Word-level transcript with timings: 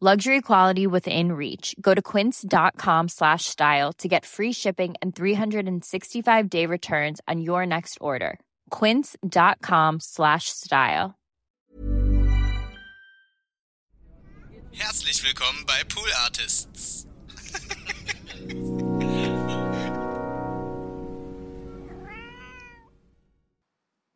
Luxury 0.00 0.40
quality 0.42 0.86
within 0.86 1.32
reach. 1.32 1.74
Go 1.80 1.92
to 1.92 2.00
quince.com 2.00 3.08
slash 3.08 3.46
style 3.46 3.92
to 3.94 4.06
get 4.06 4.24
free 4.24 4.52
shipping 4.52 4.94
and 5.02 5.12
365 5.12 6.48
day 6.48 6.66
returns 6.66 7.20
on 7.26 7.40
your 7.40 7.66
next 7.66 7.98
order. 8.00 8.38
Quince.com 8.70 9.98
slash 9.98 10.50
style. 10.50 11.16
Herzlich 14.70 15.24
willkommen 15.24 15.64
bei 15.66 15.82
Pool 15.88 16.08
Artists. 16.22 17.08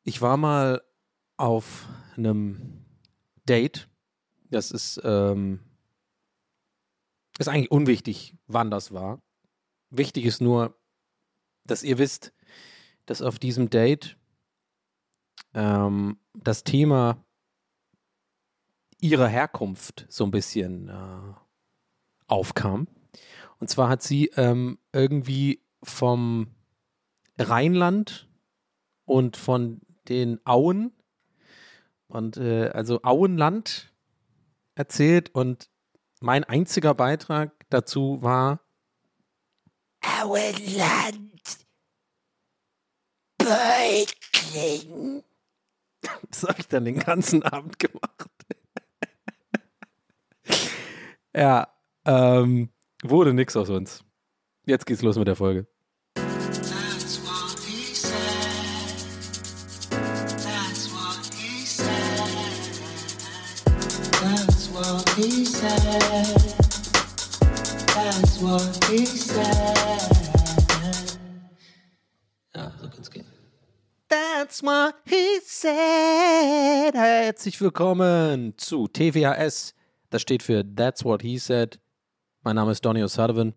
Ich 0.05 0.21
war 0.21 0.37
mal 0.37 0.81
auf 1.37 1.89
einem 2.17 2.85
Date. 3.49 3.89
Das 4.51 4.71
ist, 4.71 5.01
ähm, 5.03 5.59
ist 7.43 7.49
eigentlich 7.49 7.71
unwichtig, 7.71 8.37
wann 8.47 8.71
das 8.71 8.93
war. 8.93 9.23
Wichtig 9.91 10.25
ist 10.25 10.41
nur, 10.41 10.79
dass 11.65 11.83
ihr 11.83 11.99
wisst, 11.99 12.33
dass 13.07 13.23
auf 13.23 13.39
diesem 13.39 13.71
Date 13.71 14.17
ähm, 15.55 16.19
das 16.35 16.65
Thema 16.65 17.25
ihrer 19.01 19.29
Herkunft 19.29 20.07
so 20.09 20.25
ein 20.25 20.31
bisschen 20.31 20.89
äh, 20.89 21.35
aufkam. 22.27 22.87
Und 23.59 23.69
zwar 23.69 23.89
hat 23.89 24.03
sie 24.03 24.27
ähm, 24.37 24.79
irgendwie 24.93 25.63
vom 25.83 26.55
Rheinland 27.39 28.29
und 29.05 29.37
von 29.37 29.81
den 30.09 30.41
Auen 30.47 30.93
und 32.07 32.37
äh, 32.37 32.69
also 32.69 33.03
Auenland 33.03 33.93
erzählt 34.75 35.35
und 35.35 35.72
mein 36.23 36.45
einziger 36.45 36.95
Beitrag 36.95 37.53
dazu 37.71 38.19
war 38.23 38.61
Auenland. 40.01 41.33
Beutling. 43.39 45.23
Das 46.31 46.43
habe 46.45 46.61
ich 46.61 46.69
dann 46.69 46.85
den 46.85 46.99
ganzen 46.99 47.43
Abend 47.43 47.79
gemacht. 47.79 48.31
ja, 51.35 51.69
ähm, 52.05 52.71
wurde 53.03 53.35
nix 53.35 53.57
aus 53.57 53.69
uns. 53.69 54.05
Jetzt 54.65 54.87
geht's 54.87 55.03
los 55.03 55.17
mit 55.17 55.29
der 55.29 55.37
Folge. 55.37 55.67
That's 74.13 74.63
what 74.63 74.95
he 75.07 75.41
said. 75.43 76.93
Herzlich 76.93 77.59
willkommen 77.63 78.53
zu 78.59 78.87
TVHS. 78.87 79.75
Das 80.11 80.21
steht 80.21 80.43
für 80.43 80.63
That's 80.77 81.03
what 81.03 81.23
he 81.23 81.39
said. 81.39 81.81
Mein 82.43 82.57
Name 82.57 82.73
ist 82.73 82.85
Donny 82.85 83.03
O'Sullivan. 83.03 83.55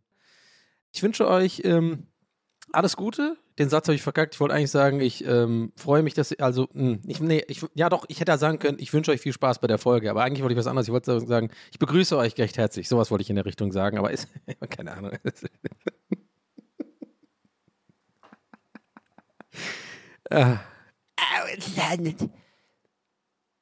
Ich 0.93 1.03
wünsche 1.03 1.27
euch 1.27 1.61
ähm, 1.65 2.07
alles 2.71 2.95
Gute. 2.95 3.35
Den 3.59 3.67
Satz 3.67 3.89
habe 3.89 3.95
ich 3.95 4.01
verkackt. 4.01 4.35
Ich 4.35 4.39
wollte 4.39 4.55
eigentlich 4.55 4.71
sagen, 4.71 5.01
ich 5.01 5.25
ähm, 5.25 5.73
freue 5.75 6.03
mich, 6.03 6.13
dass 6.13 6.31
ihr, 6.31 6.39
also, 6.39 6.69
mh, 6.71 6.99
ich, 7.05 7.19
nee, 7.19 7.43
ich, 7.49 7.65
ja 7.73 7.89
doch, 7.89 8.05
ich 8.07 8.21
hätte 8.21 8.31
ja 8.31 8.37
sagen 8.37 8.59
können, 8.59 8.77
ich 8.79 8.93
wünsche 8.93 9.11
euch 9.11 9.19
viel 9.19 9.33
Spaß 9.33 9.59
bei 9.59 9.67
der 9.67 9.77
Folge, 9.77 10.09
aber 10.09 10.23
eigentlich 10.23 10.41
wollte 10.41 10.53
ich 10.53 10.59
was 10.59 10.67
anderes. 10.67 10.87
Ich 10.87 10.93
wollte 10.93 11.19
sagen, 11.19 11.49
ich 11.73 11.79
begrüße 11.79 12.15
euch 12.17 12.37
recht 12.37 12.57
herzlich. 12.57 12.87
Sowas 12.87 13.11
wollte 13.11 13.23
ich 13.23 13.29
in 13.29 13.35
der 13.35 13.45
Richtung 13.45 13.73
sagen, 13.73 13.97
aber 13.97 14.11
ist, 14.11 14.29
keine 14.69 14.93
Ahnung. 14.93 15.11
Ah. 20.31 20.59
Auenland. 21.17 22.29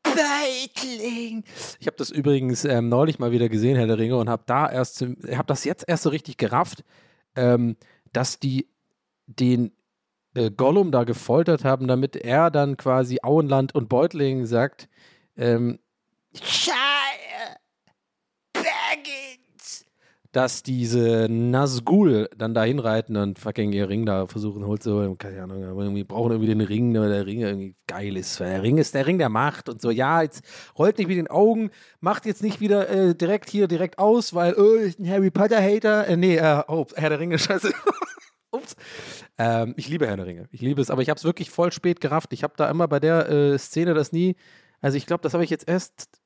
Beutling. 0.04 1.44
Ich 1.80 1.88
habe 1.88 1.98
das 1.98 2.10
übrigens 2.10 2.66
ähm, 2.66 2.90
neulich 2.90 3.20
mal 3.20 3.32
wieder 3.32 3.50
gesehen, 3.50 3.78
Herr 3.78 3.88
der 3.88 3.98
Ringe, 3.98 4.18
und 4.18 4.30
habe 4.30 4.44
da 4.46 4.70
erst, 4.70 5.02
habe 5.02 5.48
das 5.48 5.64
jetzt 5.64 5.86
erst 5.88 6.04
so 6.04 6.10
richtig 6.10 6.38
gerafft, 6.38 6.84
ähm, 7.36 7.78
dass 8.12 8.40
die 8.40 8.70
den 9.26 9.72
äh, 10.36 10.52
Gollum 10.52 10.92
da 10.92 11.04
gefoltert 11.04 11.64
haben, 11.64 11.88
damit 11.88 12.16
er 12.16 12.52
dann 12.52 12.78
quasi 12.78 13.20
Auenland 13.24 13.74
und 13.76 13.90
Beutling 13.90 14.46
sagt. 14.46 14.90
Ähm, 15.36 15.80
Shire. 16.34 16.74
Baggins. 18.54 19.43
Dass 20.34 20.64
diese 20.64 21.28
Nazgul 21.30 22.28
dann 22.36 22.56
dahin 22.56 22.80
reiten 22.80 23.16
und 23.18 23.38
fucking 23.38 23.72
ihr 23.72 23.88
Ring 23.88 24.04
da 24.06 24.26
versuchen 24.26 24.66
holt 24.66 24.82
so, 24.82 25.16
keine 25.16 25.44
Ahnung, 25.44 25.64
aber 25.64 25.84
irgendwie 25.84 26.04
brauchen 26.04 26.32
irgendwie 26.32 26.50
den 26.50 26.62
Ring, 26.62 27.00
weil 27.00 27.10
der 27.10 27.26
Ring 27.28 27.42
irgendwie 27.42 27.76
geil 27.86 28.18
ist. 28.18 28.40
Der 28.40 28.64
Ring 28.64 28.80
ist 28.80 28.96
der 28.96 29.06
Ring 29.06 29.20
der 29.20 29.30
Macht 29.30 29.70
und 29.70 29.80
so, 29.80 29.92
ja, 29.92 30.24
jetzt 30.24 30.44
rollt 30.78 30.98
nicht 30.98 31.08
mit 31.08 31.18
den 31.18 31.28
Augen, 31.28 31.70
macht 32.00 32.26
jetzt 32.26 32.42
nicht 32.42 32.60
wieder 32.62 32.90
äh, 32.90 33.14
direkt 33.14 33.52
hier 33.52 33.68
direkt 33.68 34.00
aus, 34.00 34.34
weil, 34.34 34.56
oh, 34.56 34.76
ich 34.76 34.98
bin 34.98 35.08
Harry 35.08 35.30
Potter-Hater. 35.30 36.08
Äh, 36.08 36.18
nee, 36.18 36.38
äh, 36.38 36.64
oh, 36.68 36.88
Herr 36.96 37.10
der 37.10 37.20
Ringe, 37.20 37.38
scheiße. 37.40 37.72
Ups. 38.50 38.76
Ähm, 39.38 39.76
ich 39.78 39.88
liebe 39.88 40.08
Herr 40.08 40.18
der 40.18 40.26
Ringe. 40.26 40.48
Ich 40.52 40.62
liebe 40.62 40.82
es, 40.82 40.90
aber 40.90 41.04
ich 41.04 41.10
habe 41.10 41.20
es 41.20 41.24
wirklich 41.24 41.52
voll 41.52 41.72
spät 41.72 42.02
gerafft. 42.02 42.34
Ich 42.34 42.44
habe 42.44 42.54
da 42.58 42.72
immer 42.72 42.88
bei 42.88 43.00
der 43.00 43.30
äh, 43.30 43.58
Szene 43.60 43.94
das 43.94 44.12
nie, 44.12 44.36
also 44.82 44.98
ich 44.98 45.06
glaube, 45.06 45.22
das 45.22 45.34
habe 45.34 45.44
ich 45.44 45.52
jetzt 45.52 45.68
erst 45.68 46.23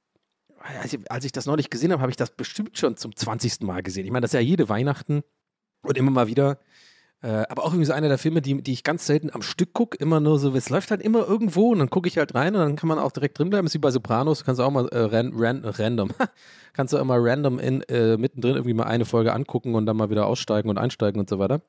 als 1.09 1.25
ich, 1.25 1.31
das 1.31 1.45
neulich 1.45 1.69
gesehen 1.69 1.91
habe, 1.91 2.01
habe 2.01 2.11
ich 2.11 2.17
das 2.17 2.31
bestimmt 2.31 2.77
schon 2.77 2.97
zum 2.97 3.15
20. 3.15 3.61
Mal 3.61 3.83
gesehen. 3.83 4.05
Ich 4.05 4.11
meine, 4.11 4.21
das 4.21 4.29
ist 4.31 4.35
ja 4.35 4.39
jede 4.39 4.69
Weihnachten 4.69 5.23
und 5.81 5.97
immer 5.97 6.11
mal 6.11 6.27
wieder. 6.27 6.59
Äh, 7.23 7.45
aber 7.49 7.63
auch 7.63 7.69
irgendwie 7.69 7.85
so 7.85 7.93
einer 7.93 8.09
der 8.09 8.19
Filme, 8.19 8.43
die, 8.43 8.61
die 8.61 8.73
ich 8.73 8.83
ganz 8.83 9.07
selten 9.07 9.31
am 9.33 9.41
Stück 9.41 9.73
gucke, 9.73 9.97
immer 9.97 10.19
nur 10.19 10.37
so, 10.37 10.53
es 10.53 10.69
läuft 10.69 10.91
halt 10.91 11.01
immer 11.01 11.27
irgendwo 11.27 11.71
und 11.71 11.79
dann 11.79 11.89
gucke 11.89 12.07
ich 12.07 12.19
halt 12.19 12.35
rein 12.35 12.53
und 12.53 12.61
dann 12.61 12.75
kann 12.75 12.87
man 12.87 12.99
auch 12.99 13.11
direkt 13.11 13.39
drin 13.39 13.49
bleiben. 13.49 13.65
Ist 13.65 13.73
wie 13.73 13.79
bei 13.79 13.89
Sopranos, 13.89 14.43
kannst 14.45 14.59
du 14.59 14.63
auch 14.63 14.69
mal 14.69 14.87
äh, 14.89 14.99
ran, 14.99 15.33
ran, 15.35 15.65
random, 15.65 16.11
kannst 16.73 16.93
du 16.93 16.97
immer 16.97 17.15
random 17.17 17.57
in, 17.57 17.81
äh, 17.83 18.17
mittendrin 18.17 18.53
irgendwie 18.53 18.75
mal 18.75 18.83
eine 18.83 19.05
Folge 19.05 19.33
angucken 19.33 19.73
und 19.73 19.87
dann 19.87 19.97
mal 19.97 20.11
wieder 20.11 20.27
aussteigen 20.27 20.69
und 20.69 20.77
einsteigen 20.77 21.19
und 21.19 21.27
so 21.27 21.39
weiter. 21.39 21.61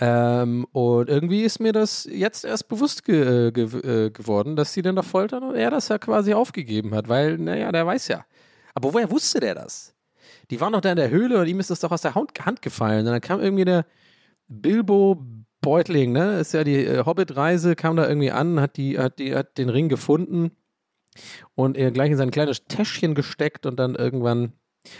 Ähm, 0.00 0.66
und 0.72 1.08
irgendwie 1.08 1.42
ist 1.42 1.60
mir 1.60 1.72
das 1.72 2.08
jetzt 2.10 2.44
erst 2.44 2.66
bewusst 2.66 3.04
ge, 3.04 3.48
äh, 3.48 3.52
ge, 3.52 3.64
äh, 3.64 4.10
geworden, 4.10 4.56
dass 4.56 4.72
sie 4.72 4.82
den 4.82 4.96
da 4.96 5.02
foltern 5.02 5.44
und 5.44 5.54
er 5.54 5.70
das 5.70 5.88
ja 5.88 5.98
quasi 5.98 6.34
aufgegeben 6.34 6.96
hat, 6.96 7.08
weil, 7.08 7.38
naja, 7.38 7.70
der 7.70 7.86
weiß 7.86 8.08
ja. 8.08 8.24
Aber 8.74 8.92
woher 8.92 9.08
wusste 9.08 9.38
der 9.38 9.54
das? 9.54 9.94
Die 10.50 10.60
waren 10.60 10.72
doch 10.72 10.80
da 10.80 10.90
in 10.90 10.96
der 10.96 11.10
Höhle 11.10 11.38
und 11.38 11.46
ihm 11.46 11.60
ist 11.60 11.70
das 11.70 11.78
doch 11.78 11.92
aus 11.92 12.02
der 12.02 12.16
Hand, 12.16 12.32
Hand 12.44 12.60
gefallen. 12.60 13.06
Und 13.06 13.12
dann 13.12 13.20
kam 13.20 13.40
irgendwie 13.40 13.64
der 13.64 13.86
Bilbo 14.48 15.24
Beutling, 15.60 16.12
ne? 16.12 16.40
Ist 16.40 16.52
ja 16.52 16.62
die 16.62 16.84
äh, 16.84 17.04
Hobbit-Reise, 17.04 17.74
kam 17.74 17.96
da 17.96 18.06
irgendwie 18.06 18.30
an, 18.30 18.60
hat, 18.60 18.76
die, 18.76 18.98
hat, 18.98 19.18
die, 19.18 19.34
hat 19.34 19.56
den 19.56 19.70
Ring 19.70 19.88
gefunden 19.88 20.50
und 21.54 21.76
er 21.76 21.90
gleich 21.90 22.10
in 22.10 22.16
sein 22.16 22.30
kleines 22.30 22.64
Täschchen 22.66 23.14
gesteckt 23.14 23.66
und 23.66 23.76
dann 23.76 23.94
irgendwann. 23.94 24.52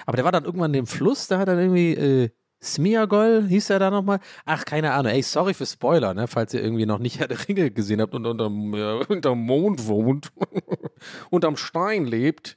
Aber 0.07 0.17
der 0.17 0.25
war 0.25 0.33
dann 0.33 0.45
irgendwann 0.45 0.73
im 0.75 0.87
Fluss, 0.87 1.29
da 1.29 1.39
hat 1.39 1.49
er 1.49 1.59
irgendwie. 1.59 1.95
Äh, 1.95 2.31
Smiagol 2.63 3.45
hieß 3.47 3.69
er 3.69 3.79
da 3.79 3.91
nochmal? 3.91 4.21
Ach, 4.47 4.65
keine 4.65 4.93
Ahnung. 4.93 5.13
Ey, 5.13 5.21
sorry 5.21 5.53
für 5.53 5.67
Spoiler, 5.67 6.15
ne? 6.15 6.27
falls 6.27 6.55
ihr 6.55 6.63
irgendwie 6.63 6.87
noch 6.87 6.99
nicht 6.99 7.19
Herr 7.21 7.29
der 7.29 7.47
Ringe 7.47 7.71
gesehen 7.71 8.01
habt 8.01 8.15
und 8.15 8.25
unterm, 8.25 8.73
äh, 8.73 9.05
unterm 9.05 9.41
Mond 9.41 9.87
wohnt, 9.87 10.33
unterm 11.31 11.59
Stein 11.59 12.07
lebt. 12.07 12.57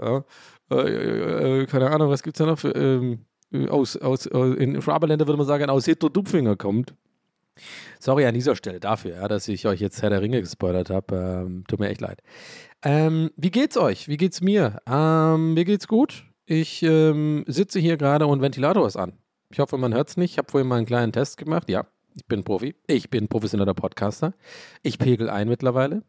Ja, 0.00 0.24
äh, 0.70 1.62
äh, 1.62 1.66
keine 1.66 1.90
Ahnung, 1.90 2.10
was 2.10 2.22
gibt's 2.22 2.38
da 2.38 2.46
noch 2.46 2.60
für. 2.60 2.70
Ähm, 2.76 3.12
äh, 3.12 3.18
aus, 3.68 3.96
aus, 3.96 4.28
aus 4.28 4.56
in 4.56 4.80
Schwaberländer 4.80 5.26
würde 5.26 5.38
man 5.38 5.46
sagen, 5.46 5.70
aus 5.70 5.84
Hitler-Dupfinger 5.86 6.56
kommt. 6.56 6.94
Sorry 7.98 8.24
an 8.26 8.34
dieser 8.34 8.56
Stelle 8.56 8.80
dafür, 8.80 9.16
ja, 9.16 9.28
dass 9.28 9.48
ich 9.48 9.66
euch 9.66 9.80
jetzt 9.80 10.02
Herr 10.02 10.10
der 10.10 10.22
Ringe 10.22 10.40
gespoilert 10.40 10.90
habe. 10.90 11.44
Ähm, 11.46 11.64
tut 11.68 11.80
mir 11.80 11.88
echt 11.88 12.00
leid. 12.00 12.22
Ähm, 12.82 13.30
wie 13.36 13.50
geht's 13.50 13.76
euch? 13.76 14.08
Wie 14.08 14.16
geht's 14.16 14.40
mir? 14.40 14.80
Ähm, 14.86 15.54
mir 15.54 15.64
geht's 15.64 15.86
gut. 15.86 16.24
Ich 16.46 16.82
ähm, 16.82 17.44
sitze 17.46 17.78
hier 17.78 17.96
gerade 17.96 18.26
und 18.26 18.40
Ventilator 18.40 18.86
ist 18.86 18.96
an. 18.96 19.12
Ich 19.50 19.58
hoffe, 19.58 19.76
man 19.76 19.92
hört 19.92 20.08
es 20.08 20.16
nicht. 20.16 20.32
Ich 20.32 20.38
habe 20.38 20.50
vorhin 20.50 20.68
mal 20.68 20.76
einen 20.76 20.86
kleinen 20.86 21.12
Test 21.12 21.36
gemacht. 21.36 21.68
Ja, 21.68 21.86
ich 22.14 22.26
bin 22.26 22.44
Profi. 22.44 22.74
Ich 22.86 23.10
bin 23.10 23.28
professioneller 23.28 23.74
Podcaster. 23.74 24.32
Ich 24.82 24.98
pegel 24.98 25.28
ein 25.28 25.48
mittlerweile. 25.48 26.02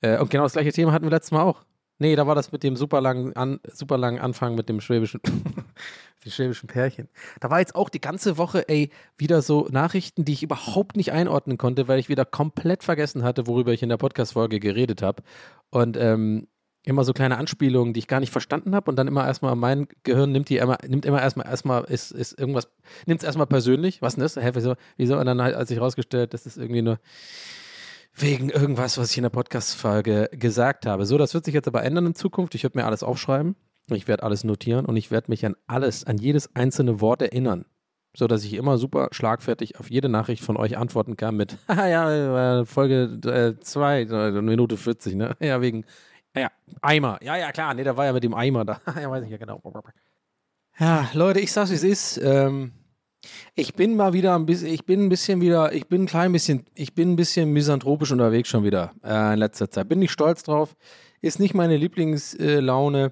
Äh, 0.00 0.18
und 0.18 0.30
genau 0.30 0.44
das 0.44 0.54
gleiche 0.54 0.72
Thema 0.72 0.92
hatten 0.92 1.04
wir 1.04 1.10
letztes 1.10 1.32
Mal 1.32 1.42
auch. 1.42 1.64
Nee, 2.00 2.16
da 2.16 2.26
war 2.26 2.34
das 2.34 2.50
mit 2.50 2.62
dem 2.62 2.76
super 2.76 3.02
langen, 3.02 3.36
an, 3.36 3.60
super 3.70 3.98
langen 3.98 4.18
Anfang 4.18 4.54
mit 4.54 4.70
dem 4.70 4.80
schwäbischen, 4.80 5.20
dem 6.24 6.32
schwäbischen 6.32 6.66
Pärchen. 6.66 7.10
Da 7.40 7.50
war 7.50 7.60
jetzt 7.60 7.74
auch 7.74 7.90
die 7.90 8.00
ganze 8.00 8.38
Woche, 8.38 8.66
ey, 8.70 8.90
wieder 9.18 9.42
so 9.42 9.68
Nachrichten, 9.70 10.24
die 10.24 10.32
ich 10.32 10.42
überhaupt 10.42 10.96
nicht 10.96 11.12
einordnen 11.12 11.58
konnte, 11.58 11.88
weil 11.88 11.98
ich 11.98 12.08
wieder 12.08 12.24
komplett 12.24 12.84
vergessen 12.84 13.22
hatte, 13.22 13.46
worüber 13.46 13.74
ich 13.74 13.82
in 13.82 13.90
der 13.90 13.98
Podcast-Folge 13.98 14.60
geredet 14.60 15.02
habe. 15.02 15.22
Und 15.68 15.98
ähm, 15.98 16.48
immer 16.84 17.04
so 17.04 17.12
kleine 17.12 17.36
Anspielungen, 17.36 17.92
die 17.92 18.00
ich 18.00 18.08
gar 18.08 18.20
nicht 18.20 18.32
verstanden 18.32 18.74
habe 18.74 18.90
und 18.90 18.96
dann 18.96 19.06
immer 19.06 19.26
erstmal 19.26 19.54
mein 19.54 19.86
Gehirn 20.02 20.32
nimmt 20.32 20.48
die 20.48 20.56
immer, 20.56 20.78
nimmt 20.88 21.04
immer 21.04 21.20
erstmal 21.20 21.46
erstmal 21.48 21.84
ist, 21.84 22.12
ist 22.12 22.38
irgendwas, 22.38 22.70
nimmt 23.04 23.20
es 23.20 23.26
erstmal 23.26 23.46
persönlich, 23.46 24.00
was 24.00 24.14
denn 24.14 24.22
das? 24.22 24.36
Hä, 24.36 24.52
wieso? 24.96 25.18
Und 25.18 25.26
dann 25.26 25.42
hat 25.42 25.68
sich 25.68 25.78
rausgestellt, 25.78 26.32
das 26.32 26.46
ist 26.46 26.56
irgendwie 26.56 26.80
nur 26.80 26.98
wegen 28.14 28.50
irgendwas, 28.50 28.98
was 28.98 29.10
ich 29.10 29.18
in 29.18 29.22
der 29.22 29.30
Podcast-Folge 29.30 30.30
gesagt 30.32 30.86
habe. 30.86 31.06
So, 31.06 31.18
das 31.18 31.34
wird 31.34 31.44
sich 31.44 31.54
jetzt 31.54 31.68
aber 31.68 31.82
ändern 31.82 32.06
in 32.06 32.14
Zukunft. 32.14 32.54
Ich 32.54 32.62
werde 32.62 32.78
mir 32.78 32.84
alles 32.84 33.02
aufschreiben, 33.02 33.56
ich 33.90 34.08
werde 34.08 34.22
alles 34.22 34.44
notieren 34.44 34.86
und 34.86 34.96
ich 34.96 35.10
werde 35.10 35.30
mich 35.30 35.44
an 35.46 35.56
alles, 35.66 36.04
an 36.04 36.18
jedes 36.18 36.54
einzelne 36.54 37.00
Wort 37.00 37.22
erinnern. 37.22 37.64
So 38.16 38.26
dass 38.26 38.42
ich 38.42 38.54
immer 38.54 38.76
super 38.76 39.08
schlagfertig 39.12 39.78
auf 39.78 39.88
jede 39.88 40.08
Nachricht 40.08 40.42
von 40.42 40.56
euch 40.56 40.76
antworten 40.76 41.16
kann 41.16 41.36
mit, 41.36 41.56
ja, 41.68 42.64
Folge 42.64 43.56
2, 43.60 44.00
äh, 44.00 44.42
Minute 44.42 44.76
40, 44.76 45.14
ne? 45.14 45.36
Ja, 45.38 45.60
wegen 45.60 45.84
ja, 46.36 46.50
Eimer. 46.80 47.18
Ja, 47.22 47.36
ja, 47.36 47.52
klar. 47.52 47.74
Nee, 47.74 47.84
der 47.84 47.96
war 47.96 48.06
ja 48.06 48.12
mit 48.12 48.24
dem 48.24 48.34
Eimer 48.34 48.64
da. 48.64 48.80
ja, 49.00 49.10
weiß 49.10 49.24
ich 49.24 49.30
ja 49.30 49.36
genau. 49.36 49.60
Ja, 50.78 51.08
Leute, 51.12 51.40
ich 51.40 51.52
sag's, 51.52 51.70
wie 51.70 51.74
es 51.74 51.84
ist. 51.84 52.18
Ähm, 52.18 52.72
ich 53.54 53.74
bin 53.74 53.96
mal 53.96 54.12
wieder 54.12 54.34
ein 54.34 54.46
bisschen, 54.46 54.68
ich 54.68 54.84
bin 54.84 55.04
ein 55.04 55.08
bisschen 55.08 55.40
wieder, 55.40 55.72
ich 55.72 55.86
bin 55.86 56.04
ein 56.04 56.06
klein 56.06 56.32
bisschen, 56.32 56.64
ich 56.74 56.94
bin 56.94 57.12
ein 57.12 57.16
bisschen 57.16 57.52
misanthropisch 57.52 58.12
unterwegs 58.12 58.48
schon 58.48 58.64
wieder 58.64 58.92
äh, 59.04 59.34
in 59.34 59.38
letzter 59.38 59.70
Zeit. 59.70 59.88
Bin 59.88 59.98
nicht 59.98 60.12
stolz 60.12 60.42
drauf. 60.42 60.76
Ist 61.22 61.38
nicht 61.38 61.54
meine 61.54 61.76
Lieblingslaune. 61.76 63.04
Äh, 63.04 63.10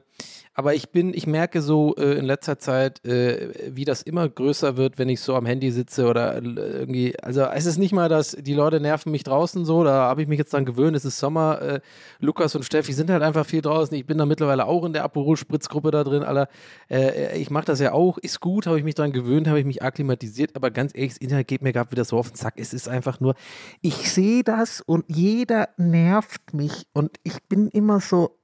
aber 0.59 0.75
ich 0.75 0.91
bin, 0.91 1.15
ich 1.15 1.29
merke 1.29 1.63
so 1.63 1.95
äh, 1.95 2.19
in 2.19 2.25
letzter 2.25 2.59
Zeit, 2.59 3.05
äh, 3.07 3.71
wie 3.77 3.85
das 3.85 4.03
immer 4.03 4.29
größer 4.29 4.77
wird, 4.77 4.99
wenn 4.99 5.09
ich 5.09 5.21
so 5.21 5.37
am 5.37 5.47
Handy 5.47 5.71
sitze 5.71 6.09
oder 6.09 6.35
äh, 6.35 6.41
irgendwie. 6.41 7.17
Also 7.23 7.43
es 7.43 7.65
ist 7.65 7.79
nicht 7.79 7.93
mal, 7.93 8.09
dass 8.09 8.33
die 8.33 8.55
Leute 8.55 8.81
nerven 8.81 9.13
mich 9.13 9.23
draußen 9.23 9.65
so, 9.65 9.85
da 9.85 10.09
habe 10.09 10.23
ich 10.23 10.27
mich 10.27 10.37
jetzt 10.37 10.53
dran 10.53 10.65
gewöhnt, 10.65 10.97
es 10.97 11.05
ist 11.05 11.21
Sommer. 11.21 11.63
Äh, 11.63 11.81
Lukas 12.19 12.57
und 12.57 12.65
Steffi 12.65 12.93
sind 12.93 13.09
halt 13.09 13.23
einfach 13.23 13.47
viel 13.47 13.63
draußen. 13.63 13.97
Ich 13.97 14.05
bin 14.05 14.19
da 14.19 14.27
mittlerweile 14.27 14.67
auch 14.67 14.85
in 14.85 14.93
der 14.93 15.05
Aperol-Spritzgruppe 15.05 15.93
da 15.93 16.03
drin, 16.03 16.25
Alter. 16.25 16.49
Äh, 16.91 17.39
ich 17.39 17.51
mache 17.51 17.67
das 17.67 17.79
ja 17.79 17.93
auch, 17.93 18.19
ist 18.19 18.41
gut, 18.41 18.67
habe 18.67 18.79
ich 18.79 18.85
mich 18.85 18.97
dran 18.97 19.13
gewöhnt, 19.13 19.47
habe 19.47 19.61
ich 19.61 19.65
mich 19.65 19.85
akklimatisiert, 19.85 20.57
aber 20.57 20.73
ganz 20.73 20.93
ehrlich, 20.93 21.13
das 21.13 21.19
Internet 21.19 21.47
geht 21.47 21.63
mir 21.63 21.73
gerade 21.73 21.93
wieder 21.93 22.05
so 22.05 22.19
auf 22.19 22.31
den 22.31 22.35
Zack. 22.35 22.55
Es 22.57 22.75
ist 22.75 22.89
einfach 22.89 23.21
nur, 23.21 23.37
ich 23.81 24.11
sehe 24.11 24.43
das 24.43 24.81
und 24.81 25.05
jeder 25.07 25.69
nervt 25.77 26.53
mich 26.53 26.89
und 26.95 27.13
ich 27.23 27.45
bin 27.45 27.69
immer 27.69 28.01
so, 28.01 28.41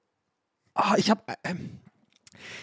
oh, 0.77 0.95
ich 0.97 1.11
habe. 1.11 1.21
Äh, 1.43 1.55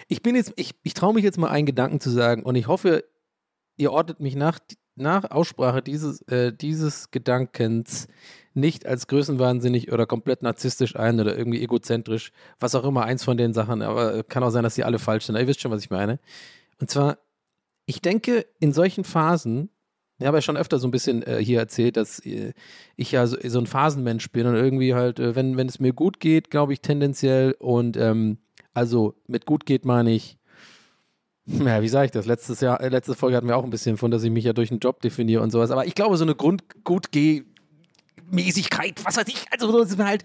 ich 0.07 0.22
bin 0.22 0.36
jetzt, 0.36 0.54
ich, 0.56 0.75
ich 0.83 0.94
traue 0.94 1.13
mich 1.13 1.24
jetzt 1.24 1.38
mal 1.38 1.50
einen 1.50 1.66
Gedanken 1.66 2.00
zu 2.00 2.10
sagen 2.10 2.44
und 2.44 2.56
ich 2.56 2.68
hoffe, 2.68 3.04
ihr 3.78 3.92
ordnet 3.92 4.19
mich 4.19 4.36
nach, 4.36 4.60
nach 4.95 5.30
Aussprache 5.31 5.81
dieses, 5.81 6.22
äh, 6.24 6.54
dieses 6.54 7.12
Gedankens 7.12 8.07
nicht 8.54 8.86
als 8.86 9.07
größenwahnsinnig 9.07 9.92
oder 9.92 10.06
komplett 10.06 10.44
narzisstisch 10.44 10.95
ein 10.95 11.19
oder 11.19 11.38
irgendwie 11.38 11.62
egozentrisch, 11.62 12.31
was 12.60 12.75
auch 12.75 12.83
immer, 12.83 13.06
eins 13.06 13.24
von 13.24 13.38
den 13.38 13.54
Sachen, 13.54 13.81
aber 13.81 14.24
kann 14.24 14.44
auch 14.44 14.50
sein, 14.50 14.63
dass 14.63 14.75
die 14.75 14.83
alle 14.83 15.00
falsch 15.00 15.25
sind. 15.25 15.38
ihr 15.38 15.48
wisst 15.48 15.62
schon, 15.62 15.72
was 15.72 15.83
ich 15.83 15.89
meine. 15.89 16.19
Und 16.80 16.89
zwar, 16.89 17.18
ich 17.86 18.01
denke, 18.01 18.45
in 18.60 18.74
solchen 18.74 19.04
Phasen, 19.04 19.69
ich 20.19 20.28
habe 20.28 20.38
ja 20.38 20.42
schon 20.42 20.57
öfter 20.57 20.78
so 20.78 20.88
ein 20.88 20.92
bisschen 20.92 21.24
äh, 21.24 21.44
hier 21.44 21.60
erzählt, 21.60 21.98
dass 21.98 22.19
äh, 22.25 22.54
ich 22.95 23.12
ja 23.12 23.25
so, 23.25 23.38
so, 23.44 23.60
ein 23.60 23.68
Phasenmensch 23.68 24.31
bin 24.31 24.45
und 24.45 24.56
irgendwie 24.56 24.94
halt, 24.94 25.19
äh, 25.19 25.36
wenn, 25.36 25.57
wenn 25.57 25.68
es 25.68 25.80
mir 25.80 25.94
gut 25.94 26.19
geht, 26.19 26.51
glaube 26.51 26.74
ich 26.74 26.81
tendenziell 26.81 27.56
und 27.57 27.98
ähm, 27.98 28.38
also 28.73 29.15
mit 29.27 29.45
gut 29.45 29.65
geht 29.65 29.85
meine 29.85 30.12
ich, 30.12 30.38
ja, 31.45 31.81
wie 31.81 31.89
sage 31.89 32.06
ich 32.06 32.12
das? 32.12 32.25
Letztes 32.25 32.62
Jahr, 32.62 32.81
äh, 32.81 32.89
letzte 32.89 33.15
Folge 33.15 33.35
hatten 33.35 33.47
wir 33.47 33.57
auch 33.57 33.63
ein 33.63 33.71
bisschen 33.71 33.97
von, 33.97 34.12
dass 34.12 34.23
ich 34.23 34.31
mich 34.31 34.45
ja 34.45 34.53
durch 34.53 34.71
einen 34.71 34.79
Job 34.79 35.01
definiere 35.01 35.41
und 35.41 35.51
sowas. 35.51 35.71
Aber 35.71 35.85
ich 35.85 35.95
glaube, 35.95 36.15
so 36.18 36.23
eine 36.23 36.35
Grund 36.35 36.83
gut 36.83 37.09
Mäßigkeit, 38.29 39.03
was 39.03 39.18
weiß 39.18 39.27
ich, 39.27 39.45
also 39.51 39.71
dass 39.77 39.97
mir 39.97 40.06
halt, 40.06 40.23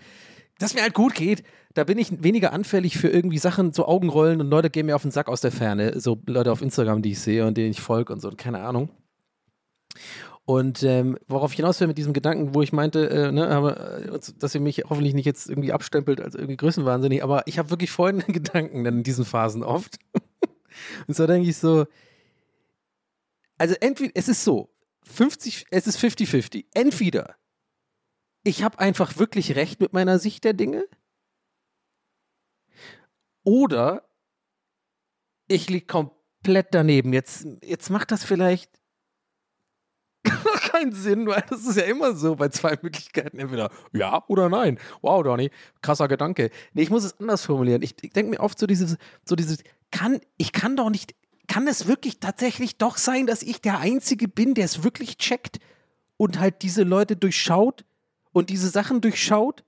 dass 0.58 0.74
mir 0.74 0.82
halt 0.82 0.94
gut 0.94 1.14
geht, 1.14 1.42
da 1.74 1.84
bin 1.84 1.98
ich 1.98 2.22
weniger 2.22 2.52
anfällig 2.52 2.96
für 2.96 3.08
irgendwie 3.08 3.38
Sachen, 3.38 3.72
so 3.72 3.86
Augenrollen 3.86 4.40
und 4.40 4.48
Leute 4.48 4.70
gehen 4.70 4.86
mir 4.86 4.96
auf 4.96 5.02
den 5.02 5.10
Sack 5.10 5.28
aus 5.28 5.40
der 5.40 5.52
Ferne, 5.52 5.98
so 6.00 6.18
Leute 6.26 6.52
auf 6.52 6.62
Instagram, 6.62 7.02
die 7.02 7.12
ich 7.12 7.18
sehe 7.18 7.46
und 7.46 7.56
denen 7.56 7.70
ich 7.70 7.80
folge 7.80 8.12
und 8.12 8.20
so, 8.20 8.30
keine 8.30 8.60
Ahnung. 8.60 8.90
Und 10.46 10.84
ähm, 10.84 11.18
worauf 11.26 11.50
ich 11.50 11.56
hinaus 11.56 11.80
will 11.80 11.88
mit 11.88 11.98
diesem 11.98 12.12
Gedanken, 12.12 12.54
wo 12.54 12.62
ich 12.62 12.72
meinte, 12.72 13.10
äh, 13.10 13.32
ne, 13.32 14.08
äh, 14.08 14.18
dass 14.38 14.54
ihr 14.54 14.60
mich 14.60 14.84
hoffentlich 14.88 15.12
nicht 15.12 15.24
jetzt 15.24 15.50
irgendwie 15.50 15.72
abstempelt 15.72 16.20
als 16.20 16.36
irgendwie 16.36 16.56
größenwahnsinnig, 16.56 17.24
aber 17.24 17.42
ich 17.48 17.58
habe 17.58 17.70
wirklich 17.70 17.90
folgende 17.90 18.26
Gedanken 18.32 18.84
dann 18.84 18.98
in 18.98 19.02
diesen 19.02 19.24
Phasen 19.24 19.64
oft. 19.64 19.98
Und 21.08 21.14
zwar 21.14 21.26
denke 21.26 21.50
ich 21.50 21.56
so, 21.56 21.86
also 23.58 23.74
entweder, 23.80 24.12
es 24.14 24.28
ist 24.28 24.44
so, 24.44 24.70
50, 25.02 25.66
es 25.70 25.88
ist 25.88 25.98
50-50. 25.98 26.66
Entweder 26.74 27.34
ich 28.44 28.62
habe 28.62 28.78
einfach 28.78 29.18
wirklich 29.18 29.56
recht 29.56 29.80
mit 29.80 29.92
meiner 29.92 30.20
Sicht 30.20 30.44
der 30.44 30.52
Dinge 30.52 30.86
oder 33.42 34.08
ich 35.48 35.68
liege 35.68 35.86
komplett 35.86 36.68
daneben. 36.70 37.12
Jetzt, 37.12 37.48
jetzt 37.62 37.90
macht 37.90 38.12
das 38.12 38.22
vielleicht 38.22 38.70
keinen 40.70 40.92
Sinn, 40.92 41.26
weil 41.26 41.44
das 41.48 41.64
ist 41.64 41.76
ja 41.76 41.84
immer 41.84 42.14
so 42.14 42.36
bei 42.36 42.48
zwei 42.48 42.78
Möglichkeiten. 42.82 43.38
Entweder 43.38 43.70
ja 43.92 44.24
oder 44.28 44.48
nein. 44.48 44.78
Wow, 45.02 45.22
Donny, 45.22 45.50
krasser 45.82 46.08
Gedanke. 46.08 46.50
Nee, 46.74 46.82
ich 46.82 46.90
muss 46.90 47.04
es 47.04 47.18
anders 47.20 47.44
formulieren. 47.44 47.82
Ich, 47.82 47.94
ich 48.02 48.12
denke 48.12 48.30
mir 48.30 48.40
oft 48.40 48.58
so 48.58 48.66
dieses, 48.66 48.96
so 49.24 49.36
dieses, 49.36 49.58
kann, 49.90 50.20
ich 50.36 50.52
kann 50.52 50.76
doch 50.76 50.90
nicht, 50.90 51.14
kann 51.46 51.66
es 51.68 51.86
wirklich 51.86 52.20
tatsächlich 52.20 52.76
doch 52.76 52.96
sein, 52.96 53.26
dass 53.26 53.42
ich 53.42 53.60
der 53.60 53.78
Einzige 53.78 54.28
bin, 54.28 54.54
der 54.54 54.64
es 54.64 54.84
wirklich 54.84 55.16
checkt 55.16 55.58
und 56.16 56.38
halt 56.38 56.62
diese 56.62 56.82
Leute 56.82 57.16
durchschaut 57.16 57.84
und 58.32 58.50
diese 58.50 58.68
Sachen 58.68 59.00
durchschaut 59.00 59.64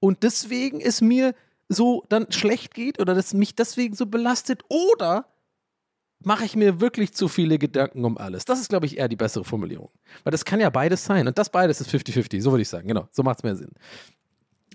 und 0.00 0.22
deswegen 0.22 0.80
es 0.80 1.00
mir 1.00 1.34
so 1.68 2.04
dann 2.08 2.32
schlecht 2.32 2.74
geht 2.74 3.00
oder 3.00 3.14
dass 3.14 3.32
mich 3.32 3.54
deswegen 3.54 3.94
so 3.94 4.06
belastet 4.06 4.64
oder 4.68 5.26
mache 6.22 6.44
ich 6.44 6.56
mir 6.56 6.80
wirklich 6.80 7.12
zu 7.12 7.28
viele 7.28 7.58
Gedanken 7.58 8.04
um 8.04 8.18
alles. 8.18 8.44
Das 8.44 8.60
ist, 8.60 8.68
glaube 8.68 8.86
ich, 8.86 8.98
eher 8.98 9.08
die 9.08 9.16
bessere 9.16 9.44
Formulierung. 9.44 9.90
Weil 10.24 10.30
das 10.32 10.44
kann 10.44 10.60
ja 10.60 10.70
beides 10.70 11.04
sein. 11.04 11.26
Und 11.26 11.38
das 11.38 11.50
beides 11.50 11.80
ist 11.80 11.90
50-50, 11.90 12.40
so 12.40 12.50
würde 12.52 12.62
ich 12.62 12.68
sagen. 12.68 12.88
Genau, 12.88 13.08
so 13.10 13.22
macht 13.22 13.38
es 13.38 13.42
mehr 13.42 13.56
Sinn. 13.56 13.70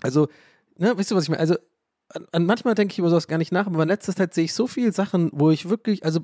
Also, 0.01 0.27
ne, 0.77 0.93
wisst 0.97 1.11
ihr, 1.11 1.15
was 1.15 1.23
ich 1.23 1.29
meine? 1.29 1.39
Also, 1.39 1.55
an, 2.09 2.25
an 2.31 2.45
manchmal 2.45 2.75
denke 2.75 2.91
ich 2.91 2.99
über 2.99 3.09
sowas 3.09 3.27
gar 3.27 3.37
nicht 3.37 3.51
nach, 3.51 3.67
aber 3.67 3.83
in 3.83 3.89
letzter 3.89 4.15
Zeit 4.15 4.33
sehe 4.33 4.45
ich 4.45 4.53
so 4.53 4.67
viele 4.67 4.91
Sachen, 4.91 5.29
wo 5.33 5.51
ich 5.51 5.69
wirklich, 5.69 6.03
also, 6.03 6.21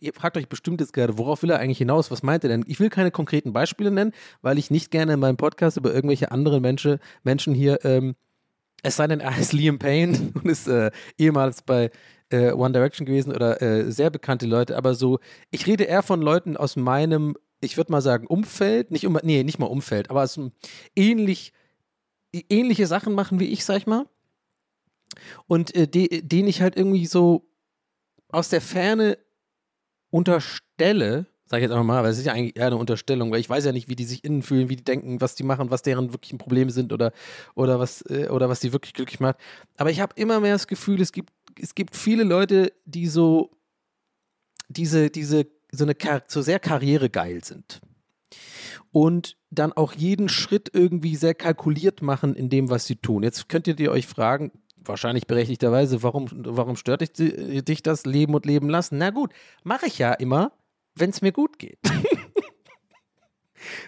ihr 0.00 0.12
fragt 0.12 0.36
euch 0.36 0.48
bestimmt 0.48 0.80
jetzt 0.80 0.92
gerade, 0.92 1.18
worauf 1.18 1.42
will 1.42 1.50
er 1.50 1.58
eigentlich 1.58 1.78
hinaus? 1.78 2.10
Was 2.10 2.22
meint 2.22 2.44
er 2.44 2.48
denn? 2.48 2.64
Ich 2.66 2.80
will 2.80 2.90
keine 2.90 3.10
konkreten 3.10 3.52
Beispiele 3.52 3.90
nennen, 3.90 4.12
weil 4.42 4.58
ich 4.58 4.70
nicht 4.70 4.90
gerne 4.90 5.14
in 5.14 5.20
meinem 5.20 5.36
Podcast 5.36 5.76
über 5.76 5.94
irgendwelche 5.94 6.30
anderen 6.30 6.62
Menschen, 6.62 6.98
Menschen 7.22 7.54
hier, 7.54 7.84
ähm, 7.84 8.14
es 8.82 8.96
sei 8.96 9.06
denn, 9.06 9.20
er 9.20 9.36
heißt 9.36 9.52
Liam 9.52 9.78
Payne 9.78 10.32
und 10.34 10.46
ist 10.46 10.68
äh, 10.68 10.90
ehemals 11.18 11.62
bei 11.62 11.90
äh, 12.32 12.52
One 12.52 12.72
Direction 12.72 13.06
gewesen 13.06 13.34
oder 13.34 13.60
äh, 13.62 13.90
sehr 13.90 14.10
bekannte 14.10 14.46
Leute, 14.46 14.76
aber 14.76 14.94
so, 14.94 15.18
ich 15.50 15.66
rede 15.66 15.84
eher 15.84 16.02
von 16.02 16.20
Leuten 16.20 16.56
aus 16.56 16.76
meinem, 16.76 17.36
ich 17.60 17.76
würde 17.76 17.92
mal 17.92 18.02
sagen, 18.02 18.26
Umfeld, 18.26 18.90
nicht 18.90 19.06
um, 19.06 19.18
nee, 19.22 19.42
nicht 19.44 19.58
mal 19.58 19.66
Umfeld, 19.66 20.10
aber 20.10 20.22
aus 20.22 20.40
ähnlich, 20.96 21.52
ähnliche 22.32 22.86
Sachen 22.86 23.14
machen 23.14 23.38
wie 23.40 23.48
ich, 23.48 23.64
sag 23.64 23.76
ich 23.76 23.86
mal. 23.86 24.06
Und 25.46 25.74
äh, 25.74 25.86
de, 25.86 26.22
den 26.22 26.46
ich 26.46 26.62
halt 26.62 26.76
irgendwie 26.76 27.06
so 27.06 27.46
aus 28.28 28.48
der 28.48 28.62
Ferne 28.62 29.18
unterstelle, 30.10 31.26
sag 31.44 31.58
ich 31.58 31.64
jetzt 31.64 31.72
einfach 31.72 31.84
mal, 31.84 32.02
weil 32.02 32.12
es 32.12 32.18
ist 32.18 32.24
ja 32.24 32.32
eigentlich 32.32 32.56
eher 32.56 32.68
eine 32.68 32.78
Unterstellung, 32.78 33.30
weil 33.30 33.40
ich 33.40 33.50
weiß 33.50 33.66
ja 33.66 33.72
nicht, 33.72 33.90
wie 33.90 33.94
die 33.94 34.04
sich 34.04 34.24
innen 34.24 34.42
fühlen, 34.42 34.70
wie 34.70 34.76
die 34.76 34.84
denken, 34.84 35.20
was 35.20 35.34
die 35.34 35.42
machen, 35.42 35.70
was 35.70 35.82
deren 35.82 36.12
wirklichen 36.12 36.38
Probleme 36.38 36.70
sind 36.70 36.94
oder, 36.94 37.12
oder, 37.54 37.78
was, 37.78 38.00
äh, 38.08 38.28
oder 38.30 38.48
was 38.48 38.60
die 38.60 38.72
wirklich 38.72 38.94
glücklich 38.94 39.20
macht. 39.20 39.36
Aber 39.76 39.90
ich 39.90 40.00
habe 40.00 40.14
immer 40.16 40.40
mehr 40.40 40.54
das 40.54 40.66
Gefühl, 40.66 41.00
es 41.02 41.12
gibt 41.12 41.30
es 41.60 41.74
gibt 41.74 41.96
viele 41.96 42.24
Leute, 42.24 42.72
die 42.84 43.06
so 43.06 43.50
diese, 44.68 45.10
diese, 45.10 45.46
so 45.70 45.84
eine 45.84 45.96
so 46.26 46.42
sehr 46.42 46.58
karrieregeil 46.58 47.44
sind. 47.44 47.80
Und 48.90 49.36
dann 49.50 49.72
auch 49.72 49.92
jeden 49.92 50.28
Schritt 50.28 50.70
irgendwie 50.72 51.16
sehr 51.16 51.34
kalkuliert 51.34 52.02
machen 52.02 52.34
in 52.34 52.48
dem, 52.48 52.70
was 52.70 52.86
sie 52.86 52.96
tun. 52.96 53.22
Jetzt 53.22 53.48
könntet 53.48 53.80
ihr 53.80 53.90
euch 53.90 54.06
fragen, 54.06 54.52
wahrscheinlich 54.76 55.26
berechtigterweise, 55.26 56.02
warum, 56.02 56.28
warum 56.30 56.76
stört 56.76 57.00
dich, 57.00 57.64
dich 57.64 57.82
das 57.82 58.04
Leben 58.04 58.34
und 58.34 58.46
Leben 58.46 58.68
lassen? 58.68 58.98
Na 58.98 59.10
gut, 59.10 59.32
mache 59.62 59.86
ich 59.86 59.98
ja 59.98 60.12
immer, 60.12 60.52
wenn 60.94 61.10
es 61.10 61.22
mir 61.22 61.32
gut 61.32 61.58
geht. 61.58 61.78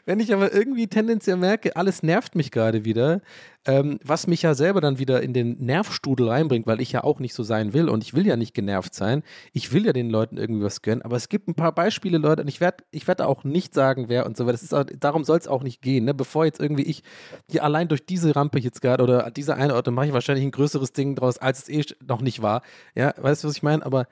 Wenn 0.07 0.21
ich 0.21 0.33
aber 0.33 0.53
irgendwie 0.53 0.87
tendenziell 0.87 1.37
merke, 1.37 1.77
alles 1.77 2.03
nervt 2.03 2.35
mich 2.35 2.51
gerade 2.51 2.85
wieder, 2.85 3.21
ähm, 3.67 3.99
was 4.05 4.27
mich 4.27 4.43
ja 4.43 4.55
selber 4.55 4.81
dann 4.81 4.99
wieder 4.99 5.23
in 5.23 5.33
den 5.33 5.57
Nervstudel 5.65 6.29
reinbringt, 6.29 6.67
weil 6.67 6.81
ich 6.81 6.93
ja 6.93 7.03
auch 7.03 7.19
nicht 7.19 7.35
so 7.35 7.43
sein 7.43 7.73
will 7.73 7.89
und 7.89 8.05
ich 8.05 8.15
will 8.15 8.27
ja 8.27 8.37
nicht 8.37 8.55
genervt 8.55 8.95
sein. 8.95 9.23
Ich 9.53 9.73
will 9.73 9.87
ja 9.87 9.93
den 9.93 10.11
Leuten 10.11 10.37
irgendwie 10.37 10.65
was 10.65 10.83
gönnen, 10.83 11.03
aber 11.03 11.17
es 11.17 11.29
gibt 11.29 11.49
ein 11.49 11.55
paar 11.55 11.73
Beispiele, 11.73 12.19
Leute, 12.19 12.43
und 12.43 12.49
ich 12.49 12.61
werde 12.61 12.85
ich 12.91 13.09
werd 13.09 13.23
auch 13.23 13.45
nicht 13.45 13.75
sagen, 13.75 14.09
wer 14.09 14.27
und 14.27 14.37
so 14.37 14.47
weiter. 14.47 14.59
Auch, 14.79 14.85
darum 14.99 15.25
soll 15.25 15.39
es 15.39 15.49
auch 15.49 15.63
nicht 15.63 15.81
gehen, 15.83 16.05
ne? 16.05 16.15
Bevor 16.15 16.45
jetzt 16.45 16.61
irgendwie 16.61 16.83
ich 16.85 17.03
hier 17.51 17.65
allein 17.65 17.89
durch 17.89 18.05
diese 18.05 18.37
Rampe 18.37 18.59
jetzt 18.59 18.83
gerade 18.83 19.03
oder 19.03 19.31
diese 19.31 19.55
eine 19.57 19.75
Orte 19.75 19.91
mache 19.91 20.07
ich 20.07 20.13
wahrscheinlich 20.13 20.45
ein 20.45 20.51
größeres 20.51 20.93
Ding 20.93 21.15
draus, 21.15 21.39
als 21.39 21.63
es 21.63 21.69
eh 21.69 21.85
noch 22.07 22.21
nicht 22.21 22.43
war. 22.43 22.63
Ja, 22.95 23.15
weißt 23.17 23.45
du, 23.45 23.49
was 23.49 23.57
ich 23.57 23.63
meine? 23.63 23.85
Aber 23.85 24.07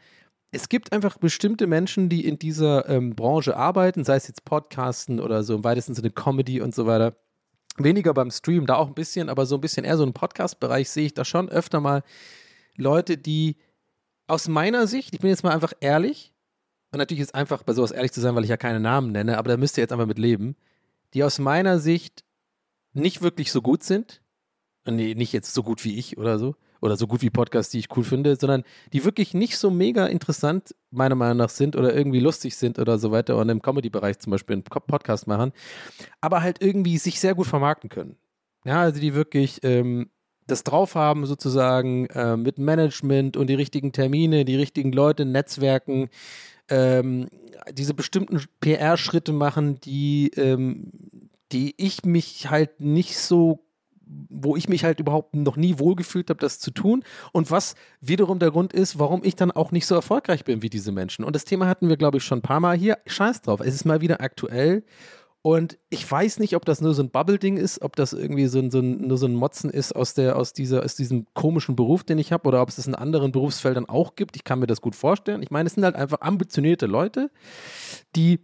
es 0.52 0.68
gibt 0.68 0.92
einfach 0.92 1.16
bestimmte 1.16 1.66
Menschen, 1.66 2.10
die 2.10 2.26
in 2.26 2.38
dieser 2.38 2.88
ähm, 2.88 3.16
Branche 3.16 3.56
arbeiten, 3.56 4.04
sei 4.04 4.16
es 4.16 4.28
jetzt 4.28 4.44
Podcasten 4.44 5.18
oder 5.18 5.42
so 5.42 5.56
im 5.56 5.64
weitesten 5.64 5.94
Sinne 5.94 6.10
Comedy 6.10 6.60
und 6.60 6.74
so 6.74 6.86
weiter. 6.86 7.16
Weniger 7.78 8.12
beim 8.12 8.30
Stream, 8.30 8.66
da 8.66 8.76
auch 8.76 8.88
ein 8.88 8.94
bisschen, 8.94 9.30
aber 9.30 9.46
so 9.46 9.54
ein 9.54 9.62
bisschen 9.62 9.84
eher 9.84 9.96
so 9.96 10.04
im 10.04 10.12
Podcast-Bereich 10.12 10.90
sehe 10.90 11.06
ich 11.06 11.14
da 11.14 11.24
schon 11.24 11.48
öfter 11.48 11.80
mal 11.80 12.02
Leute, 12.76 13.16
die 13.16 13.56
aus 14.26 14.46
meiner 14.46 14.86
Sicht, 14.86 15.14
ich 15.14 15.20
bin 15.20 15.30
jetzt 15.30 15.42
mal 15.42 15.54
einfach 15.54 15.72
ehrlich, 15.80 16.34
und 16.90 16.98
natürlich 16.98 17.22
ist 17.22 17.34
einfach 17.34 17.62
bei 17.62 17.72
sowas 17.72 17.90
ehrlich 17.90 18.12
zu 18.12 18.20
sein, 18.20 18.34
weil 18.34 18.44
ich 18.44 18.50
ja 18.50 18.58
keine 18.58 18.78
Namen 18.78 19.10
nenne, 19.10 19.38
aber 19.38 19.48
da 19.48 19.56
müsst 19.56 19.78
ihr 19.78 19.82
jetzt 19.82 19.92
einfach 19.92 20.06
mit 20.06 20.18
leben, 20.18 20.56
die 21.14 21.24
aus 21.24 21.38
meiner 21.38 21.78
Sicht 21.78 22.24
nicht 22.92 23.22
wirklich 23.22 23.50
so 23.50 23.62
gut 23.62 23.82
sind. 23.82 24.20
Nee, 24.84 25.14
nicht 25.14 25.32
jetzt 25.32 25.54
so 25.54 25.62
gut 25.62 25.82
wie 25.84 25.98
ich 25.98 26.18
oder 26.18 26.38
so, 26.38 26.56
oder 26.82 26.96
so 26.96 27.06
gut 27.06 27.22
wie 27.22 27.30
Podcasts, 27.30 27.70
die 27.70 27.78
ich 27.78 27.96
cool 27.96 28.04
finde, 28.04 28.36
sondern 28.36 28.64
die 28.92 29.04
wirklich 29.04 29.32
nicht 29.32 29.56
so 29.56 29.70
mega 29.70 30.06
interessant, 30.06 30.74
meiner 30.90 31.14
Meinung 31.14 31.38
nach, 31.38 31.48
sind 31.48 31.76
oder 31.76 31.94
irgendwie 31.94 32.20
lustig 32.20 32.56
sind 32.56 32.78
oder 32.78 32.98
so 32.98 33.12
weiter 33.12 33.38
und 33.38 33.48
im 33.48 33.62
Comedy-Bereich 33.62 34.18
zum 34.18 34.32
Beispiel 34.32 34.54
einen 34.54 34.64
Podcast 34.64 35.26
machen, 35.26 35.52
aber 36.20 36.42
halt 36.42 36.60
irgendwie 36.60 36.98
sich 36.98 37.20
sehr 37.20 37.34
gut 37.34 37.46
vermarkten 37.46 37.88
können. 37.88 38.16
Ja, 38.64 38.82
also 38.82 39.00
die 39.00 39.14
wirklich 39.14 39.60
ähm, 39.62 40.10
das 40.46 40.64
drauf 40.64 40.94
haben, 40.94 41.24
sozusagen 41.24 42.06
äh, 42.06 42.36
mit 42.36 42.58
Management 42.58 43.36
und 43.36 43.46
die 43.46 43.54
richtigen 43.54 43.92
Termine, 43.92 44.44
die 44.44 44.56
richtigen 44.56 44.92
Leute, 44.92 45.24
Netzwerken, 45.24 46.08
ähm, 46.68 47.28
diese 47.72 47.94
bestimmten 47.94 48.42
PR-Schritte 48.60 49.32
machen, 49.32 49.80
die, 49.80 50.30
ähm, 50.36 50.90
die 51.52 51.74
ich 51.76 52.04
mich 52.04 52.50
halt 52.50 52.80
nicht 52.80 53.16
so 53.18 53.64
wo 54.28 54.56
ich 54.56 54.68
mich 54.68 54.84
halt 54.84 55.00
überhaupt 55.00 55.34
noch 55.34 55.56
nie 55.56 55.78
wohlgefühlt 55.78 56.30
habe, 56.30 56.40
das 56.40 56.58
zu 56.58 56.70
tun 56.70 57.04
und 57.32 57.50
was 57.50 57.74
wiederum 58.00 58.38
der 58.38 58.50
Grund 58.50 58.72
ist, 58.72 58.98
warum 58.98 59.22
ich 59.24 59.36
dann 59.36 59.50
auch 59.50 59.70
nicht 59.70 59.86
so 59.86 59.94
erfolgreich 59.94 60.44
bin 60.44 60.62
wie 60.62 60.70
diese 60.70 60.92
Menschen. 60.92 61.24
Und 61.24 61.34
das 61.34 61.44
Thema 61.44 61.66
hatten 61.66 61.88
wir, 61.88 61.96
glaube 61.96 62.18
ich, 62.18 62.24
schon 62.24 62.38
ein 62.38 62.42
paar 62.42 62.60
Mal 62.60 62.76
hier. 62.76 62.98
Scheiß 63.06 63.42
drauf, 63.42 63.60
es 63.60 63.74
ist 63.74 63.84
mal 63.84 64.00
wieder 64.00 64.20
aktuell 64.20 64.84
und 65.42 65.76
ich 65.90 66.08
weiß 66.08 66.38
nicht, 66.38 66.54
ob 66.54 66.64
das 66.64 66.80
nur 66.80 66.94
so 66.94 67.02
ein 67.02 67.10
Bubble-Ding 67.10 67.56
ist, 67.56 67.82
ob 67.82 67.96
das 67.96 68.12
irgendwie 68.12 68.46
so 68.46 68.60
ein, 68.60 68.70
so 68.70 68.78
ein, 68.78 69.08
nur 69.08 69.18
so 69.18 69.26
ein 69.26 69.34
Motzen 69.34 69.70
ist 69.70 69.92
aus, 69.92 70.14
der, 70.14 70.36
aus, 70.36 70.52
dieser, 70.52 70.84
aus 70.84 70.94
diesem 70.94 71.26
komischen 71.34 71.74
Beruf, 71.74 72.04
den 72.04 72.18
ich 72.18 72.30
habe, 72.30 72.46
oder 72.46 72.62
ob 72.62 72.68
es 72.68 72.76
das 72.76 72.86
in 72.86 72.94
anderen 72.94 73.32
Berufsfeldern 73.32 73.86
auch 73.86 74.14
gibt. 74.14 74.36
Ich 74.36 74.44
kann 74.44 74.60
mir 74.60 74.68
das 74.68 74.80
gut 74.80 74.94
vorstellen. 74.94 75.42
Ich 75.42 75.50
meine, 75.50 75.66
es 75.66 75.74
sind 75.74 75.84
halt 75.84 75.96
einfach 75.96 76.20
ambitionierte 76.20 76.86
Leute, 76.86 77.28
die 78.14 78.38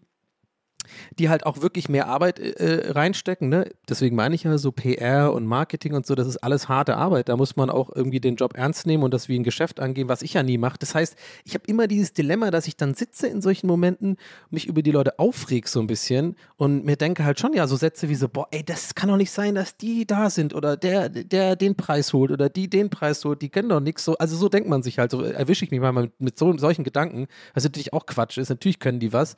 die 1.19 1.29
halt 1.29 1.47
auch 1.47 1.63
wirklich 1.63 1.89
mehr 1.89 2.07
Arbeit 2.07 2.39
äh, 2.39 2.93
reinstecken. 2.93 3.49
Ne? 3.49 3.71
Deswegen 3.89 4.17
meine 4.17 4.35
ich 4.35 4.45
ja 4.45 4.59
so 4.59 4.73
PR 4.73 5.33
und 5.33 5.47
Marketing 5.47 5.95
und 5.95 6.07
so, 6.07 6.15
das 6.15 6.27
ist 6.27 6.39
alles 6.39 6.69
harte 6.69 6.97
Arbeit. 6.97 7.29
Da 7.29 7.37
muss 7.37 7.57
man 7.57 7.71
auch 7.71 7.91
irgendwie 7.95 8.21
den 8.21 8.37
Job 8.37 8.55
ernst 8.57 8.87
nehmen 8.87 9.03
und 9.03 9.15
das 9.15 9.29
wie 9.29 9.39
ein 9.39 9.45
Geschäft 9.45 9.81
angehen, 9.81 10.09
was 10.09 10.23
ich 10.23 10.35
ja 10.35 10.43
nie 10.43 10.59
mache. 10.59 10.79
Das 10.79 10.95
heißt, 10.95 11.17
ich 11.45 11.55
habe 11.55 11.65
immer 11.67 11.87
dieses 11.87 12.13
Dilemma, 12.13 12.51
dass 12.51 12.67
ich 12.67 12.77
dann 12.77 12.95
sitze 12.95 13.27
in 13.27 13.41
solchen 13.43 13.67
Momenten, 13.67 14.17
mich 14.51 14.67
über 14.67 14.83
die 14.83 14.91
Leute 14.91 15.19
aufreg 15.19 15.69
so 15.69 15.81
ein 15.81 15.87
bisschen 15.87 16.37
und 16.57 16.85
mir 16.85 16.97
denke 16.97 17.25
halt 17.25 17.41
schon 17.41 17.53
ja 17.53 17.67
so 17.67 17.77
Sätze 17.77 18.09
wie 18.09 18.15
so, 18.15 18.29
boah, 18.29 18.49
ey, 18.51 18.65
das 18.65 18.95
kann 18.95 19.09
doch 19.09 19.17
nicht 19.17 19.31
sein, 19.31 19.55
dass 19.55 19.77
die 19.77 20.07
da 20.07 20.31
sind 20.31 20.55
oder 20.55 20.77
der, 20.77 21.09
der 21.09 21.57
den 21.57 21.77
Preis 21.77 22.13
holt 22.13 22.31
oder 22.31 22.49
die 22.49 22.69
den 22.69 22.91
Preis 22.91 23.25
holt, 23.25 23.43
die 23.43 23.49
kennen 23.49 23.69
doch 23.69 23.81
nichts. 23.81 24.05
So, 24.05 24.17
also 24.19 24.37
so 24.37 24.49
denkt 24.49 24.69
man 24.69 24.83
sich 24.83 24.99
halt, 24.99 25.11
so 25.11 25.23
erwische 25.23 25.65
ich 25.65 25.71
mich 25.71 25.81
mal 25.81 25.93
mit, 25.93 26.21
mit 26.21 26.39
so, 26.39 26.57
solchen 26.57 26.85
Gedanken, 26.85 27.27
was 27.55 27.65
natürlich 27.65 27.93
auch 27.93 28.07
Quatsch 28.07 28.39
ist. 28.39 28.49
Natürlich 28.49 28.79
können 28.79 29.01
die 29.01 29.13
was 29.13 29.37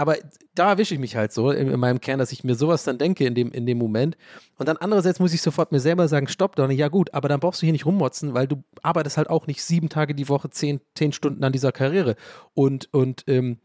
aber 0.00 0.16
da 0.54 0.70
erwische 0.70 0.94
ich 0.94 1.00
mich 1.00 1.14
halt 1.14 1.30
so 1.30 1.50
in, 1.50 1.68
in, 1.68 1.78
meinem 1.78 2.00
Kern, 2.00 2.18
dass 2.18 2.32
ich 2.32 2.42
mir 2.42 2.54
sowas 2.54 2.84
dann 2.84 2.96
denke 2.96 3.26
in 3.26 3.34
dem, 3.34 3.52
in 3.52 3.66
dem 3.66 3.76
Moment. 3.76 4.16
Und 4.56 4.66
dann 4.66 4.78
andererseits 4.78 5.20
muss 5.20 5.34
ich 5.34 5.42
sofort 5.42 5.72
mir 5.72 5.80
selber 5.80 6.08
sagen, 6.08 6.26
stopp, 6.26 6.56
Donny, 6.56 6.72
ja 6.72 6.88
gut, 6.88 7.12
aber 7.12 7.28
dann 7.28 7.38
brauchst 7.38 7.60
du 7.60 7.66
hier 7.66 7.74
nicht 7.74 7.84
rummotzen, 7.84 8.32
weil 8.32 8.48
du 8.48 8.64
arbeitest 8.80 9.18
halt 9.18 9.28
auch 9.28 9.46
nicht 9.46 9.62
sieben 9.62 9.90
Tage 9.90 10.14
die 10.14 10.30
Woche, 10.30 10.48
zehn, 10.48 10.80
zehn 10.94 11.12
Stunden 11.12 11.44
an 11.44 11.52
dieser 11.52 11.70
Karriere 11.70 12.16
und, 12.54 12.88
und 12.94 13.24
ähm, 13.26 13.58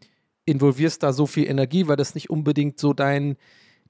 involvierst 0.43 1.03
da 1.03 1.13
so 1.13 1.25
viel 1.25 1.47
Energie, 1.47 1.87
weil 1.87 1.95
das 1.95 2.15
nicht 2.15 2.29
unbedingt 2.29 2.81
so 2.81 2.91
dein, 2.91 3.37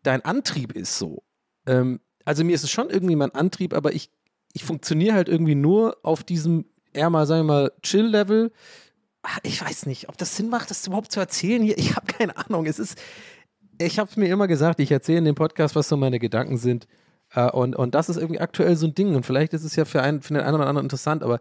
dein 0.03 0.23
Antrieb 0.23 0.73
ist 0.73 0.99
so. 0.99 1.23
Ähm, 1.65 1.99
also 2.25 2.43
mir 2.43 2.53
ist 2.53 2.63
es 2.63 2.69
schon 2.69 2.91
irgendwie 2.91 3.15
mein 3.15 3.33
Antrieb, 3.33 3.73
aber 3.73 3.93
ich, 3.93 4.11
ich 4.53 4.63
funktioniere 4.63 5.15
halt 5.15 5.29
irgendwie 5.29 5.55
nur 5.55 5.97
auf 6.03 6.23
diesem 6.23 6.65
eher 6.93 7.09
mal, 7.09 7.25
sagen 7.25 7.47
wir 7.47 7.53
mal, 7.53 7.71
Chill-Level 7.81 8.51
ich 9.43 9.61
weiß 9.61 9.85
nicht, 9.85 10.09
ob 10.09 10.17
das 10.17 10.35
Sinn 10.35 10.49
macht, 10.49 10.69
das 10.69 10.85
überhaupt 10.87 11.11
zu 11.11 11.19
erzählen 11.19 11.61
hier. 11.61 11.77
Ich 11.77 11.95
habe 11.95 12.07
keine 12.07 12.37
Ahnung. 12.37 12.65
Es 12.65 12.79
ist, 12.79 12.97
ich 13.79 13.99
habe 13.99 14.09
es 14.09 14.17
mir 14.17 14.27
immer 14.27 14.47
gesagt, 14.47 14.79
ich 14.79 14.91
erzähle 14.91 15.19
in 15.19 15.25
dem 15.25 15.35
Podcast, 15.35 15.75
was 15.75 15.89
so 15.89 15.97
meine 15.97 16.19
Gedanken 16.19 16.57
sind. 16.57 16.87
Äh, 17.33 17.49
und, 17.51 17.75
und 17.75 17.95
das 17.95 18.09
ist 18.09 18.17
irgendwie 18.17 18.39
aktuell 18.39 18.75
so 18.75 18.87
ein 18.87 18.95
Ding. 18.95 19.15
Und 19.15 19.25
vielleicht 19.25 19.53
ist 19.53 19.63
es 19.63 19.75
ja 19.75 19.85
für, 19.85 20.01
einen, 20.01 20.21
für 20.21 20.33
den 20.33 20.43
einen 20.43 20.55
oder 20.55 20.67
anderen 20.67 20.85
interessant, 20.85 21.23
aber 21.23 21.39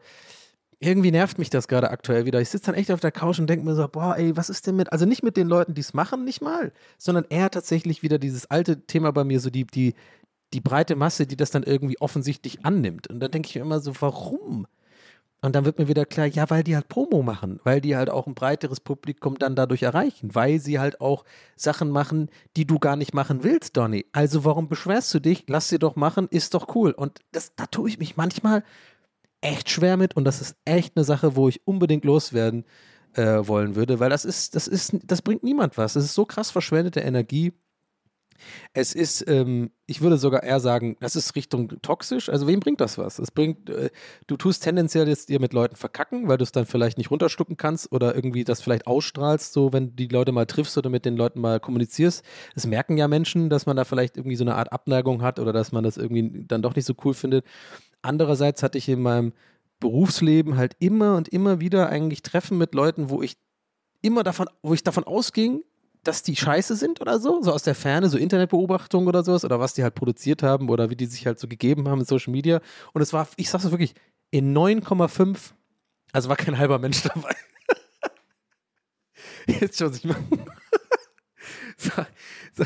irgendwie 0.80 1.10
nervt 1.10 1.38
mich 1.38 1.50
das 1.50 1.68
gerade 1.68 1.90
aktuell 1.90 2.26
wieder. 2.26 2.40
Ich 2.40 2.50
sitze 2.50 2.66
dann 2.66 2.74
echt 2.74 2.90
auf 2.90 3.00
der 3.00 3.12
Couch 3.12 3.38
und 3.38 3.48
denke 3.48 3.64
mir 3.64 3.74
so, 3.74 3.88
boah, 3.88 4.16
ey, 4.16 4.36
was 4.36 4.50
ist 4.50 4.66
denn 4.66 4.76
mit, 4.76 4.92
also 4.92 5.06
nicht 5.06 5.22
mit 5.22 5.36
den 5.36 5.48
Leuten, 5.48 5.74
die 5.74 5.80
es 5.80 5.94
machen, 5.94 6.24
nicht 6.24 6.42
mal, 6.42 6.72
sondern 6.98 7.24
eher 7.28 7.50
tatsächlich 7.50 8.02
wieder 8.02 8.18
dieses 8.18 8.50
alte 8.50 8.86
Thema 8.86 9.12
bei 9.12 9.24
mir, 9.24 9.40
so 9.40 9.50
die, 9.50 9.66
die, 9.66 9.94
die 10.52 10.60
breite 10.60 10.96
Masse, 10.96 11.26
die 11.26 11.36
das 11.36 11.50
dann 11.50 11.62
irgendwie 11.62 12.00
offensichtlich 12.00 12.64
annimmt. 12.64 13.08
Und 13.08 13.20
dann 13.20 13.30
denke 13.30 13.48
ich 13.48 13.54
mir 13.54 13.62
immer 13.62 13.80
so, 13.80 13.92
warum? 14.00 14.66
Und 15.44 15.54
dann 15.54 15.66
wird 15.66 15.78
mir 15.78 15.88
wieder 15.88 16.06
klar, 16.06 16.26
ja, 16.26 16.48
weil 16.48 16.64
die 16.64 16.74
halt 16.74 16.88
Promo 16.88 17.22
machen, 17.22 17.60
weil 17.64 17.82
die 17.82 17.96
halt 17.96 18.08
auch 18.08 18.26
ein 18.26 18.34
breiteres 18.34 18.80
Publikum 18.80 19.36
dann 19.38 19.54
dadurch 19.54 19.82
erreichen, 19.82 20.34
weil 20.34 20.58
sie 20.58 20.78
halt 20.78 21.02
auch 21.02 21.26
Sachen 21.54 21.90
machen, 21.90 22.30
die 22.56 22.66
du 22.66 22.78
gar 22.78 22.96
nicht 22.96 23.12
machen 23.12 23.44
willst, 23.44 23.76
Donny. 23.76 24.06
Also 24.12 24.46
warum 24.46 24.70
beschwerst 24.70 25.12
du 25.12 25.20
dich? 25.20 25.44
Lass 25.46 25.68
sie 25.68 25.78
doch 25.78 25.96
machen, 25.96 26.28
ist 26.30 26.54
doch 26.54 26.74
cool. 26.74 26.92
Und 26.92 27.20
das, 27.32 27.54
da 27.56 27.66
tue 27.66 27.90
ich 27.90 27.98
mich 27.98 28.16
manchmal 28.16 28.64
echt 29.42 29.68
schwer 29.68 29.98
mit 29.98 30.16
und 30.16 30.24
das 30.24 30.40
ist 30.40 30.56
echt 30.64 30.96
eine 30.96 31.04
Sache, 31.04 31.36
wo 31.36 31.46
ich 31.46 31.60
unbedingt 31.66 32.06
loswerden 32.06 32.64
äh, 33.12 33.46
wollen 33.46 33.76
würde, 33.76 34.00
weil 34.00 34.08
das 34.08 34.24
ist, 34.24 34.54
das 34.54 34.66
ist, 34.66 34.96
das 35.04 35.20
bringt 35.20 35.42
niemand 35.42 35.76
was. 35.76 35.92
Das 35.92 36.04
ist 36.04 36.14
so 36.14 36.24
krass 36.24 36.50
verschwendete 36.52 37.00
Energie 37.00 37.52
es 38.72 38.94
ist, 38.94 39.28
ähm, 39.28 39.70
ich 39.86 40.00
würde 40.00 40.16
sogar 40.16 40.42
eher 40.42 40.60
sagen, 40.60 40.96
das 41.00 41.16
ist 41.16 41.36
Richtung 41.36 41.68
toxisch. 41.82 42.28
Also 42.28 42.46
wem 42.46 42.60
bringt 42.60 42.80
das 42.80 42.98
was? 42.98 43.18
Es 43.18 43.30
bringt, 43.30 43.70
äh, 43.70 43.90
du 44.26 44.36
tust 44.36 44.62
tendenziell 44.62 45.08
jetzt 45.08 45.28
dir 45.28 45.40
mit 45.40 45.52
Leuten 45.52 45.76
verkacken, 45.76 46.28
weil 46.28 46.38
du 46.38 46.42
es 46.42 46.52
dann 46.52 46.66
vielleicht 46.66 46.98
nicht 46.98 47.10
runterschlucken 47.10 47.56
kannst 47.56 47.92
oder 47.92 48.14
irgendwie 48.14 48.44
das 48.44 48.62
vielleicht 48.62 48.86
ausstrahlst, 48.86 49.52
so 49.52 49.72
wenn 49.72 49.88
du 49.88 49.92
die 49.92 50.08
Leute 50.08 50.32
mal 50.32 50.46
triffst 50.46 50.76
oder 50.78 50.90
mit 50.90 51.04
den 51.04 51.16
Leuten 51.16 51.40
mal 51.40 51.60
kommunizierst. 51.60 52.24
Es 52.54 52.66
merken 52.66 52.96
ja 52.96 53.08
Menschen, 53.08 53.50
dass 53.50 53.66
man 53.66 53.76
da 53.76 53.84
vielleicht 53.84 54.16
irgendwie 54.16 54.36
so 54.36 54.44
eine 54.44 54.56
Art 54.56 54.72
Abneigung 54.72 55.22
hat 55.22 55.38
oder 55.38 55.52
dass 55.52 55.72
man 55.72 55.84
das 55.84 55.96
irgendwie 55.96 56.44
dann 56.46 56.62
doch 56.62 56.74
nicht 56.74 56.86
so 56.86 56.94
cool 57.04 57.14
findet. 57.14 57.44
Andererseits 58.02 58.62
hatte 58.62 58.78
ich 58.78 58.88
in 58.88 59.00
meinem 59.00 59.32
Berufsleben 59.80 60.56
halt 60.56 60.76
immer 60.78 61.16
und 61.16 61.28
immer 61.28 61.60
wieder 61.60 61.88
eigentlich 61.88 62.22
Treffen 62.22 62.58
mit 62.58 62.74
Leuten, 62.74 63.10
wo 63.10 63.22
ich 63.22 63.36
immer 64.02 64.22
davon, 64.22 64.48
wo 64.62 64.74
ich 64.74 64.84
davon 64.84 65.04
ausging, 65.04 65.62
dass 66.04 66.22
die 66.22 66.36
scheiße 66.36 66.76
sind 66.76 67.00
oder 67.00 67.18
so, 67.18 67.42
so 67.42 67.52
aus 67.52 67.62
der 67.62 67.74
Ferne, 67.74 68.08
so 68.08 68.18
Internetbeobachtung 68.18 69.06
oder 69.06 69.24
sowas, 69.24 69.44
oder 69.44 69.60
was 69.60 69.74
die 69.74 69.82
halt 69.82 69.94
produziert 69.94 70.42
haben 70.42 70.68
oder 70.68 70.90
wie 70.90 70.96
die 70.96 71.06
sich 71.06 71.26
halt 71.26 71.38
so 71.38 71.48
gegeben 71.48 71.88
haben 71.88 72.00
in 72.00 72.06
Social 72.06 72.32
Media. 72.32 72.60
Und 72.92 73.02
es 73.02 73.12
war, 73.12 73.28
ich 73.36 73.50
sag's 73.50 73.70
wirklich, 73.70 73.94
in 74.30 74.56
9,5, 74.56 75.52
also 76.12 76.28
war 76.28 76.36
kein 76.36 76.58
halber 76.58 76.78
Mensch 76.78 77.02
dabei. 77.14 77.34
Jetzt 79.46 79.78
schon 79.78 79.92
sich 79.92 80.04
mal. 80.04 80.16
so, 81.76 81.90
so. 82.54 82.64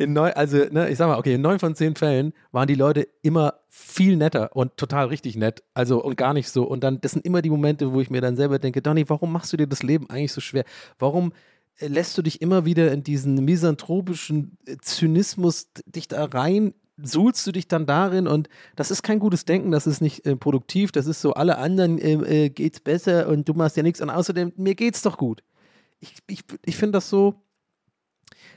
In 0.00 0.12
neun, 0.12 0.32
also, 0.32 0.58
ne, 0.70 0.88
ich 0.88 0.96
sag 0.96 1.08
mal, 1.08 1.18
okay, 1.18 1.34
in 1.34 1.40
neun 1.40 1.58
von 1.58 1.74
zehn 1.74 1.96
Fällen 1.96 2.32
waren 2.52 2.68
die 2.68 2.76
Leute 2.76 3.08
immer 3.22 3.54
viel 3.68 4.16
netter 4.16 4.54
und 4.54 4.76
total 4.76 5.06
richtig 5.06 5.36
nett. 5.36 5.64
Also 5.74 6.02
und 6.02 6.16
gar 6.16 6.34
nicht 6.34 6.48
so. 6.50 6.62
Und 6.62 6.84
dann, 6.84 7.00
das 7.00 7.12
sind 7.12 7.26
immer 7.26 7.42
die 7.42 7.50
Momente, 7.50 7.92
wo 7.92 8.00
ich 8.00 8.08
mir 8.08 8.20
dann 8.20 8.36
selber 8.36 8.60
denke, 8.60 8.80
Donny, 8.80 9.08
warum 9.08 9.32
machst 9.32 9.52
du 9.52 9.56
dir 9.56 9.66
das 9.66 9.82
Leben 9.82 10.08
eigentlich 10.08 10.32
so 10.32 10.40
schwer? 10.40 10.64
Warum 11.00 11.32
lässt 11.80 12.16
du 12.18 12.22
dich 12.22 12.40
immer 12.40 12.64
wieder 12.64 12.92
in 12.92 13.02
diesen 13.02 13.44
misanthropischen 13.44 14.56
äh, 14.66 14.76
Zynismus 14.80 15.68
dich 15.86 16.08
da 16.08 16.24
rein, 16.24 16.74
suhlst 17.00 17.46
du 17.46 17.52
dich 17.52 17.68
dann 17.68 17.86
darin 17.86 18.26
und 18.26 18.48
das 18.76 18.90
ist 18.90 19.02
kein 19.02 19.20
gutes 19.20 19.44
Denken, 19.44 19.70
das 19.70 19.86
ist 19.86 20.00
nicht 20.00 20.26
äh, 20.26 20.36
produktiv, 20.36 20.90
das 20.92 21.06
ist 21.06 21.20
so, 21.20 21.34
alle 21.34 21.58
anderen 21.58 21.98
äh, 21.98 22.44
äh, 22.44 22.48
geht's 22.50 22.80
besser 22.80 23.28
und 23.28 23.48
du 23.48 23.54
machst 23.54 23.76
ja 23.76 23.82
nichts 23.82 24.00
und 24.00 24.10
außerdem, 24.10 24.52
mir 24.56 24.74
geht's 24.74 25.02
doch 25.02 25.16
gut. 25.16 25.42
Ich, 26.00 26.14
ich, 26.26 26.44
ich 26.64 26.76
finde 26.76 26.96
das 26.96 27.08
so, 27.08 27.42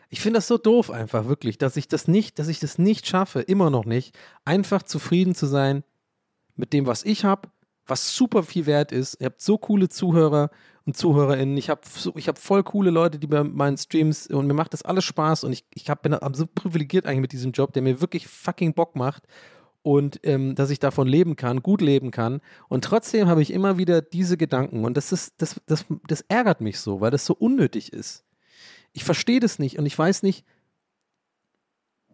ich 0.10 0.20
finde 0.20 0.38
das 0.38 0.48
so 0.48 0.58
doof 0.58 0.90
einfach, 0.90 1.28
wirklich, 1.28 1.58
dass 1.58 1.78
ich 1.78 1.88
das 1.88 2.08
nicht, 2.08 2.40
dass 2.40 2.48
ich 2.48 2.60
das 2.60 2.78
nicht 2.78 3.08
schaffe, 3.08 3.42
immer 3.42 3.70
noch 3.70 3.86
nicht, 3.86 4.18
einfach 4.44 4.84
zufrieden 4.84 5.36
zu 5.36 5.46
sein 5.46 5.84
mit 6.56 6.74
dem, 6.74 6.86
was 6.86 7.04
ich 7.04 7.24
habe, 7.24 7.50
was 7.86 8.16
super 8.16 8.44
viel 8.44 8.66
wert 8.66 8.92
ist. 8.92 9.18
Ihr 9.20 9.26
habt 9.28 9.42
so 9.42 9.58
coole 9.58 9.90
Zuhörer 9.90 10.50
und 10.86 10.98
ZuhörerInnen. 10.98 11.58
Ich 11.58 11.70
habe 11.70 11.82
ich 12.16 12.28
hab 12.28 12.38
voll 12.38 12.64
coole 12.64 12.90
Leute, 12.90 13.20
die 13.20 13.28
bei 13.28 13.44
meinen 13.44 13.78
Streams 13.78 14.28
und 14.28 14.48
mir 14.48 14.54
macht 14.54 14.74
das 14.74 14.84
alles 14.84 15.06
Spaß 15.06 15.44
und 15.44 15.54
ich, 15.54 15.66
ich 15.74 15.90
hab, 15.90 16.02
bin 16.02 16.16
so 16.34 16.48
privilegiert 16.48 17.06
eigentlich 17.06 17.22
mit 17.22 17.32
diesem 17.32 17.52
Job, 17.52 17.74
der 17.74 17.82
mir 17.82 18.02
wirklich 18.02 18.28
fucking 18.28 18.74
Bock 18.74 18.96
macht 18.96 19.24
und 19.84 20.20
ähm, 20.24 20.56
dass 20.56 20.70
ich 20.70 20.80
davon 20.80 21.08
leben 21.08 21.36
kann, 21.36 21.62
gut 21.62 21.82
leben 21.82 22.12
kann. 22.12 22.42
Und 22.68 22.84
trotzdem 22.84 23.28
habe 23.28 23.42
ich 23.42 23.52
immer 23.52 23.78
wieder 23.78 24.02
diese 24.02 24.38
Gedanken 24.38 24.86
und 24.86 24.98
das 24.98 25.12
ist, 25.12 25.36
das, 25.38 25.62
das, 25.66 25.86
das 26.08 26.22
ärgert 26.28 26.62
mich 26.62 26.80
so, 26.80 27.02
weil 27.02 27.12
das 27.12 27.26
so 27.26 27.34
unnötig 27.34 27.94
ist. 27.94 28.26
Ich 28.94 29.04
verstehe 29.04 29.40
das 29.40 29.60
nicht 29.60 29.80
und 29.80 29.86
ich 29.86 29.98
weiß 29.98 30.24
nicht, 30.24 30.46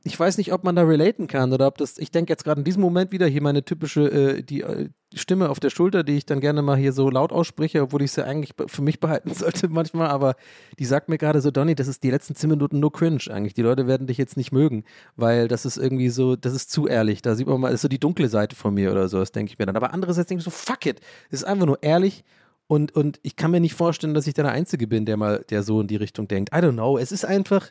ich 0.08 0.20
weiß 0.20 0.38
nicht, 0.38 0.54
ob 0.54 0.64
man 0.64 0.76
da 0.76 0.84
relaten 0.84 1.28
kann 1.28 1.54
oder 1.54 1.68
ob 1.68 1.78
das, 1.78 1.98
ich 1.98 2.12
denke 2.12 2.32
jetzt 2.32 2.44
gerade 2.44 2.62
in 2.62 2.66
diesem 2.66 2.82
Moment 2.82 3.12
wieder 3.12 3.28
hier 3.28 3.42
meine 3.42 3.64
typische, 3.64 4.10
äh, 4.10 4.44
die, 4.44 4.62
äh, 4.62 4.90
Stimme 5.14 5.50
auf 5.50 5.62
der 5.62 5.70
Schulter, 5.70 6.04
die 6.04 6.18
ich 6.18 6.26
dann 6.26 6.42
gerne 6.42 6.62
mal 6.62 6.76
hier 6.76 6.92
so 6.92 7.10
laut 7.10 7.32
ausspreche, 7.32 7.82
obwohl 7.82 8.02
ich 8.02 8.12
sie 8.12 8.26
eigentlich 8.26 8.54
für 8.68 8.82
mich 8.82 9.00
behalten 9.00 9.34
sollte 9.34 9.70
manchmal, 9.70 10.10
aber 10.10 10.36
die 10.80 10.86
sagt 10.86 11.08
mir 11.08 11.18
gerade 11.18 11.40
so, 11.40 11.50
Donny, 11.50 11.76
das 11.76 11.88
ist 11.88 12.04
die 12.04 12.12
letzten 12.12 12.36
zehn 12.36 12.50
Minuten 12.50 12.80
nur 12.80 12.92
cringe 12.92 13.22
eigentlich. 13.30 13.54
Die 13.54 13.62
Leute 13.62 13.88
werden 13.88 14.08
dich 14.08 14.18
jetzt 14.18 14.36
nicht 14.36 14.52
mögen, 14.52 14.84
weil 15.16 15.48
das 15.48 15.66
ist 15.66 15.78
irgendwie 15.78 16.10
so, 16.10 16.36
das 16.36 16.54
ist 16.54 16.72
zu 16.72 16.88
ehrlich. 16.88 17.22
Da 17.22 17.36
sieht 17.36 17.48
man 17.48 17.60
mal, 17.62 17.70
das 17.70 17.76
ist 17.76 17.82
so 17.84 17.88
die 17.88 18.00
dunkle 18.00 18.28
Seite 18.28 18.56
von 18.56 18.74
mir 18.74 18.92
oder 18.92 19.08
so, 19.08 19.20
das 19.20 19.32
denke 19.32 19.52
ich 19.52 19.60
mir 19.60 19.66
dann. 19.66 19.78
Aber 19.78 19.94
andererseits 19.94 20.28
denke 20.28 20.40
ich 20.40 20.46
so, 20.46 20.52
fuck 20.52 20.86
it, 20.86 21.00
es 21.30 21.42
ist 21.42 21.46
einfach 21.46 21.66
nur 21.66 21.82
ehrlich 21.82 22.26
und, 22.68 22.94
und 22.94 23.20
ich 23.24 23.38
kann 23.38 23.52
mir 23.52 23.62
nicht 23.62 23.76
vorstellen, 23.76 24.14
dass 24.14 24.28
ich 24.28 24.34
da 24.34 24.44
der 24.44 24.52
Einzige 24.52 24.88
bin, 24.88 25.06
der 25.06 25.16
mal, 25.16 25.44
der 25.50 25.64
so 25.64 25.80
in 25.80 25.88
die 25.88 25.96
Richtung 25.96 26.28
denkt. 26.28 26.54
I 26.54 26.60
don't 26.60 26.74
know, 26.74 26.98
es 26.98 27.14
ist 27.14 27.24
einfach, 27.24 27.70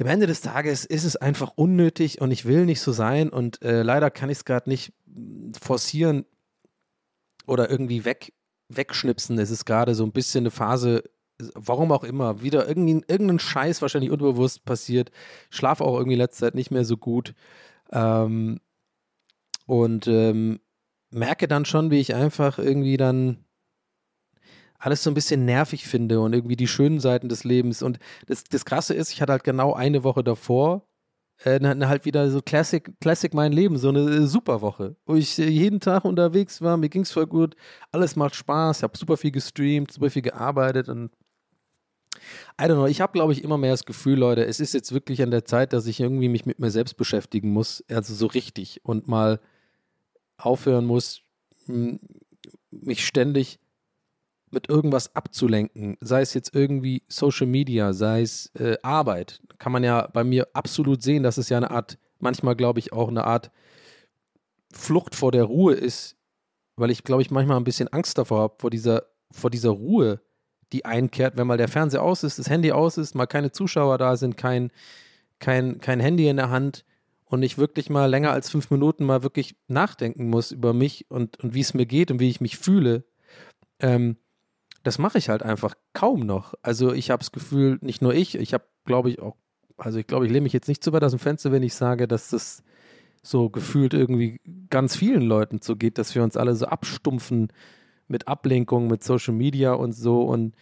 am 0.00 0.06
Ende 0.06 0.26
des 0.26 0.40
Tages 0.40 0.84
ist 0.84 1.04
es 1.04 1.16
einfach 1.16 1.52
unnötig 1.56 2.20
und 2.20 2.30
ich 2.30 2.44
will 2.44 2.64
nicht 2.66 2.80
so 2.80 2.92
sein 2.92 3.30
und 3.30 3.62
äh, 3.62 3.82
leider 3.82 4.10
kann 4.10 4.30
ich 4.30 4.38
es 4.38 4.44
gerade 4.44 4.68
nicht 4.68 4.92
forcieren 5.60 6.24
oder 7.46 7.70
irgendwie 7.70 8.04
weg, 8.04 8.32
wegschnipsen. 8.68 9.38
Es 9.38 9.50
ist 9.50 9.64
gerade 9.64 9.94
so 9.94 10.04
ein 10.04 10.12
bisschen 10.12 10.42
eine 10.42 10.50
Phase, 10.50 11.02
warum 11.54 11.90
auch 11.92 12.04
immer, 12.04 12.42
wieder 12.42 12.68
irgendein, 12.68 13.04
irgendein 13.08 13.38
Scheiß 13.38 13.82
wahrscheinlich 13.82 14.10
unbewusst 14.10 14.64
passiert. 14.64 15.10
Schlaf 15.50 15.80
auch 15.80 15.96
irgendwie 15.96 16.16
letzte 16.16 16.40
Zeit 16.40 16.54
nicht 16.54 16.70
mehr 16.70 16.84
so 16.84 16.96
gut. 16.96 17.34
Ähm, 17.90 18.60
und 19.66 20.06
ähm, 20.06 20.60
merke 21.10 21.48
dann 21.48 21.64
schon, 21.64 21.90
wie 21.90 22.00
ich 22.00 22.14
einfach 22.14 22.58
irgendwie 22.58 22.96
dann 22.96 23.44
alles 24.78 25.02
so 25.02 25.10
ein 25.10 25.14
bisschen 25.14 25.44
nervig 25.44 25.86
finde 25.86 26.20
und 26.20 26.32
irgendwie 26.32 26.56
die 26.56 26.68
schönen 26.68 27.00
Seiten 27.00 27.28
des 27.28 27.44
Lebens. 27.44 27.82
Und 27.82 27.98
das, 28.26 28.44
das 28.44 28.64
Krasse 28.64 28.94
ist, 28.94 29.12
ich 29.12 29.20
hatte 29.20 29.32
halt 29.32 29.44
genau 29.44 29.74
eine 29.74 30.04
Woche 30.04 30.22
davor 30.22 30.88
äh, 31.44 31.60
halt 31.60 32.04
wieder 32.04 32.30
so 32.30 32.42
Classic, 32.42 32.90
Classic 33.00 33.32
mein 33.32 33.52
Leben, 33.52 33.78
so 33.78 33.88
eine 33.88 34.00
äh, 34.00 34.26
super 34.26 34.60
Woche, 34.60 34.96
wo 35.06 35.14
ich 35.14 35.38
äh, 35.38 35.48
jeden 35.48 35.80
Tag 35.80 36.04
unterwegs 36.04 36.60
war, 36.62 36.76
mir 36.76 36.88
ging 36.88 37.02
es 37.02 37.12
voll 37.12 37.26
gut, 37.26 37.54
alles 37.92 38.16
macht 38.16 38.34
Spaß, 38.34 38.78
ich 38.78 38.82
habe 38.82 38.98
super 38.98 39.16
viel 39.16 39.30
gestreamt, 39.30 39.92
super 39.92 40.10
viel 40.10 40.22
gearbeitet 40.22 40.88
und 40.88 41.12
I 42.60 42.64
don't 42.64 42.74
know, 42.74 42.86
ich 42.86 43.00
habe 43.00 43.12
glaube 43.12 43.32
ich 43.32 43.44
immer 43.44 43.58
mehr 43.58 43.70
das 43.70 43.84
Gefühl, 43.84 44.18
Leute, 44.18 44.44
es 44.44 44.58
ist 44.58 44.74
jetzt 44.74 44.92
wirklich 44.92 45.22
an 45.22 45.30
der 45.30 45.44
Zeit, 45.44 45.72
dass 45.72 45.86
ich 45.86 46.00
irgendwie 46.00 46.28
mich 46.28 46.44
mit 46.44 46.58
mir 46.58 46.70
selbst 46.70 46.96
beschäftigen 46.96 47.50
muss, 47.50 47.84
also 47.88 48.14
so 48.14 48.26
richtig 48.26 48.80
und 48.84 49.06
mal 49.06 49.40
aufhören 50.36 50.86
muss, 50.86 51.22
mich 51.66 53.06
ständig 53.06 53.60
mit 54.50 54.68
irgendwas 54.68 55.14
abzulenken, 55.14 55.96
sei 56.00 56.20
es 56.20 56.34
jetzt 56.34 56.54
irgendwie 56.54 57.02
Social 57.08 57.46
Media, 57.46 57.92
sei 57.92 58.22
es 58.22 58.46
äh, 58.54 58.76
Arbeit, 58.82 59.40
kann 59.58 59.72
man 59.72 59.84
ja 59.84 60.08
bei 60.12 60.24
mir 60.24 60.48
absolut 60.52 61.02
sehen, 61.02 61.22
dass 61.22 61.38
es 61.38 61.48
ja 61.48 61.56
eine 61.56 61.70
Art, 61.70 61.98
manchmal 62.18 62.56
glaube 62.56 62.78
ich 62.78 62.92
auch 62.92 63.08
eine 63.08 63.24
Art 63.24 63.50
Flucht 64.72 65.14
vor 65.14 65.32
der 65.32 65.44
Ruhe 65.44 65.74
ist, 65.74 66.16
weil 66.76 66.90
ich 66.90 67.04
glaube 67.04 67.22
ich 67.22 67.30
manchmal 67.30 67.56
ein 67.56 67.64
bisschen 67.64 67.88
Angst 67.88 68.18
davor 68.18 68.40
habe, 68.40 68.54
vor 68.58 68.70
dieser, 68.70 69.04
vor 69.30 69.50
dieser 69.50 69.70
Ruhe, 69.70 70.20
die 70.72 70.84
einkehrt, 70.84 71.36
wenn 71.36 71.46
mal 71.46 71.56
der 71.56 71.68
Fernseher 71.68 72.02
aus 72.02 72.22
ist, 72.24 72.38
das 72.38 72.50
Handy 72.50 72.72
aus 72.72 72.98
ist, 72.98 73.14
mal 73.14 73.26
keine 73.26 73.52
Zuschauer 73.52 73.98
da 73.98 74.16
sind, 74.16 74.36
kein, 74.36 74.70
kein, 75.38 75.80
kein 75.80 76.00
Handy 76.00 76.28
in 76.28 76.36
der 76.36 76.50
Hand 76.50 76.84
und 77.24 77.42
ich 77.42 77.58
wirklich 77.58 77.90
mal 77.90 78.06
länger 78.06 78.32
als 78.32 78.50
fünf 78.50 78.70
Minuten 78.70 79.04
mal 79.04 79.22
wirklich 79.22 79.56
nachdenken 79.66 80.28
muss 80.28 80.50
über 80.50 80.72
mich 80.72 81.06
und, 81.10 81.38
und 81.40 81.54
wie 81.54 81.60
es 81.60 81.74
mir 81.74 81.86
geht 81.86 82.10
und 82.10 82.20
wie 82.20 82.30
ich 82.30 82.40
mich 82.40 82.58
fühle. 82.58 83.04
Ähm, 83.80 84.16
das 84.88 84.98
mache 84.98 85.18
ich 85.18 85.28
halt 85.28 85.42
einfach 85.42 85.74
kaum 85.92 86.20
noch. 86.20 86.54
Also 86.62 86.94
ich 86.94 87.10
habe 87.10 87.20
das 87.20 87.30
Gefühl, 87.30 87.76
nicht 87.82 88.00
nur 88.00 88.14
ich, 88.14 88.36
ich 88.36 88.54
habe, 88.54 88.64
glaube 88.86 89.10
ich, 89.10 89.20
auch, 89.20 89.36
also 89.76 89.98
ich 89.98 90.06
glaube, 90.06 90.24
ich 90.24 90.32
lehne 90.32 90.44
mich 90.44 90.54
jetzt 90.54 90.66
nicht 90.66 90.82
zu 90.82 90.94
weit 90.94 91.04
aus 91.04 91.12
dem 91.12 91.18
Fenster, 91.18 91.52
wenn 91.52 91.62
ich 91.62 91.74
sage, 91.74 92.08
dass 92.08 92.30
das 92.30 92.62
so 93.22 93.50
gefühlt 93.50 93.92
irgendwie 93.92 94.40
ganz 94.70 94.96
vielen 94.96 95.20
Leuten 95.20 95.60
so 95.60 95.76
geht, 95.76 95.98
dass 95.98 96.14
wir 96.14 96.22
uns 96.22 96.38
alle 96.38 96.54
so 96.54 96.64
abstumpfen 96.64 97.52
mit 98.06 98.28
Ablenkung, 98.28 98.86
mit 98.86 99.04
Social 99.04 99.34
Media 99.34 99.74
und 99.74 99.92
so. 99.92 100.22
Und 100.22 100.54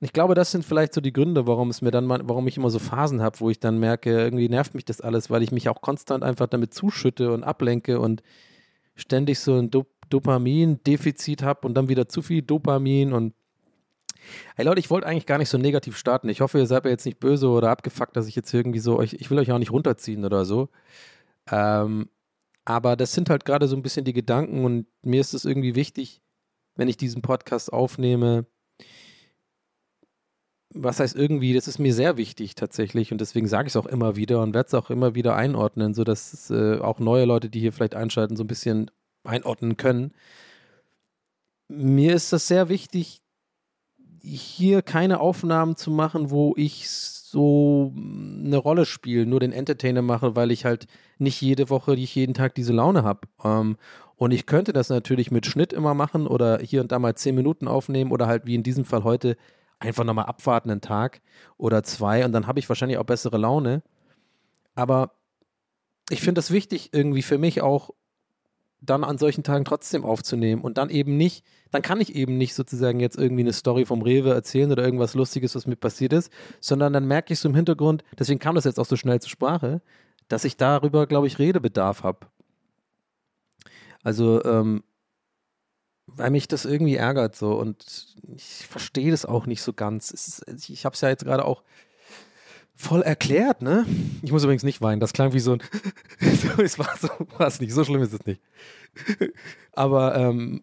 ich 0.00 0.12
glaube, 0.12 0.34
das 0.34 0.50
sind 0.50 0.62
vielleicht 0.62 0.92
so 0.92 1.00
die 1.00 1.14
Gründe, 1.14 1.46
warum 1.46 1.70
es 1.70 1.80
mir 1.80 1.90
dann 1.90 2.04
mal, 2.04 2.20
warum 2.24 2.46
ich 2.48 2.58
immer 2.58 2.68
so 2.68 2.78
Phasen 2.78 3.22
habe, 3.22 3.40
wo 3.40 3.48
ich 3.48 3.60
dann 3.60 3.78
merke, 3.78 4.10
irgendwie 4.10 4.50
nervt 4.50 4.74
mich 4.74 4.84
das 4.84 5.00
alles, 5.00 5.30
weil 5.30 5.42
ich 5.42 5.52
mich 5.52 5.70
auch 5.70 5.80
konstant 5.80 6.22
einfach 6.22 6.48
damit 6.48 6.74
zuschütte 6.74 7.32
und 7.32 7.44
ablenke 7.44 7.98
und 7.98 8.22
ständig 8.94 9.38
so 9.38 9.54
ein 9.56 9.70
Dop 9.70 9.88
Dopamin-Defizit 10.10 11.42
habe 11.42 11.66
und 11.66 11.74
dann 11.74 11.88
wieder 11.88 12.08
zu 12.08 12.20
viel 12.20 12.42
Dopamin 12.42 13.12
und 13.12 13.32
Hey 14.56 14.64
Leute, 14.64 14.80
ich 14.80 14.90
wollte 14.90 15.06
eigentlich 15.06 15.26
gar 15.26 15.38
nicht 15.38 15.48
so 15.48 15.58
negativ 15.58 15.96
starten. 15.96 16.28
Ich 16.28 16.40
hoffe, 16.40 16.58
ihr 16.58 16.66
seid 16.66 16.84
mir 16.84 16.90
jetzt 16.90 17.06
nicht 17.06 17.20
böse 17.20 17.48
oder 17.48 17.70
abgefuckt, 17.70 18.16
dass 18.16 18.26
ich 18.26 18.36
jetzt 18.36 18.52
irgendwie 18.52 18.78
so 18.78 18.98
euch, 18.98 19.14
ich 19.14 19.30
will 19.30 19.38
euch 19.38 19.52
auch 19.52 19.58
nicht 19.58 19.72
runterziehen 19.72 20.24
oder 20.24 20.44
so. 20.44 20.68
Ähm, 21.50 22.08
aber 22.64 22.96
das 22.96 23.12
sind 23.12 23.30
halt 23.30 23.44
gerade 23.44 23.68
so 23.68 23.76
ein 23.76 23.82
bisschen 23.82 24.04
die 24.04 24.12
Gedanken 24.12 24.64
und 24.64 24.86
mir 25.02 25.20
ist 25.20 25.34
es 25.34 25.44
irgendwie 25.44 25.74
wichtig, 25.74 26.20
wenn 26.76 26.88
ich 26.88 26.96
diesen 26.96 27.22
Podcast 27.22 27.72
aufnehme. 27.72 28.46
Was 30.72 31.00
heißt 31.00 31.16
irgendwie, 31.16 31.52
das 31.52 31.66
ist 31.66 31.80
mir 31.80 31.92
sehr 31.92 32.16
wichtig 32.16 32.54
tatsächlich 32.54 33.10
und 33.10 33.20
deswegen 33.20 33.48
sage 33.48 33.66
ich 33.66 33.72
es 33.72 33.76
auch 33.76 33.86
immer 33.86 34.14
wieder 34.14 34.40
und 34.40 34.54
werde 34.54 34.68
es 34.68 34.74
auch 34.74 34.90
immer 34.90 35.16
wieder 35.16 35.34
einordnen, 35.34 35.94
sodass 35.94 36.48
äh, 36.50 36.78
auch 36.78 37.00
neue 37.00 37.24
Leute, 37.24 37.50
die 37.50 37.60
hier 37.60 37.72
vielleicht 37.72 37.96
einschalten, 37.96 38.36
so 38.36 38.44
ein 38.44 38.48
bisschen 38.48 38.90
einordnen 39.24 39.76
können. 39.76 40.12
Mir 41.68 42.14
ist 42.14 42.32
das 42.32 42.46
sehr 42.46 42.68
wichtig, 42.68 43.20
hier 44.22 44.82
keine 44.82 45.20
Aufnahmen 45.20 45.76
zu 45.76 45.90
machen, 45.90 46.30
wo 46.30 46.54
ich 46.56 46.88
so 46.88 47.92
eine 47.96 48.56
Rolle 48.56 48.86
spiele, 48.86 49.24
nur 49.26 49.40
den 49.40 49.52
Entertainer 49.52 50.02
mache, 50.02 50.34
weil 50.36 50.50
ich 50.50 50.64
halt 50.64 50.86
nicht 51.18 51.40
jede 51.40 51.70
Woche, 51.70 51.92
nicht 51.92 52.14
jeden 52.14 52.34
Tag 52.34 52.54
diese 52.54 52.72
Laune 52.72 53.04
habe. 53.04 53.20
Ähm, 53.44 53.76
und 54.16 54.32
ich 54.32 54.46
könnte 54.46 54.72
das 54.72 54.88
natürlich 54.90 55.30
mit 55.30 55.46
Schnitt 55.46 55.72
immer 55.72 55.94
machen 55.94 56.26
oder 56.26 56.58
hier 56.58 56.82
und 56.82 56.92
da 56.92 56.98
mal 56.98 57.14
zehn 57.14 57.34
Minuten 57.34 57.68
aufnehmen 57.68 58.10
oder 58.12 58.26
halt 58.26 58.46
wie 58.46 58.54
in 58.54 58.62
diesem 58.62 58.84
Fall 58.84 59.04
heute 59.04 59.36
einfach 59.78 60.04
nochmal 60.04 60.26
abwarten 60.26 60.70
einen 60.70 60.82
Tag 60.82 61.22
oder 61.56 61.82
zwei 61.82 62.24
und 62.24 62.32
dann 62.32 62.46
habe 62.46 62.58
ich 62.58 62.68
wahrscheinlich 62.68 62.98
auch 62.98 63.04
bessere 63.04 63.38
Laune. 63.38 63.82
Aber 64.74 65.12
ich 66.10 66.20
finde 66.20 66.40
es 66.40 66.50
wichtig, 66.50 66.90
irgendwie 66.92 67.22
für 67.22 67.38
mich 67.38 67.62
auch 67.62 67.90
dann 68.82 69.04
an 69.04 69.18
solchen 69.18 69.42
Tagen 69.42 69.64
trotzdem 69.64 70.04
aufzunehmen 70.04 70.62
und 70.62 70.78
dann 70.78 70.90
eben 70.90 71.16
nicht, 71.16 71.44
dann 71.70 71.82
kann 71.82 72.00
ich 72.00 72.14
eben 72.14 72.38
nicht 72.38 72.54
sozusagen 72.54 73.00
jetzt 73.00 73.18
irgendwie 73.18 73.42
eine 73.42 73.52
Story 73.52 73.84
vom 73.84 74.02
Rewe 74.02 74.32
erzählen 74.32 74.72
oder 74.72 74.84
irgendwas 74.84 75.14
Lustiges, 75.14 75.54
was 75.54 75.66
mir 75.66 75.76
passiert 75.76 76.12
ist, 76.12 76.32
sondern 76.60 76.92
dann 76.92 77.06
merke 77.06 77.32
ich 77.32 77.40
so 77.40 77.48
im 77.48 77.54
Hintergrund, 77.54 78.04
deswegen 78.18 78.40
kam 78.40 78.54
das 78.54 78.64
jetzt 78.64 78.80
auch 78.80 78.86
so 78.86 78.96
schnell 78.96 79.20
zur 79.20 79.30
Sprache, 79.30 79.82
dass 80.28 80.44
ich 80.44 80.56
darüber, 80.56 81.06
glaube 81.06 81.26
ich, 81.26 81.38
Redebedarf 81.38 82.02
habe. 82.02 82.26
Also, 84.02 84.42
ähm, 84.44 84.82
weil 86.06 86.30
mich 86.30 86.48
das 86.48 86.64
irgendwie 86.64 86.96
ärgert 86.96 87.36
so 87.36 87.52
und 87.52 88.16
ich 88.34 88.66
verstehe 88.66 89.10
das 89.10 89.26
auch 89.26 89.46
nicht 89.46 89.62
so 89.62 89.72
ganz. 89.72 90.10
Ist, 90.10 90.44
ich 90.68 90.84
habe 90.84 90.94
es 90.94 91.00
ja 91.02 91.08
jetzt 91.08 91.24
gerade 91.24 91.44
auch 91.44 91.62
voll 92.80 93.02
erklärt, 93.02 93.60
ne? 93.60 93.84
Ich 94.22 94.32
muss 94.32 94.42
übrigens 94.42 94.62
nicht 94.62 94.80
weinen. 94.80 95.00
Das 95.00 95.12
klang 95.12 95.32
wie 95.34 95.40
so 95.40 95.52
ein. 95.52 95.62
es 96.58 96.78
war 96.78 96.96
so, 96.98 97.08
war 97.36 97.46
es 97.46 97.60
nicht. 97.60 97.72
So 97.72 97.84
schlimm 97.84 98.02
ist 98.02 98.14
es 98.14 98.24
nicht. 98.24 98.40
Aber, 99.72 100.16
ähm, 100.16 100.62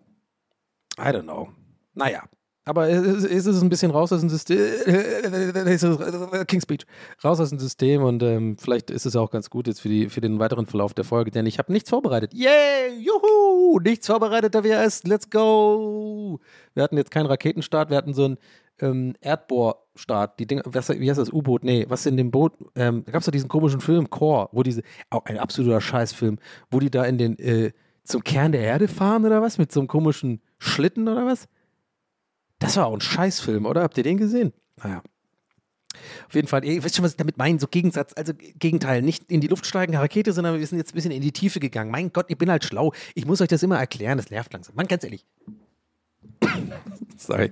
I 0.98 1.10
don't 1.10 1.24
know. 1.24 1.50
Naja. 1.94 2.24
Aber 2.66 2.90
es 2.90 3.24
ist 3.24 3.62
ein 3.62 3.70
bisschen 3.70 3.92
raus 3.92 4.12
aus 4.12 4.20
dem 4.20 4.30
System. 4.30 4.58
King's 6.48 6.64
Speech. 6.64 6.86
Raus 7.24 7.40
aus 7.40 7.50
dem 7.50 7.60
System 7.60 8.04
und 8.04 8.22
ähm, 8.24 8.58
vielleicht 8.58 8.92
ist 8.92 9.06
es 9.06 9.16
auch 9.16 9.32
ganz 9.32 9.50
gut 9.50 9.68
jetzt 9.68 9.80
für, 9.80 9.88
die, 9.88 10.10
für 10.10 10.20
den 10.20 10.38
weiteren 10.40 10.66
Verlauf 10.66 10.94
der 10.94 11.06
Folge, 11.06 11.32
denn 11.32 11.46
ich 11.46 11.60
habe 11.60 11.72
nichts 11.72 11.90
vorbereitet. 11.90 12.34
Yay! 12.34 13.00
Juhu! 13.00 13.80
Nichts 13.80 14.08
vorbereitet, 14.08 14.54
da 14.54 14.66
wir 14.66 14.82
es. 14.82 15.04
Let's 15.04 15.30
go! 15.30 16.42
Wir 16.74 16.84
hatten 16.84 16.98
jetzt 16.98 17.12
keinen 17.12 17.28
Raketenstart, 17.28 17.90
wir 17.90 17.96
hatten 17.96 18.14
so 18.14 18.26
ein 18.26 18.38
ähm, 18.80 19.16
Erdbohrstart, 19.98 20.40
die 20.40 20.46
Dinge, 20.46 20.62
was, 20.66 20.90
wie 20.90 21.10
heißt 21.10 21.20
das, 21.20 21.32
U-Boot? 21.32 21.64
Nee, 21.64 21.86
was 21.90 22.06
in 22.06 22.18
dem 22.18 22.32
Boot, 22.32 22.54
ähm, 22.76 23.04
da 23.06 23.12
gab 23.12 23.20
es 23.20 23.26
doch 23.26 23.32
diesen 23.32 23.50
komischen 23.50 23.82
Film, 23.82 24.10
Core, 24.10 24.50
wo 24.52 24.64
diese, 24.64 24.84
auch 25.10 25.26
ein 25.26 25.38
absoluter 25.38 25.82
Scheißfilm, 25.82 26.38
wo 26.70 26.80
die 26.80 26.90
da 26.90 27.04
in 27.06 27.18
den, 27.18 27.38
äh, 27.40 27.72
zum 28.04 28.24
Kern 28.24 28.52
der 28.52 28.62
Erde 28.62 28.88
fahren 28.88 29.26
oder 29.26 29.42
was? 29.42 29.58
Mit 29.58 29.72
so 29.72 29.82
einem 29.82 29.88
komischen 29.88 30.42
Schlitten 30.60 31.08
oder 31.08 31.26
was? 31.26 31.48
Das 32.60 32.78
war 32.78 32.88
auch 32.88 32.94
ein 32.94 33.02
Scheißfilm, 33.02 33.66
oder? 33.66 33.82
Habt 33.82 33.98
ihr 33.98 34.04
den 34.04 34.18
gesehen? 34.18 34.54
Naja. 34.82 35.02
Auf 36.28 36.36
jeden 36.36 36.48
Fall, 36.48 36.64
ihr 36.64 36.84
wisst 36.84 36.96
schon, 36.96 37.04
was 37.04 37.12
ich 37.12 37.18
damit 37.18 37.38
meine, 37.38 37.60
so 37.60 37.68
Gegensatz, 37.68 38.14
also 38.16 38.34
Gegenteil, 38.36 39.02
nicht 39.02 39.32
in 39.32 39.42
die 39.42 39.48
Luft 39.48 39.66
steigende 39.66 40.00
Rakete, 40.00 40.32
sondern 40.32 40.60
wir 40.60 40.68
sind 40.68 40.78
jetzt 40.78 40.94
ein 40.94 40.96
bisschen 40.96 41.12
in 41.12 41.22
die 41.22 41.32
Tiefe 41.32 41.60
gegangen. 41.60 41.92
Mein 41.92 42.14
Gott, 42.14 42.28
ich 42.30 42.38
bin 42.38 42.52
halt 42.52 42.64
schlau. 42.64 42.94
Ich 43.16 43.26
muss 43.26 43.42
euch 43.42 43.48
das 43.48 43.64
immer 43.64 43.80
erklären, 43.80 44.18
das 44.18 44.30
nervt 44.30 44.54
langsam. 44.54 44.76
Mann, 44.76 44.88
ganz 44.88 45.04
ehrlich. 45.04 45.26
Sorry. 47.18 47.52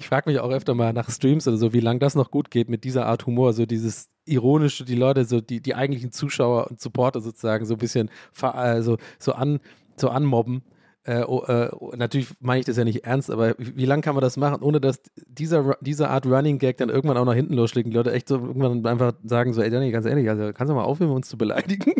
Ich 0.00 0.08
frage 0.08 0.30
mich 0.30 0.40
auch 0.40 0.50
öfter 0.50 0.74
mal 0.74 0.94
nach 0.94 1.10
Streams 1.10 1.46
oder 1.46 1.58
so, 1.58 1.74
wie 1.74 1.80
lange 1.80 1.98
das 1.98 2.14
noch 2.14 2.30
gut 2.30 2.50
geht 2.50 2.70
mit 2.70 2.84
dieser 2.84 3.04
Art 3.04 3.26
Humor, 3.26 3.52
so 3.52 3.66
dieses 3.66 4.08
ironische, 4.24 4.86
die 4.86 4.94
Leute, 4.94 5.26
so 5.26 5.42
die, 5.42 5.60
die 5.60 5.74
eigentlichen 5.74 6.10
Zuschauer 6.10 6.70
und 6.70 6.80
Supporter 6.80 7.20
sozusagen 7.20 7.66
so 7.66 7.74
ein 7.74 7.78
bisschen 7.78 8.10
also, 8.40 8.96
so, 9.18 9.32
an, 9.34 9.60
so 9.96 10.08
anmobben. 10.08 10.62
Äh, 11.04 11.24
oh, 11.24 11.42
äh, 11.42 11.70
natürlich 11.96 12.28
meine 12.40 12.60
ich 12.60 12.66
das 12.66 12.78
ja 12.78 12.84
nicht 12.84 13.04
ernst, 13.04 13.30
aber 13.30 13.54
wie, 13.58 13.84
lange 13.84 14.00
kann 14.00 14.14
man 14.14 14.22
das 14.22 14.38
machen, 14.38 14.62
ohne 14.62 14.80
dass 14.80 15.02
dieser, 15.26 15.76
diese 15.82 16.08
Art 16.08 16.24
Running 16.24 16.58
Gag 16.58 16.78
dann 16.78 16.88
irgendwann 16.88 17.18
auch 17.18 17.26
nach 17.26 17.34
hinten 17.34 17.52
losschlägt? 17.52 17.86
Die 17.86 17.92
Leute 17.92 18.12
echt 18.12 18.26
so 18.26 18.36
irgendwann 18.36 18.86
einfach 18.86 19.12
sagen 19.22 19.52
so, 19.52 19.60
ey 19.60 19.68
Danny, 19.68 19.90
ganz 19.90 20.06
ehrlich, 20.06 20.30
also 20.30 20.54
kannst 20.54 20.70
du 20.70 20.74
mal 20.74 20.84
aufhören, 20.84 21.10
uns 21.10 21.28
zu 21.28 21.36
beleidigen? 21.36 21.92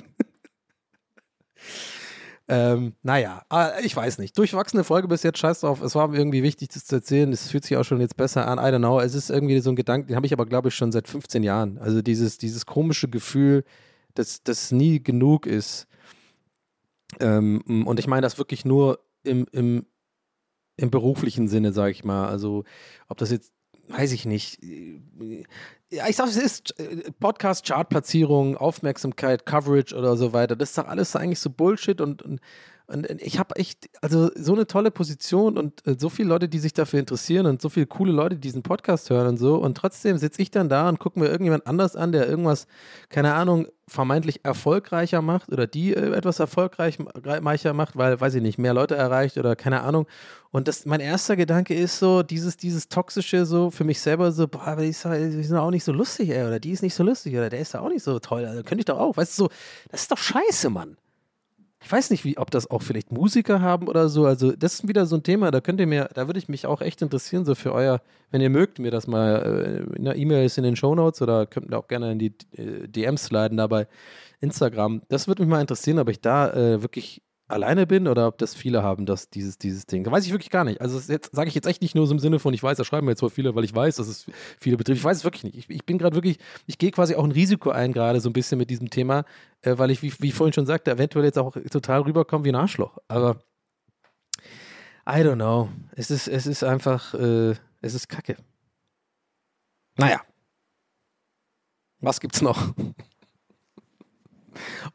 Ähm, 2.53 2.95
naja, 3.05 3.43
äh, 3.53 3.85
ich 3.87 3.95
weiß 3.95 4.19
nicht. 4.19 4.37
Durchwachsene 4.37 4.83
Folge 4.83 5.07
bis 5.07 5.23
jetzt, 5.23 5.39
scheiß 5.39 5.61
drauf. 5.61 5.81
Es 5.83 5.95
war 5.95 6.13
irgendwie 6.13 6.43
wichtig, 6.43 6.71
das 6.71 6.85
zu 6.85 6.97
erzählen. 6.97 7.33
Es 7.33 7.49
fühlt 7.49 7.65
sich 7.65 7.77
auch 7.77 7.85
schon 7.85 8.01
jetzt 8.01 8.17
besser 8.17 8.49
an. 8.49 8.59
I 8.59 8.75
don't 8.75 8.79
know. 8.79 8.99
Es 8.99 9.15
ist 9.15 9.31
irgendwie 9.31 9.61
so 9.61 9.71
ein 9.71 9.77
Gedanke, 9.77 10.09
den 10.09 10.17
habe 10.17 10.27
ich 10.27 10.33
aber, 10.33 10.47
glaube 10.47 10.69
ich, 10.69 10.75
schon 10.75 10.91
seit 10.91 11.07
15 11.07 11.45
Jahren. 11.45 11.79
Also 11.79 12.03
dieses, 12.03 12.39
dieses 12.39 12.67
komische 12.67 13.09
Gefühl, 13.09 13.63
dass 14.15 14.43
das 14.43 14.73
nie 14.73 15.01
genug 15.01 15.47
ist. 15.47 15.87
Ähm, 17.21 17.63
und 17.87 18.01
ich 18.01 18.09
meine 18.09 18.23
das 18.23 18.37
wirklich 18.37 18.65
nur 18.65 18.99
im, 19.23 19.47
im, 19.53 19.87
im 20.77 20.91
beruflichen 20.91 21.47
Sinne, 21.47 21.73
sage 21.73 21.93
ich 21.93 22.03
mal. 22.03 22.29
Also 22.29 22.65
ob 23.09 23.19
das 23.19 23.31
jetzt 23.31 23.53
weiß 23.91 24.13
ich 24.13 24.27
nicht. 24.27 24.59
Ja, 25.91 26.09
ich 26.09 26.17
sag, 26.17 26.29
es 26.29 26.37
ist 26.37 26.79
äh, 26.79 27.11
Podcast, 27.19 27.67
Chartplatzierung, 27.67 28.57
Aufmerksamkeit, 28.57 29.45
Coverage 29.45 29.95
oder 29.95 30.17
so 30.17 30.33
weiter. 30.33 30.57
Das 30.57 30.71
ist 30.71 30.79
doch 30.79 30.87
alles 30.87 31.17
eigentlich 31.17 31.41
so 31.41 31.51
Bullshit 31.51 32.01
und, 32.01 32.23
und, 32.23 32.41
und 32.91 33.09
ich 33.23 33.39
habe 33.39 33.55
echt, 33.57 33.89
also 34.01 34.31
so 34.35 34.53
eine 34.53 34.67
tolle 34.67 34.91
Position 34.91 35.57
und 35.57 35.87
äh, 35.87 35.95
so 35.97 36.09
viele 36.09 36.29
Leute, 36.29 36.49
die 36.49 36.59
sich 36.59 36.73
dafür 36.73 36.99
interessieren 36.99 37.47
und 37.47 37.63
so 37.63 37.69
viele 37.69 37.87
coole 37.87 38.13
Leute, 38.13 38.35
die 38.35 38.41
diesen 38.41 38.63
Podcast 38.63 39.11
hören 39.11 39.29
und 39.29 39.37
so. 39.37 39.57
Und 39.57 39.77
trotzdem 39.77 40.19
sitze 40.19 40.43
ich 40.43 40.51
dann 40.51 40.69
da 40.69 40.89
und 40.89 40.99
gucke 40.99 41.19
mir 41.21 41.27
irgendjemand 41.27 41.67
anders 41.69 41.95
an, 41.95 42.11
der 42.11 42.29
irgendwas, 42.29 42.67
keine 43.09 43.35
Ahnung, 43.35 43.69
vermeintlich 43.87 44.45
erfolgreicher 44.45 45.23
macht 45.23 45.53
oder 45.53 45.67
die 45.67 45.95
äh, 45.95 46.13
etwas 46.13 46.41
erfolgreicher 46.41 47.73
macht, 47.75 47.97
weil, 47.97 48.21
weiß 48.21 48.35
ich 48.35 48.43
nicht, 48.43 48.59
mehr 48.59 48.75
Leute 48.75 48.97
erreicht 48.97 49.39
oder 49.39 49.55
keine 49.55 49.83
Ahnung. 49.83 50.07
Und 50.51 50.67
das, 50.67 50.85
mein 50.85 51.01
erster 51.01 51.37
Gedanke 51.37 51.75
ist 51.75 51.99
so, 51.99 52.25
dieses, 52.25 52.57
dieses 52.57 52.89
toxische 52.89 53.47
so 53.47 53.71
für 53.71 53.85
mich 53.85 54.01
selber 54.01 54.33
so, 54.33 54.49
boah, 54.49 54.77
die, 54.77 54.89
ist, 54.89 55.05
die 55.05 55.45
sind 55.45 55.57
auch 55.57 55.71
nicht 55.71 55.85
so 55.85 55.93
lustig, 55.93 56.31
ey, 56.31 56.45
oder 56.45 56.59
die 56.59 56.73
ist 56.73 56.83
nicht 56.83 56.95
so 56.95 57.05
lustig, 57.05 57.35
oder 57.35 57.51
der 57.51 57.61
ist 57.61 57.75
da 57.75 57.81
auch 57.81 57.89
nicht 57.89 58.03
so 58.03 58.19
toll, 58.19 58.45
also 58.45 58.63
könnte 58.63 58.81
ich 58.81 58.87
doch 58.87 58.99
auch, 58.99 59.17
weißt 59.17 59.39
du, 59.39 59.45
so, 59.45 59.51
das 59.91 60.03
ist 60.03 60.11
doch 60.11 60.19
scheiße, 60.19 60.71
Mann. 60.71 60.97
Ich 61.83 61.91
weiß 61.91 62.11
nicht, 62.11 62.25
wie, 62.25 62.37
ob 62.37 62.51
das 62.51 62.71
auch 62.71 62.83
vielleicht 62.83 63.11
Musiker 63.11 63.63
haben 63.63 63.89
oder 63.89 64.09
so. 64.09 64.27
Also, 64.27 64.53
das 64.53 64.75
ist 64.75 64.89
wieder 64.89 65.07
so 65.07 65.17
ein 65.17 65.23
Thema, 65.23 65.51
da 65.51 65.61
könnt 65.61 65.81
ihr 65.81 65.87
mir, 65.87 66.11
da 66.15 66.29
würde 66.29 66.39
ich 66.39 66.49
mich 66.49 66.67
auch 66.67 66.83
echt 66.83 67.01
interessieren, 67.01 67.45
so 67.45 67.55
für 67.55 67.73
euer, 67.73 68.03
wenn 68.31 68.43
ihr 68.43 68.51
mögt, 68.51 68.79
mir 68.79 68.91
das 68.91 69.07
mal 69.07 69.87
äh, 69.93 69.97
in 69.97 70.05
der 70.05 70.17
E-Mail 70.17 70.45
ist 70.45 70.59
in 70.59 70.65
den 70.65 70.77
Shownotes 70.77 71.23
oder 71.23 71.47
könnt 71.47 71.71
ihr 71.71 71.79
auch 71.79 71.89
gerne 71.89 72.13
in 72.13 72.19
die 72.19 72.35
äh, 72.57 72.87
DMs 72.87 73.25
sliden 73.25 73.57
dabei. 73.57 73.87
Instagram. 74.41 75.03
Das 75.09 75.29
würde 75.29 75.43
mich 75.43 75.51
mal 75.51 75.61
interessieren, 75.61 75.99
ob 75.99 76.09
ich 76.09 76.21
da 76.21 76.53
äh, 76.53 76.83
wirklich 76.83 77.23
alleine 77.51 77.87
bin 77.87 78.09
oder 78.09 78.27
ob 78.27 78.39
das 78.39 78.55
viele 78.55 78.83
haben, 78.83 79.07
dass 79.07 79.31
dieses, 79.31 79.59
dieses 79.59 79.87
Ding. 79.87 80.05
Weiß 80.11 80.25
ich 80.25 80.33
wirklich 80.33 80.51
gar 80.51 80.65
nicht. 80.65 80.81
Also 80.81 80.99
jetzt 81.13 81.35
sage 81.35 81.49
ich 81.49 81.55
jetzt 81.55 81.67
echt 81.67 81.83
nicht 81.83 81.95
nur 81.95 82.07
so 82.07 82.13
im 82.13 82.19
Sinne 82.19 82.39
von, 82.39 82.55
ich 82.55 82.63
weiß, 82.63 82.79
da 82.79 82.85
schreiben 82.85 83.07
mir 83.07 83.13
jetzt 83.13 83.23
wohl 83.23 83.31
viele, 83.31 83.55
weil 83.55 83.65
ich 83.65 83.75
weiß, 83.75 83.97
dass 83.97 84.09
es 84.09 84.27
viele 84.61 84.77
betrifft. 84.77 84.99
Ich 84.99 85.05
weiß 85.05 85.19
es 85.19 85.25
wirklich 85.25 85.45
nicht. 85.45 85.57
Ich, 85.57 85.71
ich 85.71 85.85
bin 85.85 85.99
gerade 85.99 86.17
wirklich, 86.17 86.39
ich 86.67 86.79
gehe 86.79 86.91
quasi 86.91 87.15
auch 87.15 87.25
ein 87.25 87.33
Risiko 87.33 87.71
ein, 87.71 87.93
gerade 87.93 88.21
so 88.21 88.29
ein 88.31 88.33
bisschen 88.33 88.59
mit 88.59 88.71
diesem 88.71 88.91
Thema, 88.91 89.25
äh, 89.63 89.77
weil 89.77 89.91
ich, 89.91 90.03
wie, 90.03 90.13
wie 90.21 90.29
ich 90.29 90.35
vorhin 90.35 90.53
schon 90.53 90.67
sagte, 90.67 90.91
eventuell 90.91 91.25
jetzt 91.25 91.39
auch 91.39 91.57
total 91.71 92.03
rüberkomme 92.03 92.45
wie 92.45 92.51
ein 92.51 92.57
Arschloch. 92.57 92.99
Aber 93.09 93.43
I 95.07 95.23
don't 95.23 95.37
know. 95.37 95.69
Es 95.93 96.11
ist, 96.11 96.29
es 96.29 96.47
ist 96.47 96.63
einfach, 96.63 97.15
äh, 97.15 97.55
es 97.81 97.95
ist 97.95 98.09
Kacke. 98.09 98.37
Naja. 99.97 100.21
Was 102.01 102.21
gibt's 102.21 102.41
noch? 102.41 102.75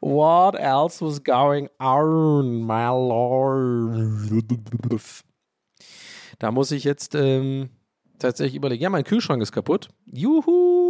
What 0.00 0.54
else 0.58 1.00
was 1.00 1.22
going 1.22 1.68
on, 1.78 2.66
my 2.66 2.88
lord? 2.88 4.16
Da 6.38 6.50
muss 6.50 6.70
ich 6.70 6.84
jetzt 6.84 7.14
ähm, 7.14 7.70
tatsächlich 8.18 8.56
überlegen. 8.56 8.82
Ja, 8.82 8.90
mein 8.90 9.04
Kühlschrank 9.04 9.42
ist 9.42 9.52
kaputt. 9.52 9.88
Juhu! 10.04 10.85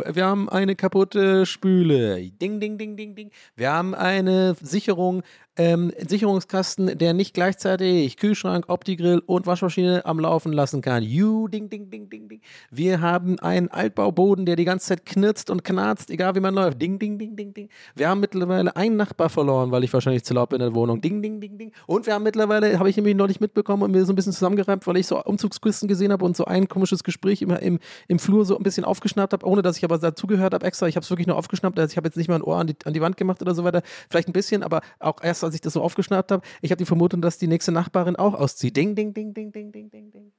Wir 0.00 0.24
haben 0.24 0.48
eine 0.48 0.76
kaputte 0.76 1.44
Spüle. 1.44 2.30
Ding, 2.30 2.60
ding, 2.60 2.78
ding, 2.78 2.96
ding, 2.96 3.14
ding. 3.14 3.30
Wir 3.56 3.72
haben 3.72 3.94
eine 3.94 4.54
Sicherung 4.60 5.22
ähm, 5.56 5.92
Sicherungskasten, 5.98 6.96
der 6.98 7.12
nicht 7.12 7.34
gleichzeitig 7.34 8.16
Kühlschrank, 8.16 8.68
Opti-Grill 8.68 9.22
und 9.26 9.46
Waschmaschine 9.46 10.06
am 10.06 10.18
Laufen 10.18 10.52
lassen 10.52 10.80
kann. 10.80 11.02
You, 11.02 11.46
ding, 11.48 11.68
ding, 11.68 11.90
ding, 11.90 12.08
ding, 12.08 12.28
ding. 12.28 12.40
Wir 12.70 13.00
haben 13.02 13.38
einen 13.40 13.68
Altbauboden, 13.68 14.46
der 14.46 14.56
die 14.56 14.64
ganze 14.64 14.88
Zeit 14.88 15.04
knirzt 15.04 15.50
und 15.50 15.62
knarzt, 15.62 16.10
egal 16.10 16.34
wie 16.34 16.40
man 16.40 16.54
läuft. 16.54 16.80
Ding, 16.80 16.98
ding, 16.98 17.18
ding, 17.18 17.36
ding, 17.36 17.52
ding. 17.52 17.68
Wir 17.94 18.08
haben 18.08 18.20
mittlerweile 18.20 18.74
einen 18.76 18.96
Nachbar 18.96 19.28
verloren, 19.28 19.70
weil 19.70 19.84
ich 19.84 19.92
wahrscheinlich 19.92 20.24
zu 20.24 20.32
laut 20.32 20.48
bin 20.48 20.60
in 20.60 20.68
der 20.68 20.74
Wohnung. 20.74 21.02
Ding, 21.02 21.20
ding, 21.20 21.40
ding, 21.40 21.58
ding. 21.58 21.72
Und 21.86 22.06
wir 22.06 22.14
haben 22.14 22.22
mittlerweile, 22.22 22.78
habe 22.78 22.88
ich 22.88 22.96
nämlich 22.96 23.14
neulich 23.14 23.40
mitbekommen 23.40 23.82
und 23.82 23.90
mir 23.90 24.06
so 24.06 24.12
ein 24.12 24.16
bisschen 24.16 24.32
zusammengereimt, 24.32 24.86
weil 24.86 24.96
ich 24.96 25.06
so 25.06 25.22
Umzugskisten 25.22 25.86
gesehen 25.86 26.12
habe 26.12 26.24
und 26.24 26.34
so 26.34 26.46
ein 26.46 26.68
komisches 26.68 27.04
Gespräch 27.04 27.42
immer 27.42 27.60
im, 27.60 27.78
im 28.08 28.18
Flur 28.18 28.46
so 28.46 28.56
ein 28.56 28.62
bisschen 28.62 28.84
aufgeschnappt 28.84 29.34
habe, 29.34 29.46
ohne 29.46 29.60
dass 29.60 29.76
ich 29.76 29.81
aber 29.84 29.98
dazugehört 29.98 30.54
habe 30.54 30.66
extra. 30.66 30.88
Ich 30.88 30.96
habe 30.96 31.04
es 31.04 31.10
wirklich 31.10 31.26
nur 31.26 31.36
aufgeschnappt. 31.36 31.78
Also 31.78 31.92
ich 31.92 31.96
habe 31.96 32.08
jetzt 32.08 32.16
nicht 32.16 32.28
mal 32.28 32.36
ein 32.36 32.42
Ohr 32.42 32.56
an 32.56 32.66
die, 32.66 32.76
an 32.84 32.92
die 32.92 33.00
Wand 33.00 33.16
gemacht 33.16 33.42
oder 33.42 33.54
so 33.54 33.64
weiter. 33.64 33.82
Vielleicht 34.10 34.28
ein 34.28 34.32
bisschen, 34.32 34.62
aber 34.62 34.80
auch 34.98 35.22
erst, 35.22 35.44
als 35.44 35.54
ich 35.54 35.60
das 35.60 35.72
so 35.74 35.82
aufgeschnappt 35.82 36.32
habe, 36.32 36.46
ich 36.60 36.70
habe 36.70 36.78
die 36.78 36.86
Vermutung, 36.86 37.22
dass 37.22 37.38
die 37.38 37.48
nächste 37.48 37.72
Nachbarin 37.72 38.16
auch 38.16 38.34
auszieht. 38.34 38.76
Ding, 38.76 38.94
ding, 38.94 39.14
ding, 39.14 39.34
ding, 39.34 39.52
ding, 39.52 39.72
ding, 39.72 39.90
ding, 39.90 40.10
ding. 40.10 40.32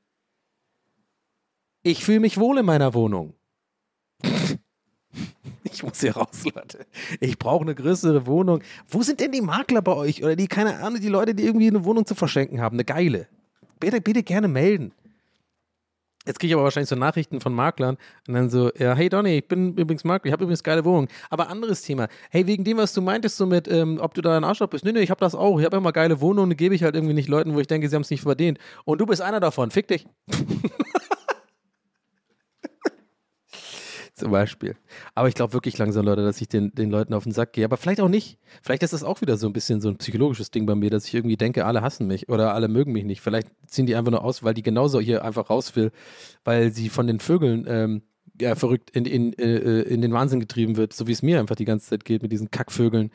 Ich 1.84 2.03
fühle 2.06 2.21
mich 2.21 2.38
wohl 2.38 2.58
in 2.60 2.65
meiner 2.65 2.93
Wohnung. 2.93 3.34
ich 5.63 5.84
muss 5.84 5.99
hier 5.99 6.15
raus, 6.15 6.45
Leute. 6.45 6.86
Ich 7.19 7.38
brauche 7.38 7.63
eine 7.63 7.75
größere 7.75 8.25
Wohnung. 8.25 8.62
Wo 8.88 9.01
sind 9.01 9.19
denn 9.19 9.32
die 9.32 9.41
Makler 9.41 9.82
bei 9.82 9.93
euch? 9.93 10.23
Oder 10.23 10.36
die, 10.36 10.47
keine 10.47 10.79
Ahnung, 10.79 11.01
die 11.01 11.10
Leute, 11.10 11.36
die 11.36 11.43
irgendwie 11.43 11.67
eine 11.67 11.84
Wohnung 11.84 12.06
zu 12.06 12.15
verschenken 12.15 12.62
haben? 12.62 12.75
Eine 12.75 12.86
geile. 12.86 13.27
Bitte, 13.79 13.99
bitte 13.99 14.23
gerne 14.23 14.47
melden. 14.47 14.93
Jetzt 16.25 16.39
kriege 16.39 16.51
ich 16.51 16.53
aber 16.55 16.63
wahrscheinlich 16.63 16.89
so 16.89 16.95
Nachrichten 16.95 17.41
von 17.41 17.53
Maklern 17.53 17.97
und 18.27 18.33
dann 18.33 18.49
so, 18.49 18.71
ja, 18.77 18.93
hey 18.95 19.09
Donny, 19.09 19.39
ich 19.39 19.47
bin 19.47 19.75
übrigens 19.75 20.05
Makler, 20.05 20.27
ich 20.27 20.31
habe 20.31 20.43
übrigens 20.43 20.63
geile 20.63 20.86
Wohnung. 20.86 21.07
Aber 21.29 21.49
anderes 21.49 21.81
Thema. 21.81 22.07
Hey, 22.29 22.47
wegen 22.47 22.63
dem, 22.63 22.77
was 22.77 22.93
du 22.93 23.01
meintest, 23.01 23.38
so 23.38 23.45
mit, 23.45 23.67
ähm, 23.67 23.99
ob 24.01 24.13
du 24.13 24.21
da 24.21 24.38
ein 24.38 24.43
Arschloch 24.43 24.69
bist. 24.69 24.86
Nee, 24.86 24.93
nee, 24.93 25.01
ich 25.01 25.09
habe 25.09 25.19
das 25.19 25.36
auch. 25.36 25.59
Ich 25.59 25.65
habe 25.65 25.75
immer 25.77 25.91
geile 25.91 26.21
Wohnungen, 26.21 26.49
die 26.51 26.55
gebe 26.55 26.75
ich 26.75 26.83
halt 26.83 26.95
irgendwie 26.95 27.13
nicht 27.13 27.27
Leuten, 27.27 27.53
wo 27.53 27.59
ich 27.59 27.67
denke, 27.67 27.89
sie 27.89 27.95
haben 27.95 28.03
es 28.03 28.09
nicht 28.09 28.21
verdient. 28.21 28.57
Und 28.86 29.01
du 29.01 29.05
bist 29.05 29.21
einer 29.21 29.39
davon. 29.39 29.71
Fick 29.71 29.88
dich. 29.88 30.07
Zum 34.23 34.31
Beispiel. 34.31 34.77
Aber 35.15 35.27
ich 35.27 35.36
glaube 35.36 35.51
wirklich 35.51 35.77
langsam, 35.77 36.05
Leute, 36.05 36.23
dass 36.23 36.39
ich 36.39 36.47
den, 36.47 36.73
den 36.73 36.89
Leuten 36.89 37.13
auf 37.13 37.23
den 37.23 37.33
Sack 37.33 37.51
gehe. 37.51 37.65
Aber 37.65 37.75
vielleicht 37.75 37.99
auch 37.99 38.07
nicht. 38.07 38.38
Vielleicht 38.62 38.81
ist 38.81 38.93
das 38.93 39.03
auch 39.03 39.19
wieder 39.19 39.36
so 39.36 39.47
ein 39.47 39.51
bisschen 39.51 39.81
so 39.81 39.89
ein 39.89 39.97
psychologisches 39.97 40.49
Ding 40.49 40.65
bei 40.65 40.75
mir, 40.75 40.89
dass 40.89 41.05
ich 41.05 41.13
irgendwie 41.13 41.36
denke, 41.36 41.65
alle 41.65 41.81
hassen 41.81 42.07
mich 42.07 42.29
oder 42.29 42.53
alle 42.53 42.69
mögen 42.69 42.93
mich 42.93 43.03
nicht. 43.03 43.19
Vielleicht 43.19 43.49
ziehen 43.67 43.86
die 43.86 43.95
einfach 43.97 44.12
nur 44.12 44.23
aus, 44.23 44.41
weil 44.41 44.53
die 44.53 44.63
genauso 44.63 45.01
hier 45.01 45.25
einfach 45.25 45.49
raus 45.49 45.75
will, 45.75 45.91
weil 46.45 46.71
sie 46.71 46.88
von 46.88 47.05
den 47.05 47.19
Vögeln 47.19 47.65
ähm, 47.67 48.03
ja, 48.39 48.55
verrückt 48.55 48.91
in, 48.91 49.03
in, 49.03 49.33
äh, 49.33 49.81
in 49.81 50.01
den 50.01 50.13
Wahnsinn 50.13 50.39
getrieben 50.39 50.77
wird, 50.77 50.93
so 50.93 51.05
wie 51.07 51.12
es 51.12 51.21
mir 51.21 51.41
einfach 51.41 51.57
die 51.57 51.65
ganze 51.65 51.89
Zeit 51.89 52.05
geht 52.05 52.21
mit 52.21 52.31
diesen 52.31 52.49
Kackvögeln. 52.49 53.12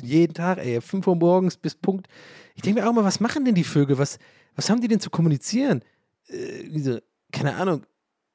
Jeden 0.00 0.32
Tag, 0.32 0.58
ey, 0.58 0.80
5 0.80 1.04
Uhr 1.08 1.16
morgens 1.16 1.56
bis 1.56 1.74
Punkt. 1.74 2.06
Ich 2.54 2.62
denke 2.62 2.80
mir 2.80 2.88
auch 2.88 2.92
mal, 2.92 3.02
was 3.02 3.18
machen 3.18 3.44
denn 3.44 3.56
die 3.56 3.64
Vögel? 3.64 3.98
Was, 3.98 4.20
was 4.54 4.70
haben 4.70 4.80
die 4.80 4.88
denn 4.88 5.00
zu 5.00 5.10
kommunizieren? 5.10 5.82
Äh, 6.28 6.68
diese, 6.68 7.02
keine 7.32 7.56
Ahnung. 7.56 7.84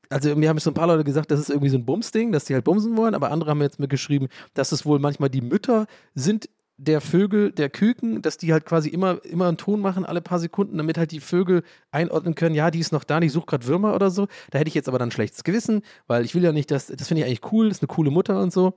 Also 0.10 0.36
mir 0.36 0.50
haben 0.50 0.60
so 0.60 0.70
ein 0.70 0.74
paar 0.74 0.88
Leute 0.88 1.06
gesagt, 1.06 1.32
das 1.32 1.40
ist 1.40 1.50
irgendwie 1.50 1.70
so 1.70 1.78
ein 1.78 1.86
Bumsding, 1.86 2.34
dass 2.34 2.44
die 2.46 2.54
halt 2.54 2.66
bumsen 2.66 2.98
wollen, 2.98 3.16
aber 3.16 3.32
andere 3.32 3.52
haben 3.52 3.62
jetzt 3.62 3.80
mir 3.80 3.88
geschrieben, 3.88 4.28
dass 4.54 4.74
es 4.74 4.86
wohl 4.86 5.00
manchmal 5.00 5.30
die 5.30 5.42
Mütter 5.42 5.88
sind 6.14 6.50
der 6.76 7.00
Vögel, 7.00 7.52
der 7.52 7.70
Küken, 7.70 8.22
dass 8.22 8.38
die 8.38 8.52
halt 8.52 8.66
quasi 8.66 8.90
immer, 8.90 9.24
immer 9.24 9.48
einen 9.48 9.58
Ton 9.58 9.80
machen, 9.80 10.04
alle 10.04 10.20
paar 10.20 10.40
Sekunden, 10.40 10.78
damit 10.78 10.98
halt 10.98 11.12
die 11.12 11.20
Vögel 11.20 11.64
einordnen 11.92 12.34
können, 12.34 12.56
ja, 12.56 12.72
die 12.72 12.80
ist 12.80 12.92
noch 12.92 13.04
da, 13.04 13.20
die 13.20 13.30
sucht 13.30 13.48
gerade 13.48 13.68
Würmer 13.68 13.94
oder 13.94 14.10
so. 14.10 14.28
Da 14.50 14.58
hätte 14.60 14.68
ich 14.68 14.74
jetzt 14.74 14.90
aber 14.90 14.98
dann 14.98 15.10
ein 15.10 15.12
schlechtes 15.12 15.44
Gewissen, 15.44 15.84
weil 16.08 16.26
ich 16.26 16.34
will 16.34 16.44
ja 16.44 16.52
nicht, 16.52 16.72
dass, 16.72 16.88
das 16.88 17.08
finde 17.08 17.22
ich 17.22 17.28
eigentlich 17.28 17.52
cool, 17.54 17.70
das 17.70 17.78
ist 17.78 17.84
eine 17.84 17.94
coole 17.96 18.10
Mutter 18.10 18.42
und 18.42 18.52
so. 18.52 18.74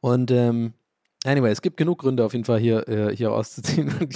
Und 0.00 0.30
ähm, 0.30 0.74
anyway, 1.24 1.50
es 1.50 1.62
gibt 1.62 1.78
genug 1.78 2.00
Gründe 2.00 2.24
auf 2.24 2.34
jeden 2.34 2.44
Fall 2.44 2.60
hier, 2.60 2.86
äh, 2.86 3.16
hier 3.16 3.32
auszuziehen. 3.32 3.90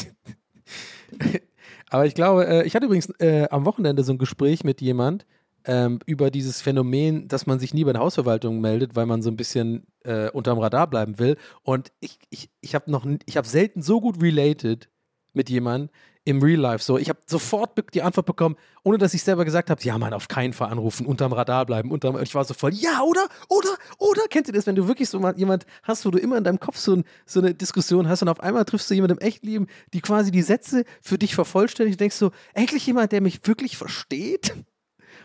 aber 1.92 2.06
ich 2.06 2.14
glaube, 2.14 2.46
äh, 2.46 2.66
ich 2.66 2.74
hatte 2.74 2.86
übrigens 2.86 3.10
äh, 3.20 3.46
am 3.50 3.66
Wochenende 3.66 4.02
so 4.02 4.12
ein 4.12 4.18
Gespräch 4.18 4.64
mit 4.64 4.80
jemand, 4.80 5.26
ähm, 5.64 5.98
über 6.06 6.30
dieses 6.30 6.62
Phänomen, 6.62 7.28
dass 7.28 7.46
man 7.46 7.60
sich 7.60 7.74
nie 7.74 7.84
bei 7.84 7.92
der 7.92 8.00
Hausverwaltung 8.00 8.62
meldet, 8.62 8.96
weil 8.96 9.04
man 9.04 9.20
so 9.20 9.30
ein 9.30 9.36
bisschen 9.36 9.86
äh, 10.02 10.30
unterm 10.30 10.58
Radar 10.58 10.88
bleiben 10.88 11.18
will. 11.18 11.36
Und 11.62 11.92
ich, 12.00 12.18
ich, 12.30 12.50
ich 12.62 12.74
habe 12.74 12.90
noch, 12.90 13.06
ich 13.26 13.36
habe 13.36 13.46
selten 13.46 13.82
so 13.82 14.00
gut 14.00 14.22
related 14.22 14.88
mit 15.34 15.50
jemandem 15.50 15.90
im 16.24 16.40
Real 16.42 16.60
Life. 16.60 16.84
So, 16.84 16.98
ich 16.98 17.08
habe 17.08 17.18
sofort 17.26 17.72
die 17.94 18.02
Antwort 18.02 18.26
bekommen, 18.26 18.56
ohne 18.84 18.98
dass 18.98 19.14
ich 19.14 19.22
selber 19.22 19.44
gesagt 19.44 19.70
habe, 19.70 19.82
ja, 19.82 19.98
Mann, 19.98 20.12
auf 20.12 20.28
keinen 20.28 20.52
Fall 20.52 20.70
anrufen, 20.70 21.06
unterm 21.06 21.32
Radar 21.32 21.66
bleiben, 21.66 21.90
unterm, 21.90 22.20
ich 22.22 22.34
war 22.34 22.44
so 22.44 22.54
voll, 22.54 22.72
ja, 22.74 23.02
oder, 23.02 23.26
oder, 23.48 23.70
oder, 23.98 24.22
kennt 24.28 24.46
ihr 24.46 24.52
das, 24.52 24.66
wenn 24.66 24.76
du 24.76 24.86
wirklich 24.86 25.08
so 25.08 25.18
mal 25.18 25.36
jemand 25.36 25.66
hast, 25.82 26.06
wo 26.06 26.10
du 26.10 26.18
immer 26.18 26.36
in 26.38 26.44
deinem 26.44 26.60
Kopf 26.60 26.76
so, 26.76 26.96
ein, 26.96 27.04
so 27.26 27.40
eine 27.40 27.54
Diskussion 27.54 28.08
hast 28.08 28.22
und 28.22 28.28
auf 28.28 28.40
einmal 28.40 28.64
triffst 28.64 28.90
du 28.90 28.94
jemanden 28.94 29.18
im 29.18 29.26
Echtleben, 29.26 29.66
die 29.92 30.00
quasi 30.00 30.30
die 30.30 30.42
Sätze 30.42 30.84
für 31.00 31.18
dich 31.18 31.34
vervollständigt, 31.34 31.98
denkst 31.98 32.18
du, 32.18 32.30
endlich 32.54 32.86
jemand, 32.86 33.12
der 33.12 33.20
mich 33.20 33.46
wirklich 33.46 33.76
versteht? 33.76 34.54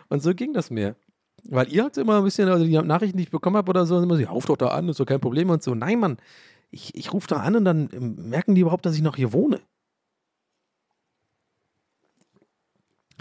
Und 0.10 0.24
so 0.24 0.34
ging 0.34 0.54
das 0.54 0.70
mir. 0.70 0.96
Weil 1.50 1.72
ihr 1.72 1.84
habt 1.84 1.98
immer 1.98 2.18
ein 2.18 2.24
bisschen, 2.24 2.50
also 2.50 2.66
die 2.66 2.78
Nachrichten, 2.82 3.18
die 3.18 3.24
ich 3.24 3.32
bekommen 3.32 3.56
habe 3.56 3.70
oder 3.70 3.86
so, 3.86 4.02
immer 4.02 4.16
so, 4.16 4.22
ja, 4.22 4.30
ruf 4.30 4.46
doch 4.46 4.58
da 4.58 4.70
an, 4.70 4.90
ist 4.90 5.00
doch 5.00 5.06
kein 5.06 5.22
Problem 5.22 5.50
und 5.50 5.64
so. 5.64 5.76
Nein, 5.76 6.00
Mann, 6.00 6.18
ich, 6.72 6.96
ich 6.96 7.14
rufe 7.14 7.28
da 7.28 7.38
an 7.38 7.56
und 7.56 7.66
dann 7.66 7.90
merken 8.18 8.56
die 8.56 8.62
überhaupt, 8.62 8.86
dass 8.86 8.96
ich 8.96 9.02
noch 9.02 9.16
hier 9.16 9.32
wohne. 9.32 9.62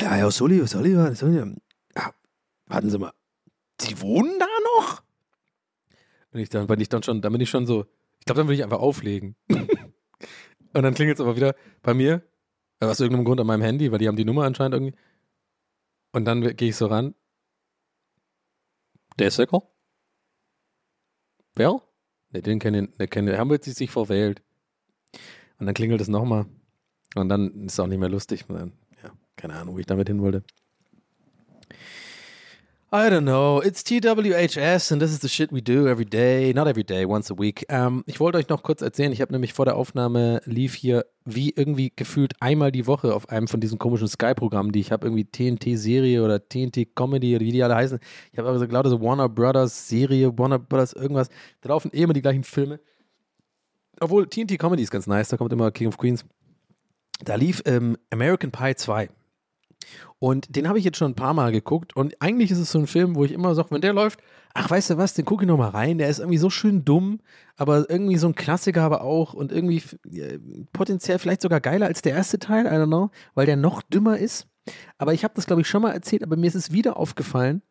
Ja, 0.06 0.12
Herr 0.12 0.30
Sullivan, 0.30 0.68
Sullivan, 0.68 1.16
Sullivan. 1.16 1.60
Ja, 1.96 2.14
warten 2.66 2.90
Sie 2.90 2.96
mal. 2.96 3.12
Sie 3.80 4.00
wohnen 4.00 4.38
da 4.38 4.46
noch? 4.76 5.02
Und 6.30 6.38
ich 6.38 6.48
dann, 6.48 6.68
wenn 6.68 6.78
ich 6.78 6.88
dann 6.88 7.02
schon, 7.02 7.20
dann 7.20 7.32
bin 7.32 7.40
ich 7.40 7.50
schon 7.50 7.66
so, 7.66 7.86
ich 8.20 8.24
glaube, 8.24 8.38
dann 8.38 8.46
würde 8.46 8.54
ich 8.54 8.62
einfach 8.62 8.78
auflegen. 8.78 9.34
und 9.48 9.68
dann 10.72 10.94
klingelt 10.94 11.18
es 11.18 11.20
aber 11.20 11.34
wieder 11.34 11.56
bei 11.82 11.92
mir, 11.92 12.22
aus 12.78 13.00
irgendeinem 13.00 13.24
Grund 13.24 13.40
an 13.40 13.48
meinem 13.48 13.62
Handy, 13.62 13.90
weil 13.90 13.98
die 13.98 14.06
haben 14.06 14.14
die 14.14 14.24
Nummer 14.24 14.44
anscheinend 14.44 14.74
irgendwie. 14.74 14.96
Und 16.12 16.24
dann 16.24 16.40
gehe 16.54 16.68
ich 16.68 16.76
so 16.76 16.86
ran. 16.86 17.16
Der 19.18 19.32
Sicker? 19.32 19.68
Wer? 21.56 21.82
Ne, 22.30 22.42
den 22.42 22.60
kennen, 22.60 22.94
der 23.00 23.08
kennt, 23.08 23.28
haben 23.36 23.50
wir 23.50 23.58
sich 23.60 23.90
verwählt. 23.90 24.40
Und 25.58 25.66
dann 25.66 25.74
klingelt 25.74 26.00
es 26.00 26.06
nochmal. 26.06 26.46
Und 27.16 27.28
dann 27.28 27.64
ist 27.64 27.72
es 27.72 27.80
auch 27.80 27.88
nicht 27.88 27.98
mehr 27.98 28.08
lustig. 28.08 28.44
Dann, 28.46 28.54
ja, 28.66 28.85
keine 29.36 29.54
Ahnung, 29.54 29.74
wo 29.74 29.78
ich 29.78 29.86
damit 29.86 30.08
hin 30.08 30.20
wollte. 30.20 30.42
I 32.92 33.10
don't 33.10 33.24
know. 33.24 33.60
It's 33.60 33.82
TWHS 33.82 34.92
and 34.92 35.02
this 35.02 35.10
is 35.10 35.18
the 35.20 35.28
shit 35.28 35.52
we 35.52 35.60
do 35.60 35.88
every 35.88 36.04
day. 36.04 36.52
Not 36.54 36.68
every 36.68 36.84
day, 36.84 37.04
once 37.04 37.32
a 37.32 37.36
week. 37.36 37.66
Ähm, 37.68 38.04
ich 38.06 38.20
wollte 38.20 38.38
euch 38.38 38.48
noch 38.48 38.62
kurz 38.62 38.80
erzählen, 38.80 39.10
ich 39.10 39.20
habe 39.20 39.32
nämlich 39.32 39.54
vor 39.54 39.64
der 39.64 39.74
Aufnahme 39.74 40.40
lief 40.44 40.74
hier 40.74 41.04
wie 41.24 41.50
irgendwie 41.50 41.92
gefühlt 41.94 42.40
einmal 42.40 42.70
die 42.70 42.86
Woche 42.86 43.12
auf 43.12 43.28
einem 43.28 43.48
von 43.48 43.60
diesen 43.60 43.80
komischen 43.80 44.06
Sky-Programmen, 44.06 44.70
die 44.70 44.78
ich 44.78 44.92
habe, 44.92 45.08
irgendwie 45.08 45.24
TNT-Serie 45.24 46.22
oder 46.22 46.48
TNT-Comedy 46.48 47.34
oder 47.34 47.44
wie 47.44 47.50
die 47.50 47.62
alle 47.64 47.74
heißen. 47.74 47.98
Ich 48.30 48.38
habe 48.38 48.48
aber 48.48 48.60
so 48.60 48.64
lauter 48.64 48.90
so 48.90 49.02
Warner 49.02 49.28
Brothers 49.28 49.88
Serie, 49.88 50.38
Warner 50.38 50.60
Brothers 50.60 50.92
irgendwas. 50.92 51.28
Da 51.62 51.70
laufen 51.70 51.90
eh 51.92 52.02
immer 52.02 52.12
die 52.12 52.22
gleichen 52.22 52.44
Filme. 52.44 52.78
Obwohl 53.98 54.28
TNT-Comedy 54.28 54.84
ist 54.84 54.92
ganz 54.92 55.08
nice, 55.08 55.28
da 55.28 55.36
kommt 55.36 55.52
immer 55.52 55.72
King 55.72 55.88
of 55.88 55.98
Queens. 55.98 56.24
Da 57.24 57.34
lief 57.34 57.62
ähm, 57.66 57.98
American 58.10 58.52
Pie 58.52 58.76
2. 58.76 59.08
Und 60.18 60.56
den 60.56 60.68
habe 60.68 60.78
ich 60.78 60.84
jetzt 60.84 60.96
schon 60.96 61.12
ein 61.12 61.16
paar 61.16 61.34
Mal 61.34 61.52
geguckt. 61.52 61.94
Und 61.96 62.20
eigentlich 62.20 62.50
ist 62.50 62.58
es 62.58 62.72
so 62.72 62.78
ein 62.78 62.86
Film, 62.86 63.14
wo 63.14 63.24
ich 63.24 63.32
immer 63.32 63.54
sage, 63.54 63.70
wenn 63.70 63.80
der 63.80 63.92
läuft, 63.92 64.20
ach, 64.54 64.70
weißt 64.70 64.90
du 64.90 64.96
was, 64.96 65.14
den 65.14 65.24
gucke 65.24 65.44
ich 65.44 65.48
nochmal 65.48 65.70
rein. 65.70 65.98
Der 65.98 66.08
ist 66.08 66.18
irgendwie 66.18 66.38
so 66.38 66.50
schön 66.50 66.84
dumm, 66.84 67.20
aber 67.56 67.88
irgendwie 67.90 68.16
so 68.16 68.26
ein 68.26 68.34
Klassiker 68.34 68.82
aber 68.82 69.02
auch 69.02 69.34
und 69.34 69.52
irgendwie 69.52 69.82
äh, 70.12 70.38
potenziell 70.72 71.18
vielleicht 71.18 71.42
sogar 71.42 71.60
geiler 71.60 71.86
als 71.86 72.02
der 72.02 72.14
erste 72.14 72.38
Teil, 72.38 72.66
I 72.66 72.70
don't 72.70 72.86
know, 72.86 73.10
weil 73.34 73.46
der 73.46 73.56
noch 73.56 73.82
dümmer 73.82 74.18
ist. 74.18 74.48
Aber 74.98 75.12
ich 75.14 75.24
habe 75.24 75.34
das, 75.34 75.46
glaube 75.46 75.62
ich, 75.62 75.68
schon 75.68 75.82
mal 75.82 75.92
erzählt, 75.92 76.22
aber 76.22 76.36
mir 76.36 76.46
ist 76.46 76.54
es 76.54 76.72
wieder 76.72 76.96
aufgefallen. 76.96 77.62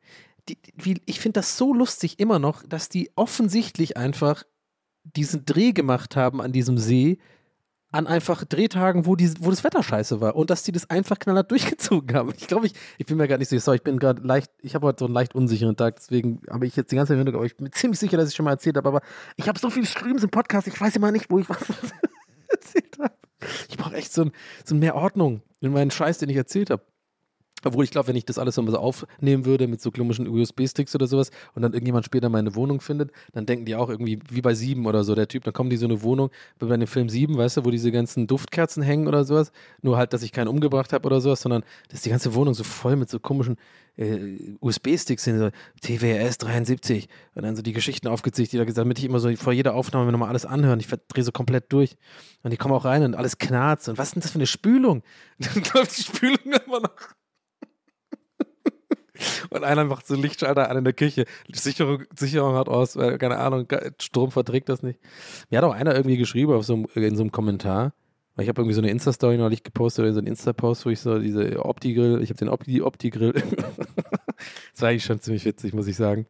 Die, 0.48 0.58
wie, 0.76 1.02
ich 1.06 1.20
finde 1.20 1.40
das 1.40 1.58
so 1.58 1.74
lustig 1.74 2.20
immer 2.20 2.40
noch, 2.40 2.64
dass 2.64 2.88
die 2.88 3.12
offensichtlich 3.16 3.98
einfach 3.98 4.44
diesen 5.04 5.46
Dreh 5.46 5.72
gemacht 5.72 6.16
haben 6.16 6.42
an 6.42 6.52
diesem 6.52 6.78
See, 6.78 7.20
an 7.96 8.08
einfach 8.08 8.44
Drehtagen, 8.44 9.06
wo, 9.06 9.16
die, 9.16 9.32
wo 9.40 9.50
das 9.50 9.64
Wetter 9.64 9.82
scheiße 9.82 10.20
war 10.20 10.36
und 10.36 10.50
dass 10.50 10.64
die 10.64 10.72
das 10.72 10.90
einfach 10.90 11.18
knallhart 11.18 11.50
durchgezogen 11.52 12.16
haben. 12.16 12.34
Ich 12.38 12.48
glaube, 12.48 12.68
ich, 12.68 12.74
ich 12.98 13.06
bin 13.06 13.18
mir 13.18 13.28
gar 13.28 13.38
nicht 13.38 13.50
sicher, 13.50 13.62
sorry, 13.62 13.78
ich 13.78 13.84
bin 13.84 13.98
gerade 13.98 14.22
leicht, 14.22 14.52
ich 14.62 14.76
habe 14.76 14.86
heute 14.88 15.00
so 15.00 15.06
einen 15.06 15.14
leicht 15.14 15.34
unsicheren 15.34 15.76
Tag, 15.78 15.96
deswegen 15.96 16.42
habe 16.50 16.68
ich 16.68 16.76
jetzt 16.76 16.92
die 16.92 16.98
ganze 16.98 17.14
Erinnerung, 17.14 17.38
aber 17.38 17.46
ich 17.46 17.56
bin 17.56 17.72
ziemlich 17.72 18.00
sicher, 18.00 18.18
dass 18.18 18.30
ich 18.30 18.36
schon 18.36 18.44
mal 18.44 18.52
erzählt 18.52 18.78
habe, 18.78 18.88
aber 18.88 19.02
ich 19.38 19.48
habe 19.48 19.58
so 19.58 19.70
viele 19.70 19.86
Streams 19.86 20.24
im 20.24 20.30
Podcast, 20.30 20.68
ich 20.68 20.80
weiß 20.80 20.96
immer 20.98 21.12
nicht, 21.12 21.30
wo 21.30 21.40
ich 21.40 21.50
was 21.50 21.58
erzählt 22.50 22.98
habe. 23.00 23.14
Ich 23.70 23.78
brauche 23.78 23.96
echt 23.96 24.12
so, 24.12 24.24
ein, 24.24 24.32
so 24.66 24.76
mehr 24.76 24.96
Ordnung 24.96 25.42
in 25.62 25.72
meinen 25.72 25.92
Scheiß, 25.92 26.18
den 26.18 26.30
ich 26.30 26.36
erzählt 26.38 26.70
habe. 26.70 26.84
Obwohl 27.66 27.84
ich 27.84 27.90
glaube, 27.90 28.10
wenn 28.10 28.16
ich 28.16 28.26
das 28.26 28.38
alles 28.38 28.56
nochmal 28.58 28.74
so 28.74 28.78
aufnehmen 28.78 29.46
würde 29.46 29.68
mit 29.68 29.82
so 29.82 29.90
komischen 29.90 30.28
USB-Sticks 30.28 30.94
oder 30.94 31.08
sowas 31.08 31.32
und 31.56 31.64
dann 31.64 31.74
irgendjemand 31.74 32.06
später 32.06 32.30
meine 32.30 32.54
Wohnung 32.54 32.80
findet, 32.80 33.12
dann 33.34 33.48
denken 33.48 33.66
die 33.66 33.76
auch 33.76 33.90
irgendwie, 33.90 34.20
wie 34.30 34.42
bei 34.42 34.54
Sieben 34.54 34.86
oder 34.86 35.04
so, 35.04 35.16
der 35.16 35.28
Typ, 35.28 35.44
dann 35.44 35.54
kommen 35.54 35.72
die 35.72 35.78
so 35.78 35.88
eine 35.88 36.04
Wohnung, 36.04 36.30
wie 36.60 36.68
bei 36.68 36.78
dem 36.78 36.86
Film 36.86 37.10
Sieben, 37.10 37.38
weißt 37.38 37.58
du, 37.58 37.66
wo 37.66 37.72
diese 37.72 37.92
ganzen 37.92 38.28
Duftkerzen 38.28 38.84
hängen 38.84 39.08
oder 39.08 39.24
sowas, 39.24 39.52
nur 39.82 39.98
halt, 39.98 40.14
dass 40.14 40.22
ich 40.22 40.32
keinen 40.32 40.48
umgebracht 40.48 40.94
habe 40.94 41.08
oder 41.08 41.20
sowas, 41.22 41.42
sondern 41.42 41.64
dass 41.90 42.02
die 42.04 42.12
ganze 42.12 42.36
Wohnung 42.36 42.54
so 42.54 42.64
voll 42.64 42.96
mit 42.96 43.10
so 43.10 43.20
komischen 43.20 43.58
äh, 43.98 44.56
USB-Sticks 44.60 45.24
sind, 45.24 45.40
so 45.40 45.50
TWS 45.82 46.38
73 46.38 47.08
und 47.34 47.44
dann 47.44 47.56
so 47.56 47.64
die 47.64 47.74
Geschichten 47.74 48.08
aufgezählt, 48.08 48.52
die 48.52 48.58
da 48.58 48.66
gesagt, 48.66 48.86
damit 48.86 49.00
ich 49.00 49.06
immer 49.06 49.20
so 49.20 49.36
vor 49.36 49.54
jeder 49.54 49.74
Aufnahme 49.74 50.12
nochmal 50.12 50.30
alles 50.30 50.46
anhören, 50.46 50.80
ich 50.80 50.88
verdrehe 50.88 51.24
so 51.24 51.32
komplett 51.32 51.74
durch 51.74 51.96
und 52.44 52.52
die 52.52 52.58
kommen 52.58 52.76
auch 52.76 52.86
rein 52.86 53.04
und 53.04 53.16
alles 53.16 53.40
knarzt 53.40 53.90
und 53.90 53.98
was 53.98 54.10
ist 54.10 54.16
denn 54.16 54.22
das 54.22 54.32
für 54.32 54.38
eine 54.38 54.48
Spülung? 54.48 55.02
Dann 55.40 55.64
läuft 55.74 55.98
die 55.98 56.04
Spülung 56.04 56.38
immer 56.44 56.82
noch 56.82 56.96
und 59.50 59.64
einer 59.64 59.86
macht 59.86 60.08
so 60.08 60.16
Lichtschalter 60.16 60.70
an 60.70 60.78
in 60.78 60.84
der 60.84 60.94
Küche. 60.94 61.26
Sicherung, 61.52 62.04
Sicherung 62.16 62.56
hat 62.56 62.68
aus, 62.68 62.94
keine 62.94 63.38
Ahnung, 63.38 63.68
Strom 64.02 64.32
verträgt 64.32 64.70
das 64.70 64.84
nicht. 64.84 65.00
Mir 65.50 65.58
hat 65.58 65.66
auch 65.66 65.74
einer 65.74 65.96
irgendwie 65.96 66.18
geschrieben 66.18 66.54
auf 66.54 66.66
so 66.66 66.74
einem, 66.74 66.88
in 66.94 67.16
so 67.16 67.24
einem 67.24 67.32
Kommentar, 67.32 67.94
weil 68.36 68.44
ich 68.44 68.50
habe 68.50 68.62
irgendwie 68.62 68.76
so 68.76 68.82
eine 68.82 68.90
Insta-Story 68.90 69.38
neulich 69.38 69.64
gepostet 69.64 70.04
oder 70.04 70.14
so 70.14 70.20
einen 70.20 70.28
Insta-Post, 70.28 70.86
wo 70.86 70.90
ich 70.90 71.00
so 71.00 71.20
diese 71.20 71.64
Opti-Grill, 71.64 72.22
ich 72.22 72.30
habe 72.30 72.38
den 72.38 72.50
Opti, 72.50 72.82
Opti-Grill. 72.82 73.34
das 74.74 74.82
war 74.82 74.90
eigentlich 74.90 75.06
schon 75.06 75.20
ziemlich 75.22 75.46
witzig, 75.46 75.74
muss 75.74 75.88
ich 75.88 75.96
sagen. 75.96 76.28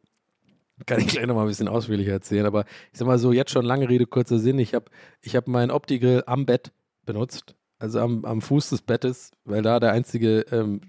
Kann 0.85 0.99
ich 0.99 1.07
gleich 1.07 1.25
nochmal 1.25 1.45
ein 1.45 1.49
bisschen 1.49 1.69
ausführlicher 1.69 2.11
erzählen, 2.11 2.45
aber 2.45 2.65
ich 2.91 2.99
sag 2.99 3.07
mal 3.07 3.17
so, 3.17 3.31
jetzt 3.31 3.51
schon 3.51 3.65
lange 3.65 3.89
Rede, 3.89 4.05
kurzer 4.05 4.39
Sinn. 4.39 4.59
Ich 4.59 4.75
habe 4.75 4.85
ich 5.21 5.35
hab 5.35 5.47
meinen 5.47 5.71
Opti-Grill 5.71 6.23
am 6.27 6.45
Bett 6.45 6.73
benutzt, 7.05 7.55
also 7.79 7.99
am, 7.99 8.25
am 8.25 8.41
Fuß 8.41 8.69
des 8.69 8.81
Bettes, 8.81 9.31
weil 9.45 9.61
da 9.61 9.79
der 9.79 9.93
einzige 9.93 10.41
ähm, 10.51 10.81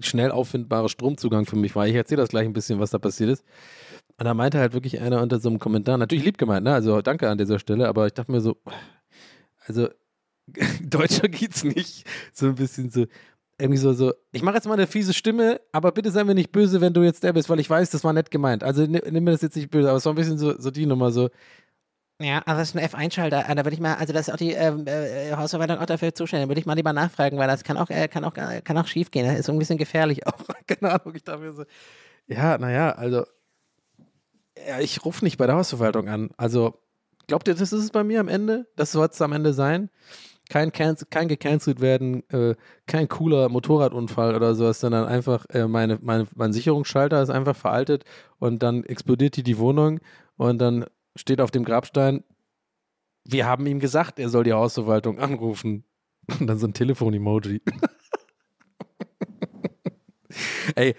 schnell 0.00 0.30
auffindbare 0.30 0.88
Stromzugang 0.88 1.46
für 1.46 1.56
mich 1.56 1.74
war. 1.76 1.86
Ich 1.86 1.94
erzähle 1.94 2.22
das 2.22 2.30
gleich 2.30 2.46
ein 2.46 2.52
bisschen, 2.52 2.78
was 2.78 2.90
da 2.90 2.98
passiert 2.98 3.30
ist. 3.30 3.44
Und 4.18 4.24
da 4.24 4.34
meinte 4.34 4.58
halt 4.58 4.72
wirklich 4.72 5.00
einer 5.00 5.20
unter 5.22 5.40
so 5.40 5.48
einem 5.48 5.58
Kommentar, 5.58 5.98
natürlich 5.98 6.24
lieb 6.24 6.38
gemeint, 6.38 6.64
ne? 6.64 6.72
Also 6.72 7.02
danke 7.02 7.28
an 7.28 7.38
dieser 7.38 7.58
Stelle, 7.58 7.86
aber 7.88 8.06
ich 8.06 8.14
dachte 8.14 8.32
mir 8.32 8.40
so, 8.40 8.56
also 9.66 9.88
deutscher 10.82 11.28
geht's 11.28 11.64
nicht. 11.64 12.06
So 12.32 12.46
ein 12.46 12.54
bisschen 12.54 12.90
so, 12.90 13.06
irgendwie 13.58 13.78
so, 13.78 13.92
so, 13.92 14.12
ich 14.32 14.42
mache 14.42 14.56
jetzt 14.56 14.66
mal 14.66 14.74
eine 14.74 14.86
fiese 14.86 15.14
Stimme, 15.14 15.60
aber 15.72 15.92
bitte 15.92 16.10
sei 16.10 16.24
mir 16.24 16.34
nicht 16.34 16.52
böse, 16.52 16.80
wenn 16.80 16.92
du 16.92 17.02
jetzt 17.02 17.22
der 17.22 17.32
bist, 17.32 17.48
weil 17.48 17.60
ich 17.60 17.70
weiß, 17.70 17.90
das 17.90 18.04
war 18.04 18.12
nett 18.12 18.30
gemeint. 18.30 18.62
Also 18.62 18.86
nimm, 18.86 19.24
mir 19.24 19.30
das 19.32 19.42
jetzt 19.42 19.56
nicht 19.56 19.70
böse, 19.70 19.88
aber 19.88 19.98
es 19.98 20.04
war 20.04 20.12
ein 20.12 20.16
bisschen 20.16 20.38
so, 20.38 20.58
so 20.58 20.70
die 20.70 20.86
Nummer 20.86 21.10
so. 21.10 21.30
Ja, 22.18 22.42
aber 22.46 22.60
das 22.60 22.74
ist 22.74 22.76
ein 22.76 22.88
F1-Schalter. 22.88 23.44
Da 23.46 23.56
würde 23.64 23.74
ich 23.74 23.80
mal, 23.80 23.94
also 23.94 24.12
das 24.14 24.28
ist 24.28 24.34
auch 24.34 24.38
die 24.38 24.52
ähm, 24.52 24.86
äh, 24.86 25.34
Hausverwaltung 25.36 25.78
auch 25.78 25.86
dafür 25.86 26.14
zuständig. 26.14 26.46
Da 26.46 26.48
würde 26.48 26.60
ich 26.60 26.66
mal 26.66 26.74
lieber 26.74 26.94
nachfragen, 26.94 27.36
weil 27.36 27.46
das 27.46 27.62
kann 27.62 27.76
auch, 27.76 27.90
äh, 27.90 28.08
kann 28.08 28.24
auch, 28.24 28.34
äh, 28.36 28.62
kann 28.62 28.78
auch 28.78 28.86
schief 28.86 29.10
gehen. 29.10 29.26
Das 29.26 29.38
ist 29.38 29.46
so 29.46 29.52
ein 29.52 29.58
bisschen 29.58 29.76
gefährlich 29.76 30.26
auch. 30.26 30.38
Keine 30.66 30.92
Ahnung, 30.92 31.14
ich 31.14 31.24
dachte 31.24 31.52
so, 31.52 31.64
ja, 32.26 32.56
naja, 32.56 32.92
also, 32.92 33.26
ja, 34.66 34.80
ich 34.80 35.04
rufe 35.04 35.24
nicht 35.24 35.36
bei 35.36 35.46
der 35.46 35.56
Hausverwaltung 35.56 36.08
an. 36.08 36.30
Also, 36.38 36.80
glaubt 37.26 37.48
ihr, 37.48 37.54
das 37.54 37.72
ist 37.72 37.84
es 37.84 37.90
bei 37.90 38.02
mir 38.02 38.20
am 38.20 38.28
Ende? 38.28 38.66
Das 38.76 38.92
soll 38.92 39.06
es 39.06 39.20
am 39.20 39.32
Ende 39.32 39.52
sein? 39.52 39.90
Kein, 40.48 40.70
kein 40.72 41.28
gecancelt 41.28 41.80
werden, 41.80 42.22
äh, 42.30 42.54
kein 42.86 43.08
cooler 43.08 43.48
Motorradunfall 43.48 44.34
oder 44.34 44.54
sowas, 44.54 44.80
sondern 44.80 45.06
einfach 45.06 45.44
äh, 45.50 45.66
meine, 45.66 45.98
meine, 46.00 46.28
mein 46.34 46.52
Sicherungsschalter 46.52 47.20
ist 47.20 47.30
einfach 47.30 47.56
veraltet 47.56 48.04
und 48.38 48.62
dann 48.62 48.84
explodiert 48.84 49.36
die 49.36 49.42
die 49.42 49.58
Wohnung 49.58 49.98
und 50.36 50.58
dann 50.58 50.86
steht 51.16 51.40
auf 51.40 51.50
dem 51.50 51.64
Grabstein, 51.64 52.24
wir 53.24 53.46
haben 53.46 53.66
ihm 53.66 53.80
gesagt, 53.80 54.18
er 54.18 54.28
soll 54.28 54.44
die 54.44 54.52
Hausverwaltung 54.52 55.18
anrufen. 55.18 55.84
Und 56.40 56.46
dann 56.46 56.58
so 56.58 56.66
ein 56.66 56.74
Telefon-Emoji. 56.74 57.62
Ey, 60.74 60.94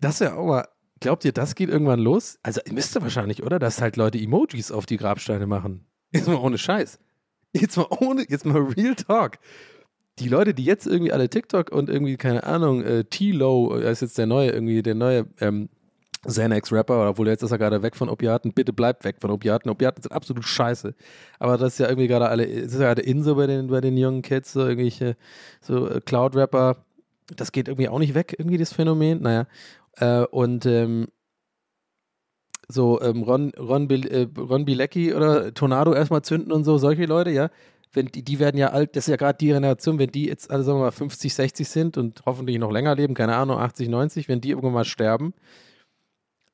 das 0.00 0.20
ja 0.20 0.36
auch 0.36 0.46
mal, 0.46 0.68
glaubt 1.00 1.24
ihr, 1.24 1.32
das 1.32 1.54
geht 1.54 1.68
irgendwann 1.68 2.00
los? 2.00 2.38
Also 2.42 2.60
müsste 2.70 3.02
wahrscheinlich, 3.02 3.42
oder? 3.42 3.58
Dass 3.58 3.80
halt 3.80 3.96
Leute 3.96 4.18
Emojis 4.18 4.70
auf 4.70 4.86
die 4.86 4.96
Grabsteine 4.96 5.46
machen. 5.46 5.86
Jetzt 6.12 6.28
mal 6.28 6.36
ohne 6.36 6.58
Scheiß. 6.58 6.98
Jetzt 7.52 7.76
mal 7.76 7.86
ohne, 8.00 8.24
jetzt 8.28 8.46
mal 8.46 8.60
Real 8.60 8.94
Talk. 8.94 9.38
Die 10.18 10.28
Leute, 10.28 10.54
die 10.54 10.64
jetzt 10.64 10.86
irgendwie 10.86 11.12
alle 11.12 11.28
TikTok 11.28 11.70
und 11.70 11.88
irgendwie, 11.88 12.16
keine 12.16 12.44
Ahnung, 12.44 12.82
äh, 12.82 13.04
T-Low, 13.04 13.74
ist 13.74 14.02
jetzt 14.02 14.18
der 14.18 14.26
neue, 14.26 14.50
irgendwie 14.50 14.82
der 14.82 14.94
neue 14.94 15.26
ähm, 15.40 15.68
Xanax-Rapper, 16.26 17.10
obwohl 17.10 17.28
jetzt 17.28 17.42
ist 17.42 17.50
er 17.50 17.58
gerade 17.58 17.82
weg 17.82 17.96
von 17.96 18.08
Opiaten. 18.08 18.52
Bitte 18.52 18.72
bleibt 18.72 19.04
weg 19.04 19.16
von 19.20 19.30
Opiaten. 19.30 19.68
Opiaten 19.68 20.02
sind 20.02 20.12
absolut 20.12 20.44
scheiße. 20.44 20.94
Aber 21.38 21.58
das 21.58 21.74
ist 21.74 21.78
ja 21.78 21.88
irgendwie 21.88 22.08
gerade 22.08 22.28
alle, 22.28 22.46
es 22.46 22.72
ist 22.72 22.80
ja 22.80 22.86
gerade 22.86 23.02
in 23.02 23.22
so 23.22 23.34
bei 23.34 23.46
den, 23.46 23.68
bei 23.68 23.80
den 23.80 23.96
jungen 23.96 24.22
Kids, 24.22 24.52
so 24.52 24.60
irgendwelche, 24.60 25.16
so 25.60 25.88
äh, 25.88 26.00
Cloud-Rapper. 26.00 26.84
Das 27.34 27.52
geht 27.52 27.68
irgendwie 27.68 27.88
auch 27.88 27.98
nicht 27.98 28.14
weg, 28.14 28.34
irgendwie 28.38 28.58
das 28.58 28.72
Phänomen. 28.72 29.22
Naja. 29.22 29.46
Äh, 29.96 30.24
und 30.26 30.64
ähm, 30.66 31.08
so 32.68 33.00
ähm, 33.02 33.22
Ron, 33.22 33.52
Ron, 33.58 33.88
Bil, 33.88 34.06
äh, 34.06 34.28
Ron 34.38 34.64
Bilecki 34.64 35.14
oder 35.14 35.52
Tornado 35.54 35.92
erstmal 35.92 36.22
zünden 36.22 36.52
und 36.52 36.64
so, 36.64 36.78
solche 36.78 37.06
Leute, 37.06 37.30
ja. 37.30 37.50
wenn 37.92 38.06
die, 38.06 38.22
die 38.22 38.38
werden 38.38 38.56
ja 38.56 38.68
alt, 38.68 38.96
das 38.96 39.04
ist 39.04 39.10
ja 39.10 39.16
gerade 39.16 39.38
die 39.38 39.48
Generation, 39.48 39.98
wenn 39.98 40.10
die 40.10 40.26
jetzt 40.26 40.50
alle, 40.50 40.62
sagen 40.62 40.78
wir 40.78 40.84
mal, 40.84 40.90
50, 40.92 41.34
60 41.34 41.68
sind 41.68 41.98
und 41.98 42.22
hoffentlich 42.26 42.58
noch 42.58 42.70
länger 42.70 42.94
leben, 42.94 43.14
keine 43.14 43.36
Ahnung, 43.36 43.58
80, 43.58 43.88
90, 43.88 44.28
wenn 44.28 44.40
die 44.40 44.50
irgendwann 44.50 44.72
mal 44.72 44.84
sterben, 44.84 45.34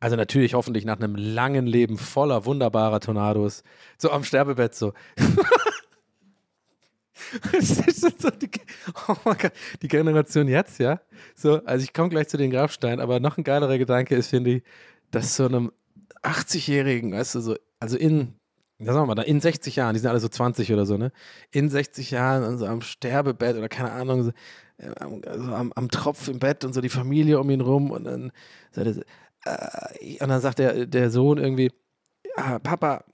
also 0.00 0.16
natürlich 0.16 0.54
hoffentlich 0.54 0.84
nach 0.84 0.98
einem 0.98 1.16
langen 1.16 1.66
Leben 1.66 1.98
voller 1.98 2.44
wunderbarer 2.44 3.00
Tornados, 3.00 3.62
so 3.96 4.10
am 4.10 4.24
Sterbebett 4.24 4.74
so. 4.74 4.92
so 7.60 8.30
die, 8.30 8.50
oh 9.08 9.16
mein 9.24 9.38
Gott, 9.38 9.52
die 9.82 9.88
Generation 9.88 10.48
jetzt, 10.48 10.78
ja. 10.78 11.00
So, 11.34 11.64
also 11.64 11.82
ich 11.82 11.92
komme 11.92 12.10
gleich 12.10 12.28
zu 12.28 12.36
den 12.36 12.50
Grabsteinen, 12.50 13.00
aber 13.00 13.20
noch 13.20 13.38
ein 13.38 13.44
geilerer 13.44 13.78
Gedanke 13.78 14.14
ist, 14.14 14.28
finde 14.28 14.56
ich, 14.56 14.62
dass 15.10 15.36
so 15.36 15.46
einem 15.46 15.72
80-Jährigen, 16.22 17.12
weißt 17.12 17.36
du, 17.36 17.40
so, 17.40 17.56
also 17.80 17.96
in, 17.96 18.34
ja, 18.78 18.92
sagen 18.92 19.08
wir 19.08 19.14
mal, 19.14 19.22
in 19.22 19.40
60 19.40 19.76
Jahren, 19.76 19.94
die 19.94 20.00
sind 20.00 20.08
alle 20.08 20.20
so 20.20 20.28
20 20.28 20.72
oder 20.72 20.86
so, 20.86 20.96
ne? 20.96 21.10
In 21.50 21.68
60 21.68 22.10
Jahren, 22.10 22.44
also 22.44 22.66
am 22.66 22.82
Sterbebett 22.82 23.56
oder 23.56 23.68
keine 23.68 23.92
Ahnung, 23.92 24.22
so, 24.24 24.32
also 25.26 25.52
am, 25.52 25.72
am, 25.74 25.90
Tropf 25.90 26.28
im 26.28 26.38
Bett 26.38 26.64
und 26.64 26.72
so 26.72 26.80
die 26.80 26.88
Familie 26.88 27.40
um 27.40 27.50
ihn 27.50 27.60
rum 27.60 27.90
und 27.90 28.04
dann, 28.04 28.32
so, 28.72 28.82
äh, 29.44 30.22
und 30.22 30.28
dann 30.28 30.40
sagt 30.40 30.58
der, 30.58 30.86
der 30.86 31.10
Sohn 31.10 31.38
irgendwie, 31.38 31.70
ah, 32.36 32.58
Papa, 32.58 33.04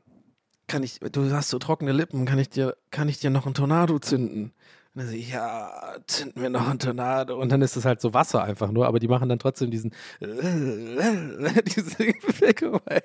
kann 0.67 0.83
ich, 0.83 1.01
du 1.01 1.31
hast 1.33 1.51
so 1.51 1.59
trockene 1.59 1.93
Lippen, 1.93 2.25
kann 2.25 2.39
ich 2.39 2.49
dir, 2.51 2.77
kann 2.91 3.09
ich 3.09 3.19
dir 3.19 3.31
noch 3.31 3.47
einen 3.47 3.55
Tornado 3.55 3.99
zünden? 3.99 4.53
Und 4.95 5.03
dann 5.03 5.09
so, 5.09 5.17
ja, 5.17 5.97
zünden 6.07 6.41
wir 6.41 6.51
noch 6.51 6.69
einen 6.69 6.79
Tornado. 6.79 7.39
Und 7.39 7.51
dann 7.51 7.63
ist 7.63 7.77
es 7.77 7.85
halt 7.85 8.01
so 8.01 8.15
Wasser 8.15 8.43
einfach 8.43 8.71
nur, 8.71 8.87
aber 8.87 8.99
die 8.99 9.09
machen 9.09 9.29
dann 9.29 9.39
trotzdem 9.39 9.71
diesen, 9.71 9.93
diese 10.21 11.97
Bewegung, 11.97 12.81
weil 12.87 13.03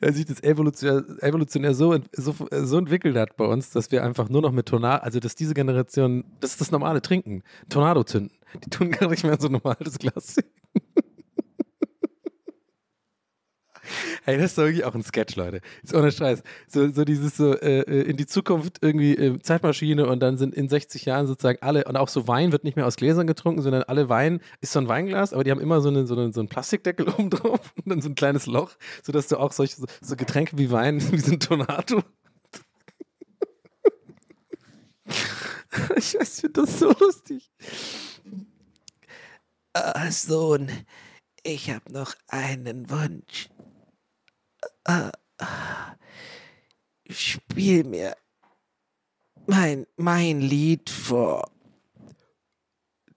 er 0.00 0.12
sich 0.14 0.24
das 0.24 0.42
evolutionär, 0.42 1.04
evolutionär 1.20 1.74
so, 1.74 1.98
so, 2.12 2.34
so, 2.50 2.78
entwickelt 2.78 3.16
hat 3.16 3.36
bei 3.36 3.44
uns, 3.44 3.70
dass 3.70 3.90
wir 3.90 4.02
einfach 4.02 4.30
nur 4.30 4.40
noch 4.40 4.52
mit 4.52 4.66
Tornado, 4.66 5.04
also 5.04 5.20
dass 5.20 5.34
diese 5.34 5.52
Generation, 5.52 6.24
das 6.40 6.52
ist 6.52 6.60
das 6.62 6.70
normale 6.70 7.02
Trinken, 7.02 7.42
Tornado 7.68 8.02
zünden. 8.02 8.36
Die 8.64 8.70
tun 8.70 8.90
gar 8.90 9.10
nicht 9.10 9.24
mehr 9.24 9.38
so 9.38 9.48
normales 9.48 9.98
Glas. 9.98 10.36
Hey, 14.24 14.36
das 14.36 14.46
ist 14.52 14.58
doch 14.58 14.64
wirklich 14.64 14.84
auch 14.84 14.94
ein 14.94 15.02
Sketch, 15.02 15.36
Leute. 15.36 15.60
Ist 15.82 15.94
ohne 15.94 16.12
Scheiß. 16.12 16.42
So, 16.66 16.90
so 16.90 17.04
dieses 17.04 17.36
so 17.36 17.54
äh, 17.54 17.80
äh, 17.80 18.02
in 18.02 18.16
die 18.16 18.26
Zukunft 18.26 18.78
irgendwie 18.80 19.14
äh, 19.14 19.38
Zeitmaschine 19.40 20.06
und 20.06 20.20
dann 20.20 20.38
sind 20.38 20.54
in 20.54 20.68
60 20.68 21.04
Jahren 21.04 21.26
sozusagen 21.26 21.58
alle, 21.62 21.84
und 21.84 21.96
auch 21.96 22.08
so 22.08 22.28
Wein 22.28 22.52
wird 22.52 22.64
nicht 22.64 22.76
mehr 22.76 22.86
aus 22.86 22.96
Gläsern 22.96 23.26
getrunken, 23.26 23.62
sondern 23.62 23.82
alle 23.84 24.08
Wein 24.08 24.40
ist 24.60 24.72
so 24.72 24.80
ein 24.80 24.88
Weinglas, 24.88 25.32
aber 25.32 25.44
die 25.44 25.50
haben 25.50 25.60
immer 25.60 25.80
so, 25.80 25.88
eine, 25.88 26.06
so, 26.06 26.14
eine, 26.14 26.32
so 26.32 26.40
einen 26.40 26.48
Plastikdeckel 26.48 27.08
oben 27.18 27.30
drauf 27.30 27.72
und 27.76 27.88
dann 27.88 28.00
so 28.00 28.08
ein 28.08 28.14
kleines 28.14 28.46
Loch, 28.46 28.72
sodass 29.02 29.28
du 29.28 29.38
auch 29.38 29.52
solche 29.52 29.76
so, 30.00 30.16
Getränke 30.16 30.58
wie 30.58 30.70
Wein, 30.70 31.00
wie 31.12 31.18
so 31.18 31.32
ein 31.32 31.40
Tornado. 31.40 32.02
ich 35.96 36.18
weiß, 36.18 36.34
ich 36.34 36.40
finde 36.40 36.62
das 36.62 36.78
so 36.78 36.92
lustig. 36.92 37.50
Ah, 39.72 40.10
Sohn, 40.10 40.70
ich 41.44 41.70
habe 41.70 41.92
noch 41.92 42.14
einen 42.28 42.90
Wunsch 42.90 43.48
äh, 44.88 45.10
spiel 47.10 47.84
mir 47.84 48.16
mein, 49.46 49.86
mein 49.96 50.40
Lied 50.40 50.90
vor. 50.90 51.50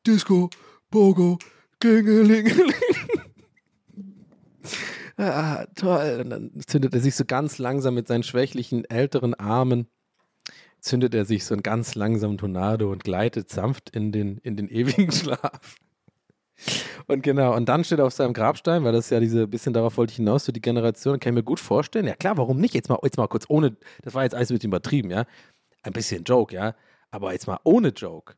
Disco, 0.05 0.49
Pogo, 0.89 1.37
Klingelingeling. 1.79 2.73
ah, 5.17 5.65
toll. 5.75 6.21
Und 6.23 6.29
dann 6.29 6.51
zündet 6.65 6.93
er 6.93 7.01
sich 7.01 7.15
so 7.15 7.25
ganz 7.25 7.57
langsam 7.57 7.95
mit 7.95 8.07
seinen 8.07 8.23
schwächlichen 8.23 8.85
älteren 8.85 9.33
Armen, 9.33 9.87
zündet 10.79 11.13
er 11.13 11.25
sich 11.25 11.45
so 11.45 11.53
einen 11.53 11.63
ganz 11.63 11.95
langsamen 11.95 12.37
Tornado 12.37 12.91
und 12.91 13.03
gleitet 13.03 13.49
sanft 13.49 13.89
in 13.91 14.11
den, 14.11 14.37
in 14.37 14.55
den 14.55 14.69
ewigen 14.69 15.11
Schlaf. 15.11 15.75
Und 17.07 17.23
genau, 17.23 17.55
und 17.55 17.67
dann 17.67 17.83
steht 17.83 17.99
auf 17.99 18.13
seinem 18.13 18.33
Grabstein, 18.33 18.83
weil 18.83 18.93
das 18.93 19.09
ja 19.09 19.19
diese 19.19 19.47
bisschen 19.47 19.73
darauf 19.73 19.97
wollte 19.97 20.11
ich 20.11 20.17
hinaus, 20.17 20.45
so 20.45 20.51
die 20.51 20.61
Generation, 20.61 21.19
kann 21.19 21.33
ich 21.33 21.35
mir 21.35 21.43
gut 21.43 21.59
vorstellen. 21.59 22.07
Ja 22.07 22.15
klar, 22.15 22.37
warum 22.37 22.59
nicht? 22.59 22.73
Jetzt 22.73 22.89
mal, 22.89 22.99
jetzt 23.03 23.17
mal 23.17 23.27
kurz 23.27 23.45
ohne, 23.49 23.75
das 24.03 24.13
war 24.13 24.23
jetzt 24.23 24.35
alles 24.35 24.51
mit 24.51 24.63
übertrieben, 24.63 25.11
ja. 25.11 25.25
Ein 25.83 25.93
bisschen 25.93 26.23
Joke, 26.23 26.53
ja. 26.53 26.75
Aber 27.09 27.33
jetzt 27.33 27.47
mal 27.47 27.59
ohne 27.63 27.89
Joke. 27.89 28.35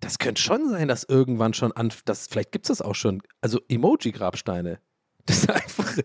Das 0.00 0.18
könnte 0.18 0.40
schon 0.40 0.70
sein, 0.70 0.88
dass 0.88 1.04
irgendwann 1.04 1.54
schon 1.54 1.72
an, 1.72 1.92
das, 2.04 2.28
vielleicht 2.28 2.52
gibt 2.52 2.66
es 2.66 2.78
das 2.78 2.82
auch 2.82 2.94
schon, 2.94 3.22
also 3.40 3.60
Emoji-Grabsteine. 3.68 4.80
Das 5.26 5.40
ist 5.40 5.50
einfach, 5.50 5.98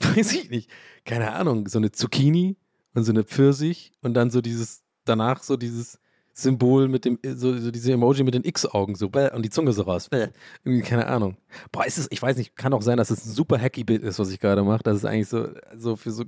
weiß 0.00 0.32
ich 0.34 0.50
nicht, 0.50 0.70
keine 1.06 1.32
Ahnung, 1.32 1.68
so 1.68 1.78
eine 1.78 1.90
Zucchini 1.90 2.58
und 2.92 3.04
so 3.04 3.12
eine 3.12 3.24
Pfirsich 3.24 3.92
und 4.02 4.12
dann 4.12 4.30
so 4.30 4.42
dieses, 4.42 4.82
danach 5.06 5.42
so 5.42 5.56
dieses, 5.56 5.98
Symbol 6.38 6.86
mit 6.86 7.04
dem, 7.04 7.18
so, 7.24 7.58
so 7.58 7.72
diese 7.72 7.92
Emoji 7.92 8.22
mit 8.22 8.32
den 8.32 8.44
X-Augen, 8.44 8.94
so, 8.94 9.06
und 9.06 9.44
die 9.44 9.50
Zunge 9.50 9.72
so 9.72 9.82
raus. 9.82 10.08
Irgendwie, 10.64 10.82
keine 10.82 11.08
Ahnung. 11.08 11.36
Boah, 11.72 11.84
ist 11.84 11.98
es, 11.98 12.06
ich 12.12 12.22
weiß 12.22 12.36
nicht, 12.36 12.54
kann 12.54 12.72
auch 12.72 12.82
sein, 12.82 12.96
dass 12.96 13.10
es 13.10 13.26
ein 13.26 13.32
super 13.32 13.58
hacky 13.58 13.82
Bild 13.82 14.04
ist, 14.04 14.20
was 14.20 14.30
ich 14.30 14.38
gerade 14.38 14.62
mache. 14.62 14.84
Das 14.84 14.96
ist 14.96 15.04
eigentlich 15.04 15.28
so, 15.28 15.48
so 15.74 15.96
für 15.96 16.12
so, 16.12 16.24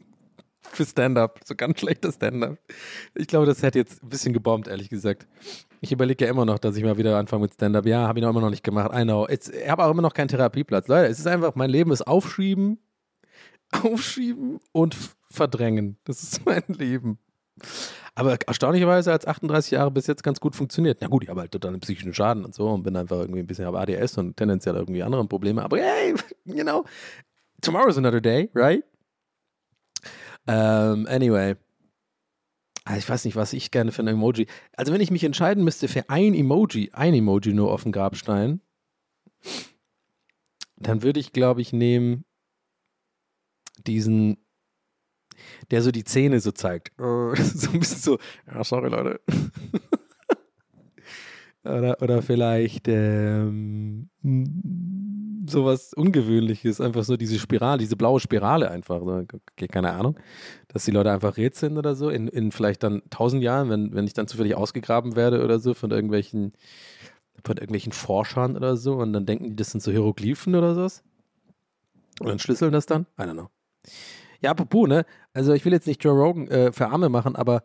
für 0.72 0.86
Stand-up, 0.86 1.40
so 1.44 1.54
ganz 1.54 1.80
schlechter 1.80 2.10
Stand-up. 2.12 2.56
Ich 3.14 3.26
glaube, 3.26 3.44
das 3.44 3.62
hätte 3.62 3.78
jetzt 3.78 4.02
ein 4.02 4.08
bisschen 4.08 4.32
gebombt, 4.32 4.68
ehrlich 4.68 4.88
gesagt. 4.88 5.26
Ich 5.82 5.92
überlege 5.92 6.24
ja 6.24 6.30
immer 6.30 6.46
noch, 6.46 6.58
dass 6.58 6.74
ich 6.78 6.82
mal 6.82 6.96
wieder 6.96 7.18
anfange 7.18 7.42
mit 7.42 7.52
Stand-up. 7.52 7.84
Ja, 7.84 8.08
habe 8.08 8.18
ich 8.18 8.22
noch 8.22 8.30
immer 8.30 8.40
noch 8.40 8.50
nicht 8.50 8.64
gemacht. 8.64 8.90
I 8.94 9.02
know. 9.02 9.28
It's, 9.28 9.50
ich 9.50 9.68
habe 9.68 9.84
auch 9.84 9.90
immer 9.90 10.02
noch 10.02 10.14
keinen 10.14 10.28
Therapieplatz. 10.28 10.88
Leute, 10.88 11.10
es 11.10 11.18
ist 11.18 11.26
einfach, 11.26 11.54
mein 11.56 11.68
Leben 11.68 11.92
ist 11.92 12.06
aufschieben, 12.06 12.78
aufschieben 13.70 14.60
und 14.72 14.96
verdrängen. 15.30 15.98
Das 16.04 16.22
ist 16.22 16.46
mein 16.46 16.64
Leben. 16.68 17.18
Aber 18.14 18.38
erstaunlicherweise 18.46 19.12
hat 19.12 19.22
es 19.22 19.26
38 19.26 19.72
Jahre 19.72 19.90
bis 19.90 20.06
jetzt 20.06 20.22
ganz 20.22 20.40
gut 20.40 20.56
funktioniert. 20.56 20.98
Na 21.00 21.08
gut, 21.08 21.22
ich 21.22 21.28
habe 21.28 21.40
halt 21.40 21.52
total 21.52 21.72
einen 21.72 21.80
psychischen 21.80 22.14
Schaden 22.14 22.44
und 22.44 22.54
so 22.54 22.68
und 22.70 22.82
bin 22.82 22.96
einfach 22.96 23.18
irgendwie 23.18 23.40
ein 23.40 23.46
bisschen 23.46 23.66
auf 23.66 23.74
ADS 23.74 24.16
und 24.16 24.36
tendenziell 24.36 24.74
irgendwie 24.74 25.02
andere 25.02 25.26
Probleme. 25.26 25.62
Aber 25.62 25.78
hey, 25.78 26.14
you 26.44 26.64
know, 26.64 26.84
tomorrow's 27.60 27.98
another 27.98 28.20
day, 28.20 28.50
right? 28.54 28.82
Um, 30.48 31.06
anyway. 31.06 31.56
Ah, 32.84 32.96
ich 32.96 33.08
weiß 33.08 33.24
nicht, 33.24 33.34
was 33.34 33.52
ich 33.52 33.72
gerne 33.72 33.90
für 33.90 34.02
ein 34.02 34.08
Emoji. 34.08 34.46
Also, 34.76 34.92
wenn 34.92 35.00
ich 35.00 35.10
mich 35.10 35.24
entscheiden 35.24 35.64
müsste 35.64 35.88
für 35.88 36.08
ein 36.08 36.34
Emoji, 36.34 36.90
ein 36.92 37.14
Emoji 37.14 37.52
nur 37.52 37.72
auf 37.72 37.82
dem 37.82 37.90
Grabstein, 37.90 38.60
dann 40.76 41.02
würde 41.02 41.18
ich, 41.18 41.32
glaube 41.32 41.60
ich, 41.60 41.72
nehmen 41.72 42.24
diesen 43.86 44.38
der 45.70 45.82
so 45.82 45.90
die 45.90 46.04
Zähne 46.04 46.40
so 46.40 46.52
zeigt. 46.52 46.92
so 46.98 47.04
ein 47.04 47.80
bisschen 47.80 48.00
so, 48.00 48.18
ja, 48.46 48.64
sorry 48.64 48.88
Leute. 48.88 49.20
oder, 51.64 52.00
oder 52.00 52.22
vielleicht 52.22 52.88
ähm, 52.88 54.08
sowas 55.48 55.92
Ungewöhnliches, 55.94 56.80
einfach 56.80 57.04
so 57.04 57.16
diese 57.16 57.38
Spirale, 57.38 57.78
diese 57.78 57.96
blaue 57.96 58.20
Spirale 58.20 58.70
einfach. 58.70 59.00
Okay, 59.00 59.68
keine 59.68 59.92
Ahnung, 59.92 60.18
dass 60.68 60.84
die 60.84 60.90
Leute 60.90 61.10
einfach 61.10 61.36
rätseln 61.36 61.78
oder 61.78 61.94
so, 61.94 62.10
in, 62.10 62.28
in 62.28 62.52
vielleicht 62.52 62.82
dann 62.82 63.02
tausend 63.10 63.42
Jahren, 63.42 63.70
wenn, 63.70 63.94
wenn 63.94 64.06
ich 64.06 64.14
dann 64.14 64.28
zufällig 64.28 64.54
ausgegraben 64.54 65.16
werde 65.16 65.44
oder 65.44 65.58
so 65.58 65.74
von 65.74 65.90
irgendwelchen, 65.90 66.52
von 67.44 67.56
irgendwelchen 67.56 67.92
Forschern 67.92 68.56
oder 68.56 68.76
so 68.76 68.96
und 68.96 69.12
dann 69.12 69.26
denken 69.26 69.50
die, 69.50 69.56
das 69.56 69.70
sind 69.70 69.82
so 69.82 69.90
Hieroglyphen 69.90 70.54
oder 70.54 70.74
sowas. 70.74 71.02
Und 72.20 72.28
dann 72.28 72.38
schlüsseln 72.38 72.72
das 72.72 72.86
dann? 72.86 73.06
I 73.18 73.22
don't 73.22 73.32
know. 73.32 73.50
Ja, 74.42 74.50
apropos, 74.50 74.88
ne? 74.88 75.04
Also 75.32 75.52
ich 75.52 75.64
will 75.64 75.72
jetzt 75.72 75.86
nicht 75.86 76.02
Joe 76.02 76.14
Rogan 76.14 76.48
äh, 76.48 76.72
für 76.72 76.88
Arme 76.88 77.08
machen, 77.08 77.36
aber 77.36 77.62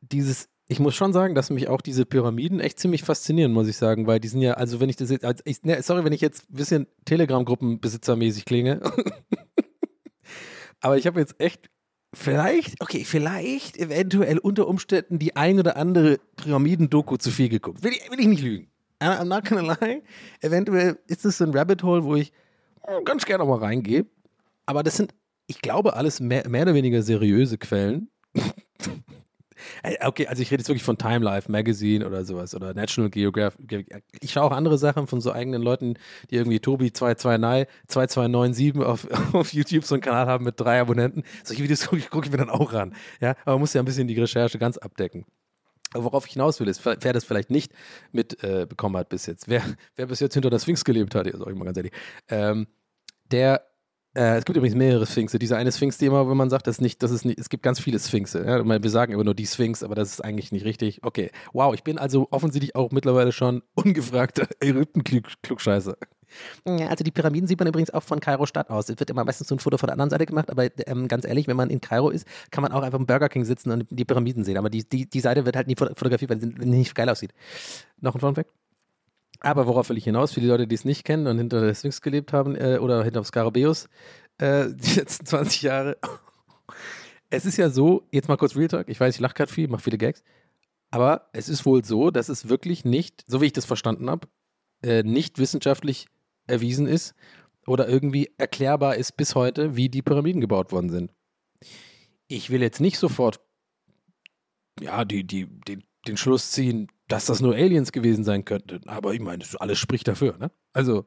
dieses, 0.00 0.48
ich 0.68 0.80
muss 0.80 0.94
schon 0.94 1.12
sagen, 1.12 1.34
dass 1.34 1.50
mich 1.50 1.68
auch 1.68 1.80
diese 1.80 2.06
Pyramiden 2.06 2.60
echt 2.60 2.78
ziemlich 2.78 3.02
faszinieren, 3.02 3.52
muss 3.52 3.68
ich 3.68 3.76
sagen, 3.76 4.06
weil 4.06 4.20
die 4.20 4.28
sind 4.28 4.40
ja, 4.40 4.54
also 4.54 4.80
wenn 4.80 4.88
ich 4.88 4.96
das 4.96 5.10
jetzt, 5.10 5.24
als 5.24 5.42
ich, 5.44 5.62
ne, 5.62 5.82
sorry, 5.82 6.04
wenn 6.04 6.12
ich 6.12 6.20
jetzt 6.20 6.50
ein 6.50 6.56
bisschen 6.56 6.86
Telegram-Gruppenbesitzermäßig 7.04 8.44
klinge, 8.44 8.80
aber 10.80 10.96
ich 10.96 11.06
habe 11.06 11.20
jetzt 11.20 11.40
echt 11.40 11.70
vielleicht, 12.14 12.80
okay, 12.80 13.04
vielleicht 13.04 13.76
eventuell 13.76 14.38
unter 14.38 14.68
Umständen 14.68 15.18
die 15.18 15.36
ein 15.36 15.58
oder 15.58 15.76
andere 15.76 16.18
Pyramiden-Doku 16.36 17.16
zu 17.16 17.30
viel 17.30 17.48
geguckt. 17.48 17.82
Will 17.82 17.92
ich, 17.92 18.10
will 18.10 18.20
ich 18.20 18.26
nicht 18.26 18.42
lügen. 18.42 18.68
I'm 19.00 19.24
not 19.24 19.44
gonna 19.44 19.76
lie. 19.80 20.02
Eventuell 20.40 20.98
ist 21.06 21.24
es 21.24 21.38
so 21.38 21.44
ein 21.44 21.56
Rabbit 21.56 21.82
Hole, 21.82 22.04
wo 22.04 22.14
ich 22.14 22.32
oh, 22.82 23.02
ganz 23.02 23.24
gerne 23.24 23.44
mal 23.44 23.58
reingehe. 23.58 24.06
Aber 24.66 24.82
das 24.82 24.96
sind 24.96 25.14
ich 25.46 25.60
glaube, 25.60 25.94
alles 25.94 26.20
mehr, 26.20 26.48
mehr 26.48 26.62
oder 26.62 26.74
weniger 26.74 27.02
seriöse 27.02 27.58
Quellen. 27.58 28.10
okay, 30.00 30.26
also 30.26 30.42
ich 30.42 30.50
rede 30.50 30.60
jetzt 30.60 30.68
wirklich 30.68 30.82
von 30.82 30.98
Time 30.98 31.20
Life 31.20 31.50
Magazine 31.50 32.06
oder 32.06 32.24
sowas 32.24 32.54
oder 32.54 32.74
National 32.74 33.10
Geographic. 33.10 34.02
Ich 34.20 34.32
schaue 34.32 34.44
auch 34.44 34.52
andere 34.52 34.78
Sachen 34.78 35.06
von 35.06 35.20
so 35.20 35.32
eigenen 35.32 35.62
Leuten, 35.62 35.94
die 36.30 36.36
irgendwie 36.36 36.60
Tobi 36.60 36.92
2297 36.92 38.76
auf, 38.76 39.06
auf 39.34 39.52
YouTube 39.52 39.84
so 39.84 39.94
einen 39.94 40.02
Kanal 40.02 40.26
haben 40.26 40.44
mit 40.44 40.58
drei 40.58 40.80
Abonnenten. 40.80 41.24
Solche 41.44 41.62
Videos 41.62 41.86
gucke 41.86 41.98
ich, 41.98 42.10
guck 42.10 42.24
ich 42.26 42.30
mir 42.30 42.38
dann 42.38 42.50
auch 42.50 42.72
ran. 42.72 42.94
Ja, 43.20 43.30
aber 43.42 43.52
man 43.52 43.60
muss 43.60 43.74
ja 43.74 43.82
ein 43.82 43.86
bisschen 43.86 44.08
die 44.08 44.18
Recherche 44.18 44.58
ganz 44.58 44.78
abdecken. 44.78 45.24
Worauf 45.94 46.26
ich 46.26 46.32
hinaus 46.32 46.58
will, 46.58 46.68
ist, 46.68 46.84
wer 46.86 47.12
das 47.12 47.24
vielleicht 47.24 47.50
nicht 47.50 47.72
mitbekommen 48.12 48.94
äh, 48.94 48.98
hat 48.98 49.10
bis 49.10 49.26
jetzt, 49.26 49.48
wer, 49.48 49.62
wer 49.94 50.06
bis 50.06 50.20
jetzt 50.20 50.32
hinter 50.32 50.48
der 50.48 50.58
Sphinx 50.58 50.84
gelebt 50.84 51.14
hat, 51.14 51.26
sag 51.26 51.48
ich 51.48 51.54
mal 51.54 51.66
ganz 51.66 51.76
ehrlich, 51.76 51.92
ähm, 52.28 52.66
der 53.30 53.71
Äh, 54.14 54.36
es 54.36 54.44
gibt 54.44 54.56
übrigens 54.56 54.76
mehrere 54.76 55.06
Sphinxe. 55.06 55.38
Diese 55.38 55.56
eine 55.56 55.72
Sphinx, 55.72 55.98
die 55.98 56.06
immer, 56.06 56.28
wenn 56.28 56.36
man 56.36 56.50
sagt, 56.50 56.66
das 56.66 56.80
nicht, 56.80 57.02
das 57.02 57.10
ist 57.10 57.24
nicht, 57.24 57.38
es 57.38 57.48
gibt 57.48 57.62
ganz 57.62 57.80
viele 57.80 57.98
Sphinxe. 57.98 58.44
Ja? 58.44 58.82
Wir 58.82 58.90
sagen 58.90 59.12
immer 59.12 59.24
nur 59.24 59.34
die 59.34 59.46
Sphinx, 59.46 59.82
aber 59.82 59.94
das 59.94 60.10
ist 60.10 60.20
eigentlich 60.20 60.52
nicht 60.52 60.64
richtig. 60.64 61.02
Okay. 61.02 61.30
Wow, 61.52 61.74
ich 61.74 61.82
bin 61.82 61.98
also 61.98 62.28
offensichtlich 62.30 62.76
auch 62.76 62.90
mittlerweile 62.90 63.32
schon 63.32 63.62
ungefragter 63.74 64.46
Ägypten-Klugscheißer. 64.60 65.96
Ja, 66.66 66.88
also 66.88 67.04
die 67.04 67.10
Pyramiden 67.10 67.46
sieht 67.46 67.58
man 67.58 67.68
übrigens 67.68 67.90
auch 67.90 68.02
von 68.02 68.20
Kairo 68.20 68.46
Stadt 68.46 68.70
aus. 68.70 68.88
Es 68.88 68.98
wird 68.98 69.10
immer 69.10 69.24
meistens 69.24 69.48
so 69.48 69.54
ein 69.54 69.58
Foto 69.58 69.76
von 69.76 69.88
der 69.88 69.94
anderen 69.94 70.10
Seite 70.10 70.26
gemacht, 70.26 70.50
aber 70.50 70.68
ähm, 70.86 71.08
ganz 71.08 71.26
ehrlich, 71.26 71.46
wenn 71.46 71.56
man 71.56 71.70
in 71.70 71.80
Kairo 71.80 72.10
ist, 72.10 72.26
kann 72.50 72.62
man 72.62 72.72
auch 72.72 72.82
einfach 72.82 72.98
im 72.98 73.06
Burger 73.06 73.28
King 73.28 73.44
sitzen 73.44 73.70
und 73.70 73.86
die 73.90 74.04
Pyramiden 74.04 74.44
sehen. 74.44 74.56
Aber 74.56 74.70
die, 74.70 74.88
die, 74.88 75.08
die 75.08 75.20
Seite 75.20 75.44
wird 75.44 75.56
halt 75.56 75.66
nie 75.66 75.76
fotografiert, 75.76 76.30
weil 76.30 76.40
sie 76.40 76.46
nicht 76.46 76.94
geil 76.94 77.08
aussieht. 77.08 77.32
Noch 78.00 78.14
ein 78.14 78.20
Fun 78.20 78.34
Fact? 78.34 78.50
Aber 79.44 79.66
worauf 79.66 79.88
will 79.88 79.98
ich 79.98 80.04
hinaus? 80.04 80.32
Für 80.32 80.40
die 80.40 80.46
Leute, 80.46 80.68
die 80.68 80.74
es 80.74 80.84
nicht 80.84 81.04
kennen 81.04 81.26
und 81.26 81.36
hinter 81.36 81.60
der 81.60 81.74
Sphinx 81.74 82.00
gelebt 82.00 82.32
haben 82.32 82.54
äh, 82.54 82.78
oder 82.80 83.02
hinter 83.02 83.20
dem 83.20 83.24
Skarabäus, 83.24 83.88
äh, 84.38 84.66
die 84.72 84.94
letzten 84.94 85.26
20 85.26 85.62
Jahre. 85.62 85.98
es 87.28 87.44
ist 87.44 87.56
ja 87.56 87.68
so, 87.68 88.06
jetzt 88.12 88.28
mal 88.28 88.36
kurz 88.36 88.54
Real 88.54 88.68
Talk, 88.68 88.88
ich 88.88 89.00
weiß, 89.00 89.16
ich 89.16 89.20
lache 89.20 89.34
gerade 89.34 89.52
viel, 89.52 89.66
mache 89.66 89.82
viele 89.82 89.98
Gags, 89.98 90.22
aber 90.92 91.28
es 91.32 91.48
ist 91.48 91.66
wohl 91.66 91.84
so, 91.84 92.10
dass 92.10 92.28
es 92.28 92.48
wirklich 92.48 92.84
nicht, 92.84 93.24
so 93.26 93.40
wie 93.40 93.46
ich 93.46 93.52
das 93.52 93.64
verstanden 93.64 94.08
habe, 94.08 94.28
äh, 94.82 95.02
nicht 95.02 95.38
wissenschaftlich 95.38 96.06
erwiesen 96.46 96.86
ist 96.86 97.14
oder 97.66 97.88
irgendwie 97.88 98.30
erklärbar 98.38 98.96
ist 98.96 99.16
bis 99.16 99.34
heute, 99.34 99.74
wie 99.74 99.88
die 99.88 100.02
Pyramiden 100.02 100.40
gebaut 100.40 100.70
worden 100.70 100.90
sind. 100.90 101.10
Ich 102.28 102.50
will 102.50 102.62
jetzt 102.62 102.80
nicht 102.80 102.98
sofort 102.98 103.40
ja, 104.80 105.04
die, 105.04 105.24
die, 105.24 105.46
den, 105.46 105.82
den 106.06 106.16
Schluss 106.16 106.50
ziehen, 106.50 106.88
dass 107.12 107.26
das 107.26 107.42
nur 107.42 107.54
Aliens 107.54 107.92
gewesen 107.92 108.24
sein 108.24 108.44
könnten. 108.44 108.88
Aber 108.88 109.12
ich 109.12 109.20
meine, 109.20 109.44
alles 109.58 109.78
spricht 109.78 110.08
dafür, 110.08 110.38
ne? 110.38 110.50
Also, 110.72 111.04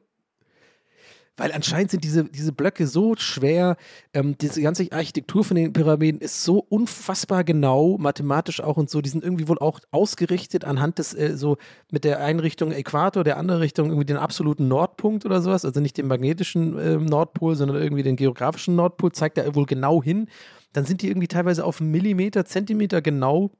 weil 1.36 1.52
anscheinend 1.52 1.90
sind 1.90 2.04
diese, 2.04 2.24
diese 2.24 2.52
Blöcke 2.52 2.86
so 2.86 3.14
schwer, 3.16 3.76
ähm, 4.14 4.38
diese 4.38 4.62
ganze 4.62 4.90
Architektur 4.90 5.44
von 5.44 5.56
den 5.56 5.72
Pyramiden 5.72 6.20
ist 6.20 6.44
so 6.44 6.60
unfassbar 6.60 7.44
genau, 7.44 7.98
mathematisch 7.98 8.62
auch 8.62 8.78
und 8.78 8.88
so, 8.88 9.02
die 9.02 9.10
sind 9.10 9.22
irgendwie 9.22 9.48
wohl 9.48 9.58
auch 9.58 9.80
ausgerichtet 9.90 10.64
anhand 10.64 10.98
des, 10.98 11.12
äh, 11.12 11.36
so 11.36 11.58
mit 11.90 12.04
der 12.04 12.20
einen 12.20 12.40
Richtung 12.40 12.72
Äquator, 12.72 13.22
der 13.22 13.36
anderen 13.36 13.60
Richtung 13.60 13.88
irgendwie 13.88 14.06
den 14.06 14.16
absoluten 14.16 14.68
Nordpunkt 14.68 15.26
oder 15.26 15.42
sowas, 15.42 15.66
also 15.66 15.80
nicht 15.80 15.98
den 15.98 16.06
magnetischen 16.06 16.78
äh, 16.78 16.96
Nordpol, 16.96 17.54
sondern 17.54 17.82
irgendwie 17.82 18.04
den 18.04 18.16
geografischen 18.16 18.76
Nordpol, 18.76 19.12
zeigt 19.12 19.36
er 19.36 19.54
wohl 19.54 19.66
genau 19.66 20.02
hin. 20.02 20.28
Dann 20.72 20.86
sind 20.86 21.02
die 21.02 21.08
irgendwie 21.08 21.28
teilweise 21.28 21.64
auf 21.64 21.80
Millimeter, 21.80 22.46
Zentimeter 22.46 23.02
genau 23.02 23.50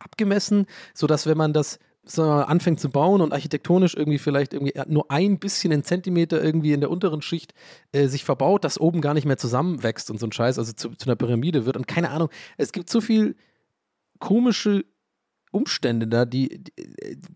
abgemessen, 0.00 0.66
sodass 0.94 1.26
wenn 1.26 1.36
man 1.36 1.52
das 1.52 1.78
anfängt 2.18 2.80
zu 2.80 2.90
bauen 2.90 3.20
und 3.20 3.32
architektonisch 3.32 3.94
irgendwie 3.94 4.18
vielleicht 4.18 4.54
irgendwie 4.54 4.74
nur 4.88 5.08
ein 5.12 5.38
bisschen 5.38 5.70
in 5.70 5.84
Zentimeter 5.84 6.42
irgendwie 6.42 6.72
in 6.72 6.80
der 6.80 6.90
unteren 6.90 7.22
Schicht 7.22 7.54
äh, 7.92 8.08
sich 8.08 8.24
verbaut, 8.24 8.64
dass 8.64 8.80
oben 8.80 9.00
gar 9.00 9.14
nicht 9.14 9.24
mehr 9.24 9.36
zusammenwächst 9.38 10.10
und 10.10 10.18
so 10.18 10.26
ein 10.26 10.32
Scheiß, 10.32 10.58
also 10.58 10.72
zu, 10.72 10.90
zu 10.96 11.06
einer 11.06 11.14
Pyramide 11.14 11.64
wird 11.64 11.76
und 11.76 11.86
keine 11.86 12.10
Ahnung, 12.10 12.28
es 12.56 12.72
gibt 12.72 12.90
so 12.90 13.00
viel 13.00 13.36
komische 14.18 14.84
Umstände 15.52 16.08
da, 16.08 16.24
die, 16.24 16.64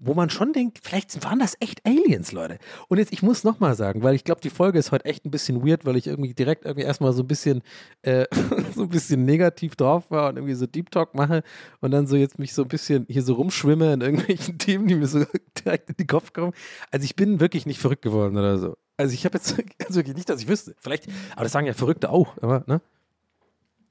wo 0.00 0.14
man 0.14 0.30
schon 0.30 0.52
denkt, 0.52 0.80
vielleicht 0.82 1.22
waren 1.24 1.38
das 1.38 1.56
echt 1.60 1.86
Aliens, 1.86 2.32
Leute. 2.32 2.58
Und 2.88 2.98
jetzt, 2.98 3.12
ich 3.12 3.22
muss 3.22 3.44
nochmal 3.44 3.76
sagen, 3.76 4.02
weil 4.02 4.14
ich 4.14 4.24
glaube, 4.24 4.40
die 4.40 4.50
Folge 4.50 4.78
ist 4.78 4.90
heute 4.90 5.04
echt 5.04 5.24
ein 5.24 5.30
bisschen 5.30 5.66
weird, 5.66 5.84
weil 5.84 5.96
ich 5.96 6.06
irgendwie 6.06 6.34
direkt 6.34 6.64
irgendwie 6.64 6.86
erstmal 6.86 7.12
so 7.12 7.22
ein 7.22 7.28
bisschen, 7.28 7.62
äh, 8.02 8.26
so 8.74 8.82
ein 8.82 8.88
bisschen 8.88 9.24
negativ 9.24 9.76
drauf 9.76 10.10
war 10.10 10.30
und 10.30 10.36
irgendwie 10.36 10.54
so 10.54 10.66
Deep 10.66 10.90
Talk 10.90 11.14
mache 11.14 11.42
und 11.80 11.92
dann 11.92 12.06
so 12.06 12.16
jetzt 12.16 12.38
mich 12.38 12.52
so 12.54 12.62
ein 12.62 12.68
bisschen 12.68 13.06
hier 13.08 13.22
so 13.22 13.34
rumschwimme 13.34 13.92
in 13.92 14.00
irgendwelchen 14.00 14.58
Themen, 14.58 14.86
die 14.88 14.94
mir 14.96 15.06
so 15.06 15.24
direkt 15.64 15.90
in 15.90 15.96
den 15.96 16.06
Kopf 16.06 16.32
kommen. 16.32 16.52
Also 16.90 17.04
ich 17.04 17.16
bin 17.16 17.40
wirklich 17.40 17.66
nicht 17.66 17.78
verrückt 17.78 18.02
geworden 18.02 18.36
oder 18.36 18.58
so. 18.58 18.76
Also 18.96 19.14
ich 19.14 19.24
habe 19.24 19.36
jetzt 19.36 19.56
also 19.86 19.96
wirklich 19.96 20.16
nicht, 20.16 20.28
dass 20.28 20.40
ich 20.40 20.48
wüsste. 20.48 20.74
Vielleicht, 20.78 21.08
aber 21.32 21.44
das 21.44 21.52
sagen 21.52 21.66
ja 21.66 21.74
Verrückte 21.74 22.10
auch, 22.10 22.36
aber, 22.40 22.64
ne? 22.66 22.80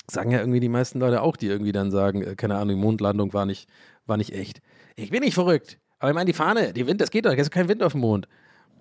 Sagen 0.07 0.29
ja 0.29 0.39
irgendwie 0.39 0.59
die 0.59 0.69
meisten 0.69 0.99
Leute 0.99 1.23
auch, 1.23 1.35
die 1.35 1.47
irgendwie 1.47 1.71
dann 1.71 1.89
sagen, 1.89 2.21
äh, 2.21 2.35
keine 2.35 2.55
Ahnung, 2.55 2.75
die 2.75 2.81
Mondlandung 2.81 3.33
war 3.33 3.47
nicht, 3.47 3.67
war 4.05 4.17
nicht 4.17 4.33
echt. 4.33 4.61
Ich 4.95 5.09
bin 5.09 5.23
nicht 5.23 5.33
verrückt. 5.33 5.79
Aber 5.99 6.09
ich 6.11 6.15
meine, 6.15 6.25
die 6.25 6.33
Fahne, 6.33 6.73
die 6.73 6.87
Wind, 6.87 7.01
das 7.01 7.11
geht 7.11 7.25
doch, 7.25 7.33
es 7.33 7.39
ist 7.39 7.51
kein 7.51 7.69
Wind 7.69 7.81
auf 7.81 7.93
dem 7.93 8.01
Mond. 8.01 8.27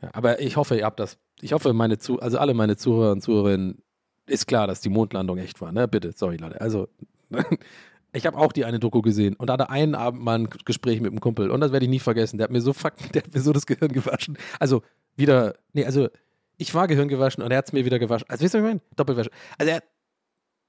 Ja, 0.02 0.10
aber 0.12 0.40
ich 0.40 0.56
hoffe, 0.56 0.76
ihr 0.76 0.84
habt 0.84 1.00
das. 1.00 1.18
Ich 1.40 1.52
hoffe, 1.52 1.72
meine 1.72 1.98
Zu 1.98 2.20
also 2.20 2.38
alle 2.38 2.54
meine 2.54 2.76
Zuhörer 2.76 3.12
und 3.12 3.22
Zuhörerinnen 3.22 3.82
ist 4.26 4.46
klar, 4.46 4.66
dass 4.66 4.80
die 4.80 4.88
Mondlandung 4.88 5.38
echt 5.38 5.60
war, 5.60 5.72
ne? 5.72 5.86
Bitte, 5.88 6.12
sorry, 6.12 6.36
Leute. 6.36 6.60
Also, 6.60 6.88
ich 8.12 8.26
habe 8.26 8.36
auch 8.38 8.52
die 8.52 8.64
eine 8.64 8.78
Doku 8.78 9.02
gesehen 9.02 9.34
und 9.36 9.50
hatte 9.50 9.70
einen 9.70 9.94
Abend 9.94 10.22
mal 10.22 10.40
ein 10.40 10.48
Gespräch 10.64 11.00
mit 11.00 11.12
einem 11.12 11.20
Kumpel 11.20 11.50
und 11.50 11.60
das 11.60 11.72
werde 11.72 11.84
ich 11.84 11.90
nie 11.90 11.98
vergessen. 11.98 12.38
Der 12.38 12.44
hat 12.44 12.50
mir 12.50 12.60
so 12.60 12.72
fuck, 12.72 12.94
der 13.12 13.22
hat 13.22 13.34
mir 13.34 13.40
so 13.40 13.52
das 13.52 13.66
Gehirn 13.66 13.92
gewaschen. 13.92 14.36
Also, 14.58 14.82
wieder, 15.16 15.54
nee, 15.72 15.84
also, 15.84 16.08
ich 16.56 16.74
war 16.74 16.86
Gehirn 16.86 17.08
gewaschen 17.08 17.42
und 17.42 17.50
er 17.50 17.58
hat 17.58 17.66
es 17.66 17.72
mir 17.72 17.84
wieder 17.84 17.98
gewaschen. 17.98 18.26
Also, 18.28 18.44
wisst 18.44 18.54
ihr, 18.54 18.62
was 18.62 18.68
ich 18.68 18.74
meine? 18.74 18.80
Doppelwäsche. 18.96 19.30
Also, 19.58 19.72
er, 19.72 19.82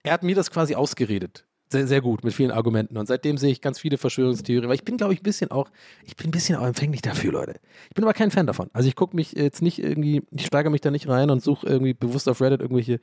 er 0.03 0.13
hat 0.13 0.23
mir 0.23 0.35
das 0.35 0.51
quasi 0.51 0.75
ausgeredet 0.75 1.45
sehr, 1.69 1.87
sehr 1.87 2.01
gut 2.01 2.23
mit 2.23 2.33
vielen 2.33 2.51
Argumenten. 2.51 2.97
Und 2.97 3.07
seitdem 3.07 3.37
sehe 3.37 3.51
ich 3.51 3.61
ganz 3.61 3.79
viele 3.79 3.97
Verschwörungstheorien, 3.97 4.69
weil 4.69 4.75
ich 4.75 4.83
bin, 4.83 4.97
glaube 4.97 5.13
ich, 5.13 5.21
ein 5.21 5.23
bisschen 5.23 5.51
auch, 5.51 5.69
ich 6.05 6.15
bin 6.15 6.27
ein 6.27 6.31
bisschen 6.31 6.57
auch 6.57 6.65
empfänglich 6.65 7.01
dafür, 7.01 7.31
Leute. 7.31 7.59
Ich 7.89 7.95
bin 7.95 8.03
aber 8.03 8.13
kein 8.13 8.31
Fan 8.31 8.47
davon. 8.47 8.69
Also 8.73 8.87
ich 8.87 8.95
gucke 8.95 9.15
mich 9.15 9.33
jetzt 9.33 9.61
nicht 9.61 9.79
irgendwie, 9.79 10.23
ich 10.31 10.45
steigere 10.45 10.71
mich 10.71 10.81
da 10.81 10.91
nicht 10.91 11.07
rein 11.07 11.29
und 11.29 11.41
suche 11.41 11.67
irgendwie 11.67 11.93
bewusst 11.93 12.29
auf 12.29 12.41
Reddit 12.41 12.61
irgendwelche 12.61 12.99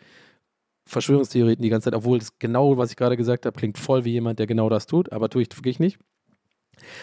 Verschwörungstheorien 0.87 1.61
die 1.61 1.69
ganze 1.69 1.87
Zeit, 1.87 1.95
obwohl 1.95 2.19
das 2.19 2.39
genau, 2.39 2.77
was 2.77 2.91
ich 2.91 2.97
gerade 2.97 3.17
gesagt 3.17 3.47
habe, 3.47 3.57
klingt 3.57 3.79
voll 3.79 4.05
wie 4.05 4.13
jemand, 4.13 4.39
der 4.39 4.47
genau 4.47 4.69
das 4.69 4.87
tut, 4.87 5.13
aber 5.13 5.29
tue 5.29 5.43
ich 5.43 5.57
wirklich 5.57 5.79
nicht. 5.79 5.99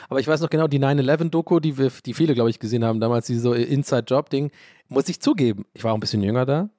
Aber 0.10 0.20
ich 0.20 0.28
weiß 0.28 0.42
noch 0.42 0.50
genau, 0.50 0.68
die 0.68 0.80
9-11-Doku, 0.80 1.60
die, 1.60 1.78
wir, 1.78 1.92
die 2.06 2.14
viele, 2.14 2.34
glaube 2.34 2.50
ich, 2.50 2.60
gesehen 2.60 2.84
haben, 2.84 3.00
damals, 3.00 3.28
dieses 3.28 3.44
so 3.44 3.54
Inside-Job-Ding, 3.54 4.52
muss 4.88 5.08
ich 5.08 5.22
zugeben. 5.22 5.66
Ich 5.74 5.84
war 5.84 5.92
auch 5.92 5.98
ein 5.98 6.02
bisschen 6.02 6.24
jünger 6.24 6.46
da, 6.46 6.70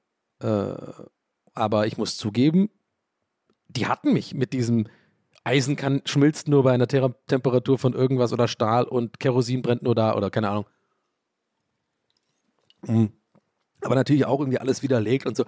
äh, 0.41 1.03
aber 1.53 1.87
ich 1.87 1.97
muss 1.97 2.17
zugeben, 2.17 2.69
die 3.75 3.87
hatten 3.87 4.13
mich 4.13 4.33
mit 4.33 4.53
diesem 4.53 4.87
Eisen 5.43 5.75
kann, 5.75 6.01
schmilzt 6.05 6.47
nur 6.47 6.63
bei 6.63 6.71
einer 6.71 6.87
Ter 6.87 7.15
Temperatur 7.27 7.77
von 7.77 7.93
irgendwas 7.93 8.31
oder 8.31 8.47
Stahl 8.47 8.83
und 8.83 9.19
Kerosin 9.19 9.61
brennt 9.61 9.81
nur 9.81 9.95
da 9.95 10.15
oder 10.15 10.29
keine 10.29 10.49
Ahnung. 10.49 10.65
Mhm. 12.83 13.11
Aber 13.81 13.95
natürlich 13.95 14.25
auch 14.25 14.39
irgendwie 14.39 14.59
alles 14.59 14.83
widerlegt 14.83 15.25
und 15.25 15.35
so. 15.35 15.45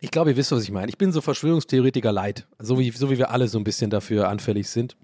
Ich 0.00 0.10
glaube, 0.10 0.30
ihr 0.30 0.36
wisst, 0.36 0.52
was 0.52 0.64
ich 0.64 0.72
meine. 0.72 0.88
Ich 0.88 0.98
bin 0.98 1.12
so 1.12 1.20
Verschwörungstheoretiker 1.20 2.12
leid, 2.12 2.46
so 2.58 2.78
wie, 2.78 2.90
so 2.90 3.10
wie 3.10 3.18
wir 3.18 3.30
alle 3.30 3.48
so 3.48 3.58
ein 3.58 3.64
bisschen 3.64 3.90
dafür 3.90 4.28
anfällig 4.28 4.68
sind. 4.68 4.96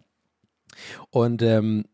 Und 1.11 1.43
ähm, 1.43 1.85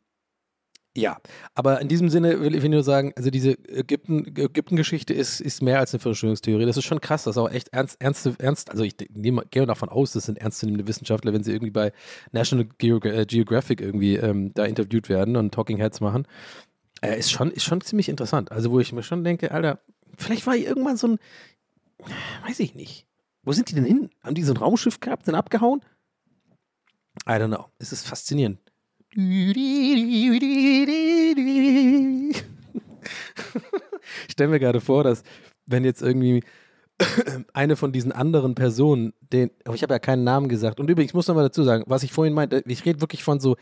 ja, 0.97 1.19
aber 1.55 1.81
in 1.81 1.89
diesem 1.89 2.09
Sinne 2.09 2.41
will 2.41 2.55
ich 2.55 2.65
nur 2.65 2.83
sagen, 2.83 3.13
also 3.15 3.31
diese 3.31 3.53
Ägypten-Geschichte 3.69 5.15
ist, 5.15 5.41
ist 5.41 5.63
mehr 5.63 5.79
als 5.79 5.95
eine 5.95 6.01
Verschwörungstheorie. 6.01 6.67
Das 6.67 6.77
ist 6.77 6.87
schon 6.87 7.01
krass, 7.01 7.25
das 7.25 7.37
ist 7.37 7.39
auch 7.39 7.51
echt 7.51 7.69
ernst, 7.69 8.01
ernst, 8.01 8.29
ernst 8.39 8.71
also 8.71 8.83
ich 8.83 8.97
nehme, 9.11 9.45
gehe 9.51 9.65
davon 9.67 9.91
aus, 9.91 10.13
das 10.13 10.25
sind 10.25 10.39
ernstzunehmende 10.39 10.89
Wissenschaftler, 10.89 11.33
wenn 11.33 11.45
sie 11.45 11.53
irgendwie 11.53 11.71
bei 11.71 11.93
National 12.33 12.67
äh, 12.81 13.27
Geographic 13.27 13.81
irgendwie 13.81 14.17
ähm, 14.17 14.53
da 14.55 14.65
interviewt 14.65 15.09
werden 15.09 15.37
und 15.37 15.55
Talking 15.55 15.77
Heads 15.79 16.01
machen. 16.01 16.27
Äh, 17.01 17.19
ist, 17.19 17.31
schon, 17.31 17.53
ist 17.53 17.65
schon 17.65 17.81
ziemlich 17.81 18.09
interessant. 18.09 18.51
Also 18.51 18.73
wo 18.73 18.81
ich 18.81 18.93
mir 18.93 19.05
schon 19.05 19.23
denke, 19.23 19.53
Alter, 19.53 19.81
vielleicht 20.17 20.47
war 20.47 20.55
hier 20.55 20.67
irgendwann 20.67 20.97
so 20.97 21.09
ein, 21.09 21.19
weiß 22.47 22.59
ich 22.59 22.75
nicht. 22.75 23.07
Wo 23.45 23.53
sind 23.53 23.71
die 23.71 23.75
denn 23.75 23.85
hin? 23.85 24.11
Haben 24.23 24.35
die 24.35 24.43
so 24.43 24.53
ein 24.53 24.57
Raumschiff 24.57 24.99
gehabt, 24.99 25.27
sind 25.27 25.37
abgehauen? 25.37 25.81
I 27.27 27.33
don't 27.33 27.49
know. 27.49 27.67
Es 27.79 27.93
ist 27.93 28.07
faszinierend. 28.07 28.59
Ich 34.27 34.33
stelle 34.33 34.51
mir 34.51 34.59
gerade 34.59 34.81
vor, 34.81 35.05
dass 35.05 35.23
wenn 35.67 35.85
jetzt 35.85 36.03
irgendwie 36.03 36.43
eine 37.53 37.77
von 37.77 37.93
diesen 37.93 38.13
anderen 38.13 38.55
Personen, 38.55 39.13
den, 39.33 39.51
aber 39.65 39.75
ich 39.75 39.83
habe 39.83 39.95
ja 39.95 39.99
keinen 39.99 40.25
Namen 40.25 40.49
gesagt. 40.49 40.81
Und 40.81 40.91
übrigens 40.91 41.15
muss 41.15 41.29
noch 41.29 41.35
mal 41.35 41.43
dazu 41.43 41.63
sagen, 41.63 41.85
was 41.87 42.03
ich 42.03 42.13
vorhin 42.13 42.35
meinte, 42.35 42.63
ich 42.67 42.85
rede 42.85 43.01
wirklich 43.01 43.23
von 43.23 43.41
so 43.41 43.57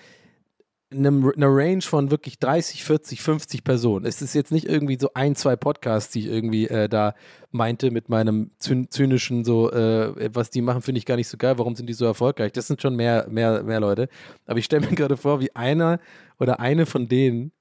einem, 0.91 1.33
einer 1.35 1.49
Range 1.49 1.83
von 1.83 2.11
wirklich 2.11 2.39
30, 2.39 2.85
40, 2.85 3.23
50 3.23 3.65
Personen. 3.65 4.07
Es 4.07 4.23
ist 4.23 4.35
jetzt 4.35 4.53
nicht 4.53 4.69
irgendwie 4.69 4.99
so 5.01 5.11
ein, 5.15 5.35
zwei 5.35 5.57
Podcasts, 5.57 6.13
die 6.13 6.21
ich 6.21 6.27
irgendwie 6.27 6.69
äh, 6.69 6.89
da 6.89 7.15
meinte 7.51 7.91
mit 7.91 8.09
meinem 8.09 8.51
zynischen 8.59 9.45
so, 9.45 9.71
äh, 9.73 10.31
was 10.35 10.51
die 10.51 10.61
machen, 10.61 10.83
finde 10.83 10.99
ich 10.99 11.07
gar 11.07 11.17
nicht 11.17 11.29
so 11.29 11.37
geil. 11.37 11.59
Warum 11.59 11.75
sind 11.75 11.89
die 11.89 11.95
so 11.95 12.05
erfolgreich? 12.05 12.53
Das 12.53 12.67
sind 12.69 12.81
schon 12.81 12.95
mehr, 12.95 13.27
mehr, 13.29 13.63
mehr 13.63 13.81
Leute. 13.81 14.09
Aber 14.47 14.59
ich 14.59 14.65
stelle 14.65 14.87
mir 14.87 14.95
gerade 14.95 15.17
vor, 15.17 15.41
wie 15.41 15.55
einer 15.57 15.99
oder 16.39 16.61
eine 16.61 16.87
von 16.87 17.09
denen 17.09 17.53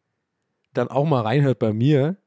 dann 0.74 0.90
auch 0.90 1.06
mal 1.06 1.22
reinhört 1.22 1.60
bei 1.60 1.74
mir 1.74 2.18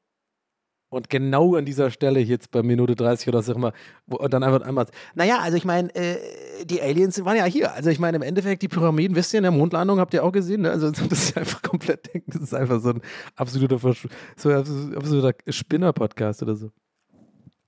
und 0.91 1.11
genau 1.11 1.55
an 1.55 1.67
dieser 1.67 1.91
Stelle 1.91 2.21
jetzt 2.21 2.51
bei 2.51 2.63
Minute 2.63 2.97
30 2.97 3.29
oder 3.29 3.43
so 3.43 3.53
immer, 3.53 3.73
wo 4.07 4.17
dann 4.29 4.43
einfach 4.43 4.63
einmal, 4.63 4.87
naja, 5.15 5.39
also 5.41 5.57
ich 5.57 5.65
meine, 5.67 5.95
äh, 5.95 6.17
die 6.65 6.81
Aliens 6.81 7.23
waren 7.25 7.37
ja 7.37 7.45
hier. 7.45 7.75
Also 7.75 7.91
ich 7.91 7.99
meine, 7.99 8.17
im 8.17 8.23
Endeffekt, 8.23 8.63
die 8.63 8.69
Pyramiden, 8.69 9.15
wisst 9.15 9.35
ihr, 9.35 9.39
in 9.39 9.43
der 9.43 9.53
Mondlandung 9.53 10.01
habt 10.01 10.15
ihr 10.15 10.25
auch 10.25 10.33
gesehen, 10.33 10.63
ne? 10.63 10.71
Also 10.71 10.91
das 11.09 11.13
ist 11.13 11.37
einfach 11.37 11.61
komplett, 11.63 12.09
das 12.27 12.41
ist 12.41 12.55
einfach 12.55 12.81
so 12.81 12.91
ein 12.91 13.03
absoluter, 13.37 13.79
Versch 13.79 14.09
so 14.37 14.51
absoluter 14.51 15.35
Spinner-Podcast 15.47 16.43
oder 16.43 16.57
so. 16.57 16.71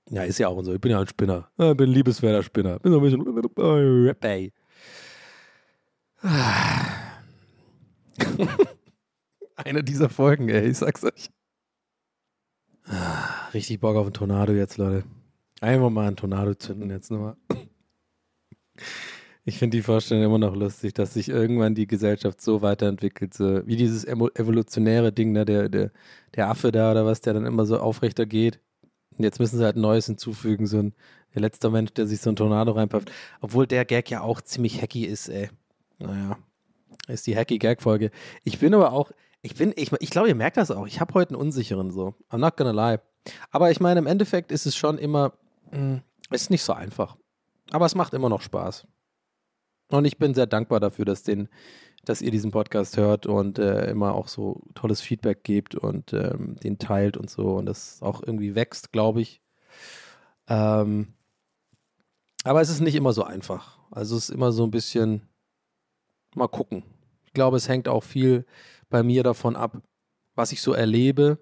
Ja, 0.09 0.23
ist 0.23 0.39
ja 0.39 0.47
auch 0.47 0.61
so. 0.63 0.73
Ich 0.73 0.81
bin 0.81 0.91
ja 0.91 0.99
ein 0.99 1.07
Spinner. 1.07 1.47
Ich 1.57 1.77
bin 1.77 1.89
ein 1.89 1.93
liebeswerter 1.93 2.43
Spinner. 2.43 2.79
Bin 2.79 2.91
so 2.91 2.99
ein 2.99 3.03
bisschen 3.03 3.21
Rappay. 3.55 4.51
Eine 9.55 9.83
dieser 9.83 10.09
Folgen, 10.09 10.49
ey, 10.49 10.69
ich 10.69 10.79
sag's 10.79 11.03
euch. 11.03 11.29
Richtig 13.53 13.79
Bock 13.79 13.95
auf 13.95 14.05
einen 14.05 14.13
Tornado 14.13 14.53
jetzt, 14.53 14.77
Leute. 14.77 15.03
Einfach 15.59 15.89
mal 15.89 16.07
einen 16.07 16.15
Tornado 16.15 16.53
zünden 16.53 16.89
jetzt 16.89 17.11
nochmal. 17.11 17.35
Ich 19.43 19.57
finde 19.57 19.77
die 19.77 19.83
Vorstellung 19.83 20.23
immer 20.23 20.37
noch 20.37 20.55
lustig, 20.55 20.93
dass 20.93 21.15
sich 21.15 21.27
irgendwann 21.27 21.73
die 21.73 21.87
Gesellschaft 21.87 22.41
so 22.41 22.61
weiterentwickelt, 22.61 23.33
so 23.33 23.65
wie 23.65 23.75
dieses 23.75 24.05
evolutionäre 24.05 25.11
Ding, 25.11 25.31
ne, 25.31 25.45
der, 25.45 25.67
der, 25.67 25.91
der 26.35 26.47
Affe 26.47 26.71
da 26.71 26.91
oder 26.91 27.05
was, 27.05 27.21
der 27.21 27.33
dann 27.33 27.45
immer 27.45 27.65
so 27.65 27.79
aufrechter 27.79 28.25
geht. 28.25 28.59
Und 29.17 29.23
jetzt 29.23 29.39
müssen 29.39 29.57
sie 29.57 29.65
halt 29.65 29.77
Neues 29.77 30.05
hinzufügen, 30.05 30.67
so 30.67 30.77
ein 30.77 30.93
der 31.33 31.41
letzte 31.41 31.69
Mensch, 31.69 31.93
der 31.93 32.07
sich 32.07 32.19
so 32.21 32.29
ein 32.29 32.35
Tornado 32.35 32.71
reinpafft. 32.73 33.11
Obwohl 33.39 33.65
der 33.65 33.85
Gag 33.85 34.09
ja 34.09 34.21
auch 34.21 34.41
ziemlich 34.41 34.81
hacky 34.81 35.05
ist, 35.05 35.29
ey. 35.29 35.49
Naja, 35.97 36.37
ist 37.07 37.27
die 37.27 37.35
hacky 37.35 37.57
Gag-Folge. 37.57 38.11
Ich 38.43 38.59
bin 38.59 38.73
aber 38.73 38.91
auch, 38.91 39.11
ich 39.41 39.55
bin, 39.55 39.73
ich, 39.75 39.91
ich 39.99 40.09
glaube, 40.09 40.27
ihr 40.27 40.35
merkt 40.35 40.57
das 40.57 40.71
auch. 40.71 40.87
Ich 40.87 40.99
habe 40.99 41.13
heute 41.13 41.33
einen 41.33 41.41
unsicheren 41.41 41.91
so. 41.91 42.15
I'm 42.29 42.37
not 42.37 42.57
gonna 42.57 42.71
lie. 42.71 42.99
Aber 43.51 43.71
ich 43.71 43.79
meine, 43.79 43.99
im 43.99 44.07
Endeffekt 44.07 44.51
ist 44.51 44.65
es 44.65 44.75
schon 44.75 44.97
immer, 44.97 45.33
mh, 45.71 45.77
hm, 45.77 46.01
ist 46.31 46.49
nicht 46.49 46.63
so 46.63 46.73
einfach. 46.73 47.17
Aber 47.71 47.85
es 47.85 47.95
macht 47.95 48.13
immer 48.13 48.29
noch 48.29 48.41
Spaß. 48.41 48.87
Und 49.89 50.05
ich 50.05 50.17
bin 50.17 50.33
sehr 50.33 50.47
dankbar 50.47 50.79
dafür, 50.79 51.05
dass, 51.05 51.23
den, 51.23 51.49
dass 52.05 52.21
ihr 52.21 52.31
diesen 52.31 52.51
Podcast 52.51 52.97
hört 52.97 53.25
und 53.25 53.59
äh, 53.59 53.89
immer 53.89 54.15
auch 54.15 54.27
so 54.27 54.61
tolles 54.73 55.01
Feedback 55.01 55.43
gebt 55.43 55.75
und 55.75 56.13
ähm, 56.13 56.55
den 56.63 56.79
teilt 56.79 57.17
und 57.17 57.29
so. 57.29 57.55
Und 57.55 57.65
das 57.65 58.01
auch 58.01 58.23
irgendwie 58.23 58.55
wächst, 58.55 58.91
glaube 58.91 59.21
ich. 59.21 59.41
Ähm, 60.47 61.13
aber 62.43 62.61
es 62.61 62.69
ist 62.69 62.79
nicht 62.79 62.95
immer 62.95 63.13
so 63.13 63.23
einfach. 63.23 63.79
Also 63.91 64.15
es 64.15 64.29
ist 64.29 64.35
immer 64.35 64.51
so 64.51 64.63
ein 64.63 64.71
bisschen 64.71 65.27
mal 66.35 66.47
gucken. 66.47 66.83
Ich 67.25 67.33
glaube, 67.33 67.57
es 67.57 67.67
hängt 67.67 67.87
auch 67.87 68.03
viel 68.03 68.45
bei 68.89 69.03
mir 69.03 69.23
davon 69.23 69.55
ab, 69.55 69.81
was 70.35 70.51
ich 70.51 70.61
so 70.61 70.73
erlebe 70.73 71.37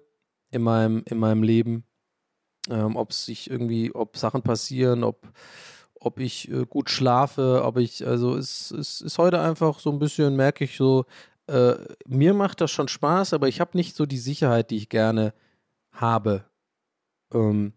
in 0.50 0.62
meinem, 0.62 1.02
in 1.06 1.18
meinem 1.18 1.42
Leben. 1.42 1.84
Ähm, 2.68 2.96
ob 2.96 3.12
sich 3.12 3.50
irgendwie, 3.50 3.94
ob 3.94 4.16
Sachen 4.16 4.42
passieren, 4.42 5.02
ob, 5.02 5.26
ob 5.94 6.20
ich 6.20 6.50
äh, 6.50 6.66
gut 6.66 6.90
schlafe, 6.90 7.62
ob 7.64 7.78
ich, 7.78 8.06
also 8.06 8.36
es, 8.36 8.70
es 8.70 9.00
ist 9.00 9.18
heute 9.18 9.40
einfach 9.40 9.80
so 9.80 9.90
ein 9.90 9.98
bisschen, 9.98 10.36
merke 10.36 10.64
ich 10.64 10.76
so, 10.76 11.06
äh, 11.46 11.74
mir 12.06 12.34
macht 12.34 12.60
das 12.60 12.70
schon 12.70 12.88
Spaß, 12.88 13.32
aber 13.34 13.48
ich 13.48 13.60
habe 13.60 13.76
nicht 13.76 13.96
so 13.96 14.06
die 14.06 14.18
Sicherheit, 14.18 14.70
die 14.70 14.76
ich 14.76 14.88
gerne 14.88 15.34
habe. 15.92 16.44
Ähm, 17.32 17.72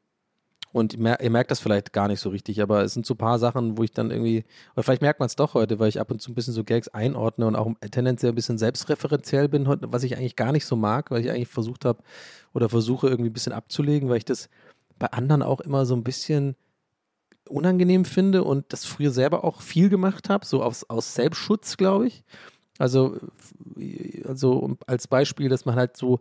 und 0.73 0.95
ihr 0.95 1.29
merkt 1.29 1.51
das 1.51 1.59
vielleicht 1.59 1.93
gar 1.93 2.07
nicht 2.07 2.19
so 2.19 2.29
richtig, 2.29 2.59
aber 2.61 2.83
es 2.83 2.95
sind 2.95 3.05
so 3.05 3.13
ein 3.13 3.17
paar 3.17 3.37
Sachen, 3.37 3.77
wo 3.77 3.83
ich 3.83 3.91
dann 3.91 4.09
irgendwie, 4.09 4.43
oder 4.73 4.81
vielleicht 4.81 5.03
merkt 5.03 5.19
man 5.19 5.27
es 5.27 5.35
doch 5.35 5.53
heute, 5.53 5.77
weil 5.77 5.87
ich 5.87 5.99
ab 5.99 6.09
und 6.09 6.19
zu 6.19 6.31
ein 6.31 6.35
bisschen 6.35 6.53
so 6.53 6.63
Gags 6.63 6.87
einordne 6.87 7.45
und 7.45 7.55
auch 7.55 7.71
tendenziell 7.91 8.31
ein 8.31 8.35
bisschen 8.35 8.57
selbstreferenziell 8.57 9.47
bin, 9.47 9.67
was 9.67 10.03
ich 10.03 10.17
eigentlich 10.17 10.35
gar 10.35 10.51
nicht 10.51 10.65
so 10.65 10.75
mag, 10.75 11.11
weil 11.11 11.21
ich 11.21 11.29
eigentlich 11.29 11.47
versucht 11.47 11.85
habe 11.85 12.01
oder 12.55 12.69
versuche 12.69 13.07
irgendwie 13.07 13.29
ein 13.29 13.33
bisschen 13.33 13.53
abzulegen, 13.53 14.09
weil 14.09 14.17
ich 14.17 14.25
das 14.25 14.49
bei 14.97 15.07
anderen 15.07 15.43
auch 15.43 15.61
immer 15.61 15.85
so 15.85 15.95
ein 15.95 16.03
bisschen 16.03 16.55
unangenehm 17.47 18.03
finde 18.03 18.43
und 18.43 18.73
das 18.73 18.83
früher 18.83 19.11
selber 19.11 19.43
auch 19.43 19.61
viel 19.61 19.89
gemacht 19.89 20.29
habe, 20.29 20.43
so 20.43 20.63
aus, 20.63 20.89
aus 20.89 21.13
Selbstschutz, 21.13 21.77
glaube 21.77 22.07
ich. 22.07 22.23
Also, 22.79 23.19
also 24.25 24.75
als 24.87 25.07
Beispiel, 25.07 25.49
dass 25.49 25.65
man 25.65 25.75
halt 25.75 25.97
so 25.97 26.19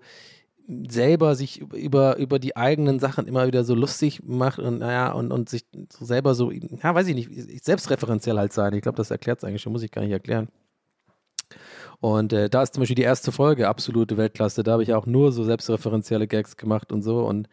selber 0.89 1.35
sich 1.35 1.61
über, 1.61 2.16
über 2.16 2.39
die 2.39 2.57
eigenen 2.57 2.99
Sachen 3.01 3.27
immer 3.27 3.47
wieder 3.47 3.64
so 3.64 3.75
lustig 3.75 4.23
macht 4.25 4.59
und 4.59 4.79
naja, 4.79 5.12
und, 5.12 5.33
und 5.33 5.49
sich 5.49 5.64
so 5.91 6.05
selber 6.05 6.35
so, 6.35 6.51
ja, 6.51 6.95
weiß 6.95 7.07
ich 7.09 7.14
nicht, 7.14 7.64
selbstreferenziell 7.64 8.39
halt 8.39 8.53
sein. 8.53 8.73
Ich 8.75 8.83
glaube, 8.83 8.97
das 8.97 9.11
erklärt 9.11 9.39
es 9.39 9.45
eigentlich 9.45 9.62
schon, 9.62 9.73
muss 9.73 9.83
ich 9.83 9.91
gar 9.91 10.03
nicht 10.03 10.12
erklären. 10.12 10.49
Und 12.01 12.33
äh, 12.33 12.51
da 12.51 12.62
ist 12.62 12.75
zum 12.75 12.81
Beispiel 12.81 12.97
die 12.97 13.03
erste 13.03 13.31
Folge, 13.31 13.68
absolute 13.68 14.16
Weltklasse. 14.16 14.62
Da 14.62 14.73
habe 14.73 14.83
ich 14.83 14.93
auch 14.93 15.07
nur 15.07 15.31
so 15.31 15.45
selbstreferenzielle 15.45 16.27
Gags 16.27 16.57
gemacht 16.57 16.91
und 16.91 17.03
so. 17.03 17.25
Und 17.27 17.49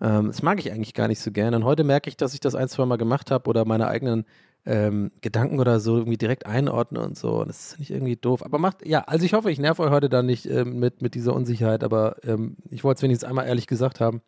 ähm, 0.00 0.28
das 0.28 0.42
mag 0.42 0.58
ich 0.60 0.72
eigentlich 0.72 0.94
gar 0.94 1.08
nicht 1.08 1.20
so 1.20 1.30
gerne. 1.30 1.56
Und 1.56 1.64
heute 1.64 1.84
merke 1.84 2.08
ich, 2.08 2.16
dass 2.16 2.34
ich 2.34 2.40
das 2.40 2.54
ein, 2.54 2.68
zwei 2.68 2.86
Mal 2.86 2.96
gemacht 2.96 3.30
habe 3.30 3.50
oder 3.50 3.64
meine 3.64 3.88
eigenen 3.88 4.24
ähm, 4.64 5.10
Gedanken 5.20 5.58
oder 5.58 5.80
so 5.80 5.98
irgendwie 5.98 6.18
direkt 6.18 6.46
einordne 6.46 7.00
und 7.00 7.18
so. 7.18 7.40
Und 7.40 7.48
das 7.48 7.72
ist 7.72 7.78
nicht 7.78 7.90
irgendwie 7.90 8.16
doof. 8.16 8.44
Aber 8.44 8.58
macht, 8.58 8.86
ja, 8.86 9.00
also 9.00 9.24
ich 9.24 9.34
hoffe, 9.34 9.50
ich 9.50 9.58
nerv 9.58 9.78
euch 9.80 9.90
heute 9.90 10.08
dann 10.08 10.26
nicht 10.26 10.46
ähm, 10.46 10.78
mit, 10.78 11.02
mit 11.02 11.14
dieser 11.14 11.34
Unsicherheit, 11.34 11.82
aber 11.82 12.16
ähm, 12.24 12.56
ich 12.70 12.84
wollte 12.84 12.98
es 12.98 13.02
wenigstens 13.02 13.28
einmal 13.28 13.46
ehrlich 13.46 13.66
gesagt 13.66 14.00
haben. 14.00 14.22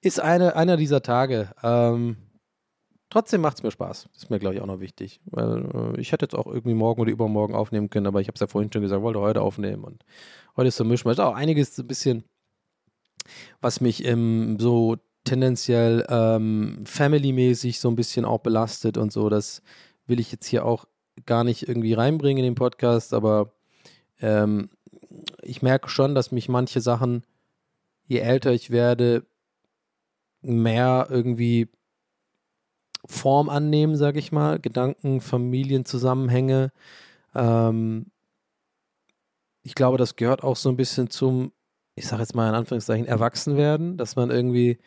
Ist 0.00 0.20
eine, 0.20 0.56
einer 0.56 0.76
dieser 0.76 1.02
Tage. 1.02 1.50
Ähm, 1.62 2.16
trotzdem 3.10 3.40
macht 3.40 3.58
es 3.58 3.62
mir 3.62 3.70
Spaß. 3.70 4.08
Ist 4.14 4.30
mir, 4.30 4.38
glaube 4.38 4.54
ich, 4.54 4.62
auch 4.62 4.66
noch 4.66 4.80
wichtig. 4.80 5.20
Weil 5.26 5.94
äh, 5.96 6.00
ich 6.00 6.12
hätte 6.12 6.24
jetzt 6.24 6.34
auch 6.34 6.46
irgendwie 6.46 6.74
morgen 6.74 7.02
oder 7.02 7.10
übermorgen 7.10 7.54
aufnehmen 7.54 7.90
können, 7.90 8.06
aber 8.06 8.20
ich 8.20 8.28
habe 8.28 8.34
es 8.34 8.40
ja 8.40 8.46
vorhin 8.46 8.72
schon 8.72 8.82
gesagt, 8.82 9.02
wollte 9.02 9.20
heute 9.20 9.42
aufnehmen. 9.42 9.84
Und 9.84 10.04
heute 10.56 10.68
ist 10.68 10.76
so 10.76 10.84
Mischmasch. 10.84 11.18
Auch 11.18 11.34
einiges 11.34 11.76
so 11.76 11.82
ein 11.82 11.88
bisschen, 11.88 12.24
was 13.60 13.82
mich 13.82 14.04
im 14.04 14.58
so 14.58 14.96
tendenziell 15.24 16.06
ähm, 16.08 16.84
family-mäßig 16.86 17.80
so 17.80 17.88
ein 17.88 17.96
bisschen 17.96 18.24
auch 18.24 18.40
belastet 18.40 18.96
und 18.96 19.12
so. 19.12 19.28
Das 19.28 19.62
will 20.06 20.20
ich 20.20 20.32
jetzt 20.32 20.46
hier 20.46 20.64
auch 20.64 20.86
gar 21.26 21.44
nicht 21.44 21.68
irgendwie 21.68 21.94
reinbringen 21.94 22.44
in 22.44 22.50
den 22.50 22.54
Podcast, 22.54 23.12
aber 23.12 23.52
ähm, 24.20 24.70
ich 25.42 25.62
merke 25.62 25.88
schon, 25.88 26.14
dass 26.14 26.32
mich 26.32 26.48
manche 26.48 26.80
Sachen, 26.80 27.24
je 28.04 28.18
älter 28.18 28.52
ich 28.52 28.70
werde, 28.70 29.26
mehr 30.40 31.08
irgendwie 31.10 31.68
Form 33.06 33.48
annehmen, 33.48 33.96
sage 33.96 34.18
ich 34.18 34.32
mal, 34.32 34.58
Gedanken, 34.58 35.20
Familienzusammenhänge. 35.20 36.72
Ähm, 37.34 38.10
ich 39.62 39.74
glaube, 39.74 39.98
das 39.98 40.16
gehört 40.16 40.42
auch 40.42 40.56
so 40.56 40.68
ein 40.68 40.76
bisschen 40.76 41.10
zum 41.10 41.52
ich 41.98 42.06
sage 42.06 42.22
jetzt 42.22 42.34
mal 42.34 42.48
in 42.48 42.54
Anführungszeichen, 42.54 43.06
erwachsen 43.06 43.56
werden, 43.56 43.96
dass 43.96 44.16
man 44.16 44.30
irgendwie 44.30 44.78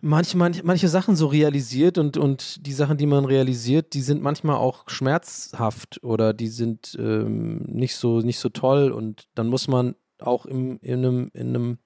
manche, 0.00 0.36
manche, 0.36 0.64
manche 0.64 0.88
Sachen 0.88 1.16
so 1.16 1.26
realisiert 1.26 1.98
und, 1.98 2.16
und 2.16 2.66
die 2.66 2.72
Sachen, 2.72 2.98
die 2.98 3.06
man 3.06 3.24
realisiert, 3.24 3.94
die 3.94 4.02
sind 4.02 4.22
manchmal 4.22 4.56
auch 4.56 4.88
schmerzhaft 4.88 6.02
oder 6.04 6.34
die 6.34 6.48
sind 6.48 6.96
ähm, 6.98 7.62
nicht, 7.66 7.96
so, 7.96 8.20
nicht 8.20 8.38
so 8.38 8.50
toll 8.50 8.92
und 8.92 9.28
dann 9.34 9.48
muss 9.48 9.66
man 9.66 9.96
auch 10.20 10.46
im, 10.46 10.78
in, 10.82 10.98
einem, 10.98 11.30
in 11.32 11.48
einem 11.48 11.78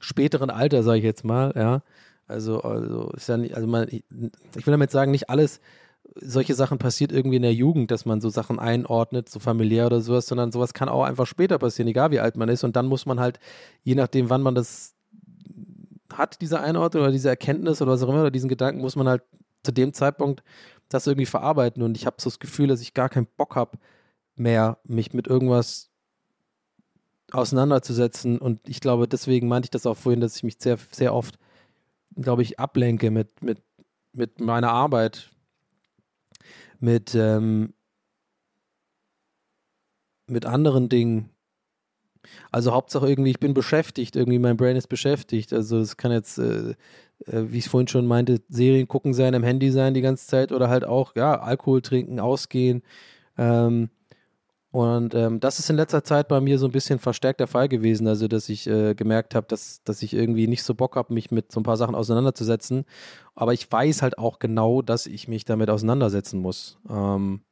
späteren 0.00 0.50
Alter, 0.50 0.82
sage 0.82 0.98
ich 0.98 1.04
jetzt 1.04 1.24
mal, 1.24 1.52
ja, 1.56 1.82
also, 2.26 2.60
also 2.62 3.10
ist 3.10 3.28
ja 3.28 3.36
nicht, 3.36 3.54
also 3.54 3.66
man, 3.66 3.88
ich 3.88 4.04
will 4.08 4.70
damit 4.70 4.90
sagen, 4.90 5.10
nicht 5.10 5.28
alles 5.28 5.60
solche 6.14 6.54
Sachen 6.54 6.78
passiert 6.78 7.12
irgendwie 7.12 7.36
in 7.36 7.42
der 7.42 7.54
Jugend, 7.54 7.90
dass 7.90 8.04
man 8.04 8.20
so 8.20 8.28
Sachen 8.28 8.58
einordnet, 8.58 9.28
so 9.28 9.38
familiär 9.38 9.86
oder 9.86 10.00
sowas, 10.00 10.26
sondern 10.26 10.52
sowas 10.52 10.74
kann 10.74 10.88
auch 10.88 11.04
einfach 11.04 11.26
später 11.26 11.58
passieren, 11.58 11.88
egal 11.88 12.10
wie 12.10 12.20
alt 12.20 12.36
man 12.36 12.48
ist. 12.48 12.64
Und 12.64 12.76
dann 12.76 12.86
muss 12.86 13.06
man 13.06 13.20
halt, 13.20 13.38
je 13.82 13.94
nachdem, 13.94 14.28
wann 14.28 14.42
man 14.42 14.54
das 14.54 14.94
hat, 16.12 16.40
diese 16.40 16.60
Einordnung 16.60 17.04
oder 17.04 17.12
diese 17.12 17.28
Erkenntnis 17.28 17.80
oder 17.80 17.92
was 17.92 18.02
auch 18.02 18.08
immer, 18.08 18.20
oder 18.20 18.30
diesen 18.30 18.48
Gedanken, 18.48 18.80
muss 18.80 18.96
man 18.96 19.08
halt 19.08 19.22
zu 19.62 19.72
dem 19.72 19.92
Zeitpunkt 19.92 20.42
das 20.88 21.06
irgendwie 21.06 21.26
verarbeiten. 21.26 21.82
Und 21.82 21.96
ich 21.96 22.06
habe 22.06 22.16
so 22.18 22.28
das 22.28 22.38
Gefühl, 22.38 22.68
dass 22.68 22.82
ich 22.82 22.94
gar 22.94 23.08
keinen 23.08 23.28
Bock 23.36 23.56
habe, 23.56 23.78
mehr 24.34 24.78
mich 24.84 25.14
mit 25.14 25.26
irgendwas 25.26 25.90
auseinanderzusetzen. 27.30 28.38
Und 28.38 28.60
ich 28.68 28.80
glaube, 28.80 29.08
deswegen 29.08 29.48
meinte 29.48 29.66
ich 29.66 29.70
das 29.70 29.86
auch 29.86 29.96
vorhin, 29.96 30.20
dass 30.20 30.36
ich 30.36 30.42
mich 30.42 30.56
sehr, 30.58 30.78
sehr 30.90 31.14
oft, 31.14 31.38
glaube 32.16 32.42
ich, 32.42 32.58
ablenke 32.58 33.10
mit, 33.10 33.42
mit, 33.42 33.62
mit 34.12 34.40
meiner 34.40 34.70
Arbeit, 34.70 35.30
mit, 36.82 37.14
ähm, 37.14 37.74
mit 40.26 40.46
anderen 40.46 40.88
Dingen. 40.88 41.30
Also 42.50 42.72
Hauptsache 42.72 43.08
irgendwie, 43.08 43.30
ich 43.30 43.40
bin 43.40 43.54
beschäftigt, 43.54 44.16
irgendwie 44.16 44.38
mein 44.38 44.56
Brain 44.56 44.76
ist 44.76 44.88
beschäftigt. 44.88 45.52
Also 45.52 45.78
es 45.78 45.96
kann 45.96 46.12
jetzt, 46.12 46.38
äh, 46.38 46.74
äh, 47.26 47.44
wie 47.52 47.58
ich 47.58 47.68
vorhin 47.68 47.88
schon 47.88 48.06
meinte, 48.06 48.40
Serien 48.48 48.88
gucken 48.88 49.14
sein, 49.14 49.34
am 49.34 49.42
Handy 49.42 49.70
sein 49.70 49.94
die 49.94 50.00
ganze 50.02 50.26
Zeit 50.26 50.52
oder 50.52 50.68
halt 50.68 50.84
auch, 50.84 51.16
ja, 51.16 51.40
Alkohol 51.40 51.82
trinken, 51.82 52.20
ausgehen. 52.20 52.82
Ähm, 53.38 53.90
und 54.72 55.14
ähm, 55.14 55.38
das 55.38 55.58
ist 55.58 55.68
in 55.68 55.76
letzter 55.76 56.02
Zeit 56.02 56.28
bei 56.28 56.40
mir 56.40 56.58
so 56.58 56.66
ein 56.66 56.72
bisschen 56.72 56.98
verstärkt 56.98 57.40
der 57.40 57.46
Fall 57.46 57.68
gewesen. 57.68 58.08
Also, 58.08 58.26
dass 58.26 58.48
ich 58.48 58.66
äh, 58.66 58.94
gemerkt 58.94 59.34
habe, 59.34 59.46
dass, 59.46 59.82
dass 59.84 60.02
ich 60.02 60.14
irgendwie 60.14 60.46
nicht 60.46 60.62
so 60.62 60.74
Bock 60.74 60.96
habe, 60.96 61.12
mich 61.12 61.30
mit 61.30 61.52
so 61.52 61.60
ein 61.60 61.62
paar 61.62 61.76
Sachen 61.76 61.94
auseinanderzusetzen. 61.94 62.86
Aber 63.34 63.52
ich 63.52 63.70
weiß 63.70 64.00
halt 64.00 64.16
auch 64.16 64.38
genau, 64.38 64.80
dass 64.80 65.06
ich 65.06 65.28
mich 65.28 65.44
damit 65.44 65.68
auseinandersetzen 65.68 66.40
muss. 66.40 66.78
Ähm, 66.88 67.42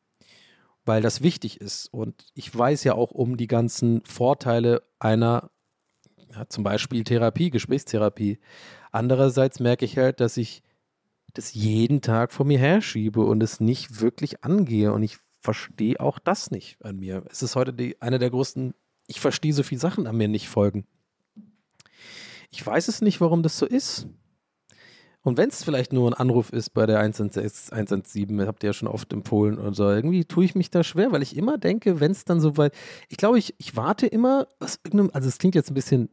weil 0.86 1.02
das 1.02 1.20
wichtig 1.20 1.60
ist. 1.60 1.92
Und 1.92 2.24
ich 2.34 2.56
weiß 2.56 2.84
ja 2.84 2.94
auch 2.94 3.10
um 3.10 3.36
die 3.36 3.48
ganzen 3.48 4.02
Vorteile 4.06 4.82
einer, 4.98 5.50
ja, 6.34 6.48
zum 6.48 6.64
Beispiel 6.64 7.04
Therapie, 7.04 7.50
Gesprächstherapie. 7.50 8.38
Andererseits 8.92 9.60
merke 9.60 9.84
ich 9.84 9.98
halt, 9.98 10.20
dass 10.20 10.38
ich 10.38 10.62
das 11.34 11.52
jeden 11.52 12.00
Tag 12.00 12.32
vor 12.32 12.46
mir 12.46 12.58
herschiebe 12.58 13.20
und 13.20 13.42
es 13.42 13.60
nicht 13.60 14.00
wirklich 14.00 14.42
angehe. 14.42 14.94
Und 14.94 15.02
ich 15.02 15.18
verstehe 15.40 15.98
auch 16.00 16.18
das 16.18 16.50
nicht 16.50 16.84
an 16.84 16.98
mir. 16.98 17.24
Es 17.30 17.42
ist 17.42 17.56
heute 17.56 17.72
die, 17.72 18.00
eine 18.00 18.18
der 18.18 18.30
größten, 18.30 18.74
ich 19.06 19.20
verstehe 19.20 19.52
so 19.52 19.62
viele 19.62 19.80
Sachen 19.80 20.06
an 20.06 20.16
mir 20.16 20.28
nicht 20.28 20.48
folgen. 20.48 20.86
Ich 22.50 22.64
weiß 22.64 22.88
es 22.88 23.00
nicht, 23.00 23.20
warum 23.20 23.42
das 23.42 23.58
so 23.58 23.66
ist. 23.66 24.06
Und 25.22 25.36
wenn 25.36 25.50
es 25.50 25.62
vielleicht 25.62 25.92
nur 25.92 26.10
ein 26.10 26.14
Anruf 26.14 26.50
ist 26.50 26.70
bei 26.70 26.86
der 26.86 26.98
116, 27.00 27.72
117, 27.72 28.46
habt 28.46 28.62
ihr 28.62 28.68
ja 28.68 28.72
schon 28.72 28.88
oft 28.88 29.12
empfohlen 29.12 29.58
und 29.58 29.74
so, 29.74 29.88
irgendwie 29.88 30.24
tue 30.24 30.44
ich 30.44 30.54
mich 30.54 30.70
da 30.70 30.82
schwer, 30.82 31.12
weil 31.12 31.22
ich 31.22 31.36
immer 31.36 31.58
denke, 31.58 32.00
wenn 32.00 32.12
es 32.12 32.24
dann 32.24 32.40
so 32.40 32.56
weit, 32.56 32.74
ich 33.08 33.18
glaube, 33.18 33.38
ich, 33.38 33.54
ich 33.58 33.76
warte 33.76 34.06
immer 34.06 34.48
aus 34.60 34.80
irgendeinem, 34.82 35.10
also 35.12 35.28
es 35.28 35.36
klingt 35.36 35.54
jetzt 35.54 35.70
ein 35.70 35.74
bisschen 35.74 36.08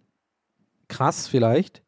krass 0.89 1.27
vielleicht 1.27 1.83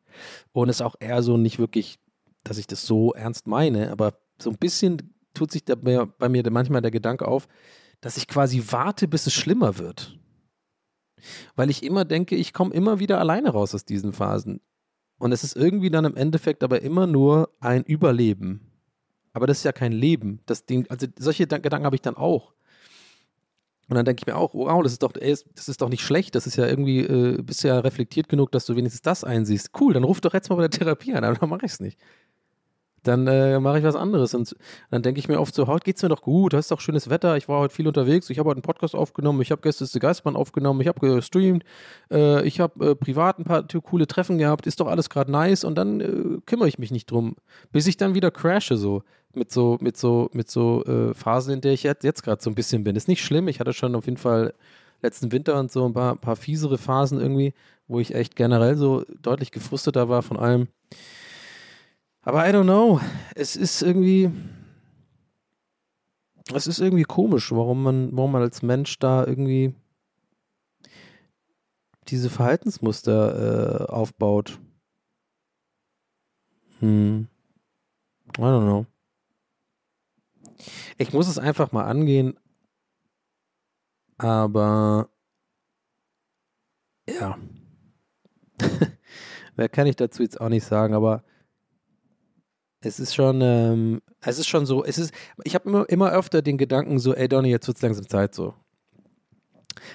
und 0.54 0.70
ist 0.70 0.82
auch 0.82 0.96
eher 1.00 1.22
so 1.22 1.36
nicht 1.36 1.60
wirklich 1.60 2.00
dass 2.44 2.58
ich 2.58 2.68
das 2.68 2.86
so 2.86 3.14
ernst 3.14 3.48
meine, 3.48 3.92
aber 3.92 4.14
so 4.42 4.50
ein 4.50 4.58
bisschen 4.58 5.14
tut 5.34 5.52
sich 5.52 5.66
da 5.66 5.76
bei 5.76 6.30
mir 6.30 6.50
manchmal 6.52 6.82
der 6.82 6.92
Gedanke 6.92 7.28
auf, 7.28 7.48
dass 8.02 8.18
ich 8.18 8.28
quasi 8.28 8.64
warte, 8.70 9.08
bis 9.08 9.28
es 9.28 9.34
schlimmer 9.34 9.78
wird. 9.78 10.18
Weil 11.56 11.70
ich 11.70 11.84
immer 11.84 12.06
denke, 12.06 12.36
ich 12.36 12.54
komme 12.54 12.74
immer 12.74 13.00
wieder 13.00 13.20
alleine 13.20 13.50
raus 13.50 13.76
aus 13.76 13.86
diesen 13.86 14.14
Phasen. 14.14 14.62
Und 15.18 15.34
es 15.34 15.44
ist 15.44 15.58
irgendwie 15.58 15.90
dann 15.90 16.06
im 16.06 16.16
Endeffekt 16.16 16.64
aber 16.64 16.82
immer 16.82 17.06
nur 17.06 17.50
ein 17.60 17.84
Überleben. 17.84 18.62
Aber 19.34 19.48
das 19.48 19.58
ist 19.60 19.64
ja 19.66 19.74
kein 19.74 19.92
Leben. 19.92 20.40
Das 20.46 20.66
Ding, 20.66 20.88
also 20.90 21.08
solche 21.18 21.46
Gedanken 21.46 21.86
habe 21.86 21.96
ich 21.96 22.02
dann 22.02 22.16
auch. 22.16 22.54
Und 23.90 23.96
dann 23.96 24.06
denke 24.06 24.22
ich 24.22 24.28
mir 24.28 24.38
auch, 24.38 24.54
wow, 24.54 24.82
das 24.82 24.94
ist 24.94 25.04
doch, 25.04 25.12
ey, 25.20 25.36
das 25.56 25.68
ist 25.68 25.82
doch 25.82 25.90
nicht 25.90 26.04
schlecht. 26.04 26.36
Das 26.36 26.48
ist 26.48 26.56
ja 26.56 26.68
irgendwie, 26.68 27.00
äh, 27.00 27.42
bist 27.42 27.64
ja 27.64 27.80
reflektiert 27.80 28.30
genug, 28.30 28.52
dass 28.52 28.66
du 28.66 28.76
wenigstens 28.76 29.02
das 29.02 29.24
einsiehst. 29.24 29.72
Cool, 29.80 29.94
dann 29.94 30.04
ruf 30.04 30.22
doch 30.22 30.34
jetzt 30.34 30.50
mal 30.50 30.56
bei 30.56 30.68
der 30.68 30.80
Therapie 30.80 31.14
an, 31.14 31.24
aber 31.24 31.36
dann 31.36 31.50
mache 31.50 31.66
ich 31.66 31.74
es 31.74 31.80
nicht 31.80 32.00
dann 33.10 33.28
äh, 33.28 33.60
mache 33.60 33.80
ich 33.80 33.84
was 33.84 33.96
anderes. 33.96 34.34
Und 34.34 34.56
dann 34.92 35.02
denke 35.02 35.20
ich 35.20 35.28
mir 35.28 35.40
oft 35.40 35.54
so, 35.54 35.68
heute 35.68 35.84
geht's 35.84 36.02
mir 36.02 36.10
doch 36.10 36.22
gut, 36.22 36.54
hast 36.54 36.72
doch 36.72 36.80
schönes 36.80 37.10
Wetter, 37.10 37.36
ich 37.38 37.50
war 37.50 37.60
heute 37.60 37.74
viel 37.74 37.88
unterwegs, 37.88 38.30
ich 38.30 38.40
habe 38.40 38.50
heute 38.50 38.58
einen 38.58 38.62
Podcast 38.62 38.96
aufgenommen, 38.96 39.42
ich 39.42 39.52
habe 39.52 39.62
gestern 39.62 39.88
The 39.88 40.00
Geistmann 40.00 40.36
aufgenommen, 40.36 40.80
ich 40.82 40.88
habe 40.88 41.00
gestreamt, 41.00 41.64
äh, 42.12 42.46
ich 42.48 42.60
habe 42.60 42.92
äh, 42.92 42.96
privat 42.96 43.40
ein 43.40 43.44
paar 43.44 43.66
coole 43.84 44.08
Treffen 44.08 44.38
gehabt, 44.38 44.68
ist 44.68 44.80
doch 44.80 44.88
alles 44.88 45.10
gerade 45.10 45.32
nice. 45.32 45.64
Und 45.64 45.76
dann 45.76 46.00
äh, 46.00 46.42
kümmere 46.46 46.68
ich 46.68 46.78
mich 46.80 46.92
nicht 46.92 47.10
drum, 47.10 47.36
bis 47.72 47.88
ich 47.88 47.98
dann 47.98 48.14
wieder 48.14 48.32
crashe 48.32 48.78
so 48.78 49.04
mit 49.34 49.52
so 49.52 49.78
mit 49.82 49.98
so 49.98 50.30
mit 50.34 50.50
so 50.50 50.84
äh, 50.86 51.14
Phasen, 51.14 51.56
in 51.56 51.62
der 51.62 51.74
ich 51.74 51.84
jetzt, 51.84 52.04
jetzt 52.04 52.24
gerade 52.24 52.42
so 52.42 52.50
ein 52.50 52.56
bisschen 52.56 52.84
bin. 52.84 52.96
Ist 52.96 53.08
nicht 53.08 53.24
schlimm, 53.24 53.48
ich 53.48 53.60
hatte 53.60 53.74
schon 53.74 53.96
auf 53.96 54.06
jeden 54.06 54.18
Fall 54.18 54.54
letzten 55.02 55.32
Winter 55.32 55.60
und 55.60 55.72
so 55.72 55.86
ein 55.86 55.94
paar, 55.94 56.16
paar 56.16 56.36
fiesere 56.36 56.78
Phasen 56.78 57.20
irgendwie, 57.20 57.54
wo 57.88 58.00
ich 58.00 58.14
echt 58.14 58.36
generell 58.36 58.76
so 58.76 59.04
deutlich 59.22 59.52
gefrusteter 59.52 60.10
war 60.10 60.22
von 60.22 60.38
allem. 60.38 60.68
Aber 62.22 62.48
I 62.48 62.52
don't 62.52 62.64
know. 62.64 63.00
Es 63.36 63.56
ist 63.56 63.82
irgendwie. 63.82 64.32
Es 66.54 66.68
ist 66.68 66.80
irgendwie 66.80 67.04
komisch, 67.04 67.52
warum 67.52 67.84
man, 67.84 68.16
warum 68.16 68.32
man 68.32 68.42
als 68.42 68.64
Mensch 68.64 68.98
da 69.00 69.26
irgendwie 69.26 69.76
diese 72.08 72.30
Verhaltensmuster 72.30 73.82
äh, 73.82 73.92
aufbaut. 73.92 74.60
Hm. 76.80 77.28
I 78.38 78.42
don't 78.42 78.62
know. 78.62 78.86
Ich 80.98 81.14
muss 81.14 81.28
es 81.28 81.38
einfach 81.38 81.72
mal 81.72 81.86
angehen. 81.86 82.40
Aber 84.18 85.10
ja. 87.08 87.38
Mehr 89.56 89.70
kann 89.70 89.88
ich 89.88 89.96
dazu 89.96 90.24
jetzt 90.24 90.40
auch 90.42 90.50
nicht 90.50 90.66
sagen, 90.66 90.94
aber 90.94 91.24
es 92.82 93.00
ist 93.00 93.14
schon, 93.14 93.42
ähm, 93.42 94.02
es 94.22 94.40
ist 94.40 94.48
schon 94.48 94.66
so, 94.66 94.84
es 94.84 94.98
ist, 94.98 95.14
ich 95.44 95.56
habe 95.56 95.68
immer, 95.68 95.90
immer 95.90 96.12
öfter 96.12 96.42
den 96.42 96.58
Gedanken 96.58 97.00
so, 97.00 97.14
ey 97.14 97.28
Donny, 97.28 97.50
jetzt 97.50 97.68
wird 97.68 97.78
es 97.78 97.84
langsam 97.84 98.08
Zeit 98.08 98.34
so. 98.34 98.54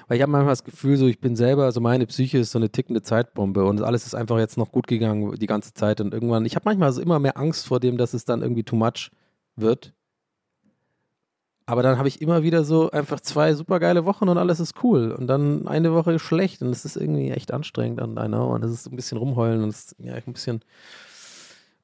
Weil 0.08 0.16
ich 0.16 0.22
habe 0.22 0.32
manchmal 0.32 0.52
das 0.52 0.64
Gefühl, 0.64 0.96
so 0.96 1.06
ich 1.06 1.20
bin 1.20 1.36
selber, 1.36 1.64
also 1.64 1.80
meine 1.80 2.06
Psyche 2.06 2.38
ist 2.38 2.52
so 2.52 2.58
eine 2.58 2.70
tickende 2.70 3.02
Zeitbombe 3.02 3.64
und 3.64 3.82
alles 3.82 4.06
ist 4.06 4.14
einfach 4.14 4.38
jetzt 4.38 4.56
noch 4.56 4.72
gut 4.72 4.86
gegangen 4.86 5.34
die 5.36 5.46
ganze 5.46 5.72
Zeit 5.74 6.00
und 6.00 6.12
irgendwann, 6.12 6.44
ich 6.44 6.56
habe 6.56 6.64
manchmal 6.66 6.92
so 6.92 7.00
immer 7.00 7.18
mehr 7.18 7.36
Angst 7.36 7.66
vor 7.66 7.80
dem, 7.80 7.96
dass 7.96 8.14
es 8.14 8.24
dann 8.24 8.42
irgendwie 8.42 8.64
too 8.64 8.76
much 8.76 9.10
wird. 9.56 9.94
Aber 11.66 11.82
dann 11.82 11.96
habe 11.96 12.08
ich 12.08 12.20
immer 12.20 12.42
wieder 12.42 12.62
so 12.64 12.90
einfach 12.90 13.20
zwei 13.20 13.54
super 13.54 13.80
geile 13.80 14.04
Wochen 14.04 14.28
und 14.28 14.36
alles 14.36 14.60
ist 14.60 14.74
cool. 14.82 15.12
Und 15.12 15.28
dann 15.28 15.66
eine 15.66 15.94
Woche 15.94 16.18
schlecht 16.18 16.60
und 16.60 16.68
es 16.68 16.84
ist 16.84 16.96
irgendwie 16.96 17.30
echt 17.30 17.52
anstrengend 17.52 18.00
I 18.02 18.26
know. 18.26 18.54
Und 18.54 18.62
es 18.64 18.70
ist 18.70 18.86
ein 18.86 18.96
bisschen 18.96 19.16
rumheulen 19.16 19.62
und 19.62 19.70
es 19.70 19.92
ist 19.92 19.96
ja 19.98 20.12
ein 20.12 20.32
bisschen 20.32 20.60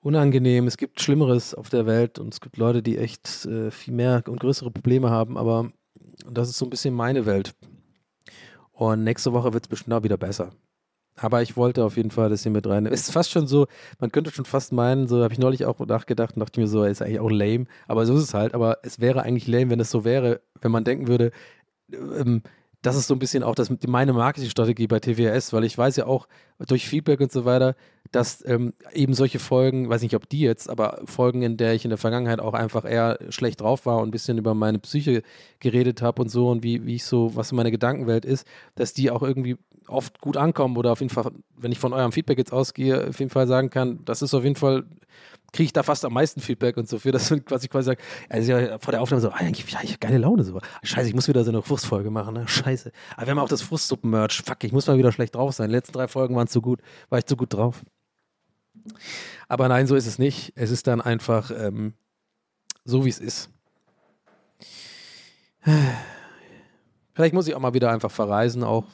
unangenehm. 0.00 0.66
Es 0.66 0.76
gibt 0.76 1.00
Schlimmeres 1.00 1.54
auf 1.54 1.68
der 1.68 1.86
Welt 1.86 2.18
und 2.18 2.32
es 2.32 2.40
gibt 2.40 2.56
Leute, 2.56 2.82
die 2.82 2.98
echt 2.98 3.46
äh, 3.46 3.70
viel 3.70 3.94
mehr 3.94 4.22
und 4.26 4.40
größere 4.40 4.70
Probleme 4.70 5.10
haben, 5.10 5.36
aber 5.36 5.70
das 6.30 6.48
ist 6.48 6.58
so 6.58 6.66
ein 6.66 6.70
bisschen 6.70 6.94
meine 6.94 7.26
Welt. 7.26 7.54
Und 8.72 9.04
nächste 9.04 9.32
Woche 9.32 9.52
wird 9.52 9.64
es 9.64 9.68
bestimmt 9.68 9.94
auch 9.94 10.02
wieder 10.02 10.16
besser. 10.16 10.50
Aber 11.16 11.42
ich 11.42 11.56
wollte 11.56 11.84
auf 11.84 11.96
jeden 11.96 12.10
Fall 12.10 12.30
das 12.30 12.44
hier 12.44 12.52
mit 12.52 12.66
rein. 12.66 12.86
Es 12.86 13.02
ist 13.02 13.12
fast 13.12 13.30
schon 13.30 13.46
so, 13.46 13.66
man 13.98 14.10
könnte 14.10 14.30
schon 14.30 14.46
fast 14.46 14.72
meinen, 14.72 15.06
so 15.06 15.22
habe 15.22 15.34
ich 15.34 15.38
neulich 15.38 15.66
auch 15.66 15.78
nachgedacht 15.80 16.34
und 16.34 16.40
dachte 16.40 16.58
mir 16.58 16.66
so, 16.66 16.82
ist 16.84 17.02
eigentlich 17.02 17.20
auch 17.20 17.30
lame. 17.30 17.66
Aber 17.88 18.06
so 18.06 18.16
ist 18.16 18.22
es 18.22 18.34
halt. 18.34 18.54
Aber 18.54 18.78
es 18.82 19.00
wäre 19.00 19.22
eigentlich 19.22 19.46
lame, 19.46 19.70
wenn 19.70 19.80
es 19.80 19.90
so 19.90 20.04
wäre, 20.04 20.40
wenn 20.62 20.72
man 20.72 20.84
denken 20.84 21.08
würde, 21.08 21.30
ähm, 21.92 22.42
das 22.80 22.96
ist 22.96 23.06
so 23.06 23.14
ein 23.14 23.18
bisschen 23.18 23.42
auch 23.42 23.54
das, 23.54 23.70
meine 23.86 24.14
Marketingstrategie 24.14 24.86
bei 24.86 25.00
TWS, 25.00 25.52
weil 25.52 25.64
ich 25.64 25.76
weiß 25.76 25.96
ja 25.96 26.06
auch 26.06 26.26
durch 26.58 26.88
Feedback 26.88 27.20
und 27.20 27.30
so 27.30 27.44
weiter, 27.44 27.76
dass 28.12 28.44
ähm, 28.46 28.72
eben 28.92 29.14
solche 29.14 29.38
Folgen, 29.38 29.88
weiß 29.88 30.02
nicht, 30.02 30.16
ob 30.16 30.28
die 30.28 30.40
jetzt, 30.40 30.68
aber 30.68 31.00
Folgen, 31.04 31.42
in 31.42 31.56
der 31.56 31.74
ich 31.74 31.84
in 31.84 31.90
der 31.90 31.98
Vergangenheit 31.98 32.40
auch 32.40 32.54
einfach 32.54 32.84
eher 32.84 33.18
schlecht 33.28 33.60
drauf 33.60 33.86
war 33.86 33.98
und 33.98 34.08
ein 34.08 34.10
bisschen 34.10 34.38
über 34.38 34.54
meine 34.54 34.78
Psyche 34.78 35.22
geredet 35.60 36.02
habe 36.02 36.22
und 36.22 36.28
so 36.28 36.50
und 36.50 36.62
wie, 36.62 36.84
wie 36.86 36.96
ich 36.96 37.04
so, 37.04 37.34
was 37.36 37.52
meine 37.52 37.70
Gedankenwelt 37.70 38.24
ist, 38.24 38.46
dass 38.74 38.92
die 38.92 39.10
auch 39.10 39.22
irgendwie 39.22 39.56
oft 39.86 40.20
gut 40.20 40.36
ankommen 40.36 40.76
oder 40.76 40.92
auf 40.92 41.00
jeden 41.00 41.12
Fall, 41.12 41.30
wenn 41.56 41.72
ich 41.72 41.78
von 41.78 41.92
eurem 41.92 42.12
Feedback 42.12 42.38
jetzt 42.38 42.52
ausgehe, 42.52 43.08
auf 43.08 43.18
jeden 43.18 43.30
Fall 43.30 43.46
sagen 43.46 43.70
kann, 43.70 44.00
das 44.04 44.22
ist 44.22 44.34
auf 44.34 44.44
jeden 44.44 44.56
Fall 44.56 44.84
kriege 45.52 45.64
ich 45.64 45.72
da 45.72 45.82
fast 45.82 46.04
am 46.04 46.12
meisten 46.12 46.40
Feedback 46.40 46.76
und 46.76 46.88
so 46.88 46.98
für, 46.98 47.12
dass 47.12 47.30
ich 47.30 47.44
quasi 47.44 47.68
sage, 47.68 48.00
also 48.28 48.52
ja, 48.52 48.78
vor 48.78 48.92
der 48.92 49.02
Aufnahme 49.02 49.20
so, 49.20 49.30
ah, 49.30 49.36
eigentlich 49.36 49.66
ich 49.66 49.74
habe 49.74 49.98
geile 49.98 50.18
Laune 50.18 50.44
so. 50.44 50.60
Scheiße, 50.82 51.08
ich 51.08 51.14
muss 51.14 51.28
wieder 51.28 51.44
so 51.44 51.50
eine 51.50 51.62
Frustfolge 51.62 52.10
machen, 52.10 52.34
ne? 52.34 52.46
Scheiße. 52.46 52.92
Aber 53.16 53.26
wir 53.26 53.30
haben 53.32 53.38
auch 53.38 53.48
das 53.48 53.62
Frustsuppen-Merch. 53.62 54.42
Fuck, 54.42 54.64
ich 54.64 54.72
muss 54.72 54.86
mal 54.86 54.98
wieder 54.98 55.12
schlecht 55.12 55.34
drauf 55.34 55.52
sein. 55.54 55.68
Die 55.68 55.74
letzten 55.74 55.92
drei 55.92 56.08
Folgen 56.08 56.36
waren 56.36 56.46
zu 56.46 56.60
gut, 56.62 56.80
war 57.08 57.18
ich 57.18 57.26
zu 57.26 57.36
gut 57.36 57.52
drauf. 57.52 57.82
Aber 59.48 59.68
nein, 59.68 59.86
so 59.86 59.96
ist 59.96 60.06
es 60.06 60.18
nicht. 60.18 60.52
Es 60.56 60.70
ist 60.70 60.86
dann 60.86 61.00
einfach 61.00 61.50
ähm, 61.50 61.94
so, 62.84 63.04
wie 63.04 63.10
es 63.10 63.18
ist. 63.18 63.50
Vielleicht 67.12 67.34
muss 67.34 67.48
ich 67.48 67.54
auch 67.54 67.60
mal 67.60 67.74
wieder 67.74 67.90
einfach 67.90 68.10
verreisen, 68.10 68.64
auch 68.64 68.84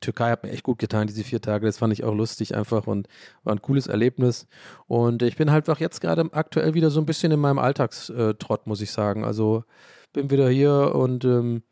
Türkei 0.00 0.30
hat 0.30 0.42
mir 0.42 0.50
echt 0.50 0.62
gut 0.62 0.78
getan, 0.78 1.06
diese 1.06 1.24
vier 1.24 1.40
Tage. 1.40 1.66
Das 1.66 1.78
fand 1.78 1.92
ich 1.92 2.04
auch 2.04 2.14
lustig 2.14 2.56
einfach 2.56 2.86
und 2.86 3.06
war 3.44 3.54
ein 3.54 3.62
cooles 3.62 3.86
Erlebnis. 3.86 4.46
Und 4.86 5.22
ich 5.22 5.36
bin 5.36 5.50
halt 5.50 5.68
auch 5.68 5.78
jetzt 5.78 6.00
gerade 6.00 6.28
aktuell 6.32 6.74
wieder 6.74 6.90
so 6.90 7.00
ein 7.00 7.06
bisschen 7.06 7.32
in 7.32 7.40
meinem 7.40 7.58
Alltagstrott, 7.58 8.66
muss 8.66 8.80
ich 8.80 8.92
sagen. 8.92 9.24
Also 9.24 9.64
bin 10.12 10.30
wieder 10.30 10.48
hier 10.48 10.94
und 10.94 11.24
ähm, 11.24 11.62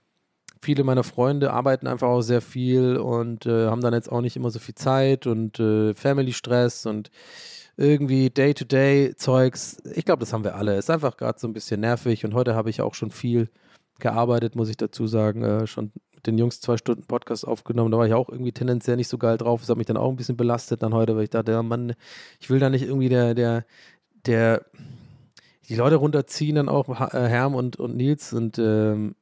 viele 0.60 0.84
meiner 0.84 1.04
Freunde 1.04 1.52
arbeiten 1.52 1.86
einfach 1.86 2.08
auch 2.08 2.22
sehr 2.22 2.40
viel 2.40 2.96
und 2.96 3.46
äh, 3.46 3.66
haben 3.66 3.80
dann 3.80 3.94
jetzt 3.94 4.10
auch 4.10 4.20
nicht 4.20 4.36
immer 4.36 4.50
so 4.50 4.58
viel 4.58 4.74
Zeit 4.74 5.26
und 5.26 5.60
äh, 5.60 5.94
Family-Stress 5.94 6.86
und 6.86 7.10
irgendwie 7.76 8.28
Day-to-Day-Zeugs. 8.28 9.82
Ich 9.94 10.04
glaube, 10.04 10.20
das 10.20 10.32
haben 10.32 10.44
wir 10.44 10.56
alle. 10.56 10.76
Ist 10.76 10.90
einfach 10.90 11.16
gerade 11.16 11.38
so 11.38 11.46
ein 11.46 11.52
bisschen 11.52 11.80
nervig 11.80 12.24
und 12.24 12.34
heute 12.34 12.54
habe 12.54 12.70
ich 12.70 12.80
auch 12.80 12.94
schon 12.94 13.10
viel 13.10 13.48
gearbeitet, 14.00 14.56
muss 14.56 14.68
ich 14.68 14.76
dazu 14.76 15.06
sagen. 15.06 15.44
Äh, 15.44 15.66
schon 15.66 15.92
mit 16.14 16.26
den 16.26 16.38
Jungs 16.38 16.60
zwei 16.60 16.76
Stunden 16.76 17.04
Podcast 17.04 17.46
aufgenommen. 17.46 17.92
Da 17.92 17.98
war 17.98 18.06
ich 18.06 18.14
auch 18.14 18.28
irgendwie 18.28 18.52
tendenziell 18.52 18.96
nicht 18.96 19.08
so 19.08 19.18
geil 19.18 19.38
drauf. 19.38 19.60
Das 19.60 19.68
hat 19.68 19.76
mich 19.76 19.86
dann 19.86 19.96
auch 19.96 20.10
ein 20.10 20.16
bisschen 20.16 20.36
belastet 20.36 20.82
dann 20.82 20.92
heute, 20.92 21.14
weil 21.14 21.24
ich 21.24 21.30
dachte, 21.30 21.52
ja, 21.52 21.62
Mann, 21.62 21.94
ich 22.40 22.50
will 22.50 22.58
da 22.58 22.68
nicht 22.68 22.82
irgendwie 22.82 23.08
der, 23.08 23.34
der, 23.34 23.64
der, 24.26 24.64
die 25.68 25.76
Leute 25.76 25.96
runterziehen, 25.96 26.56
dann 26.56 26.68
auch 26.68 26.88
äh, 26.88 27.28
Herm 27.28 27.54
und, 27.54 27.76
und 27.76 27.96
Nils 27.96 28.32
und 28.32 28.58
ähm, 28.58 29.14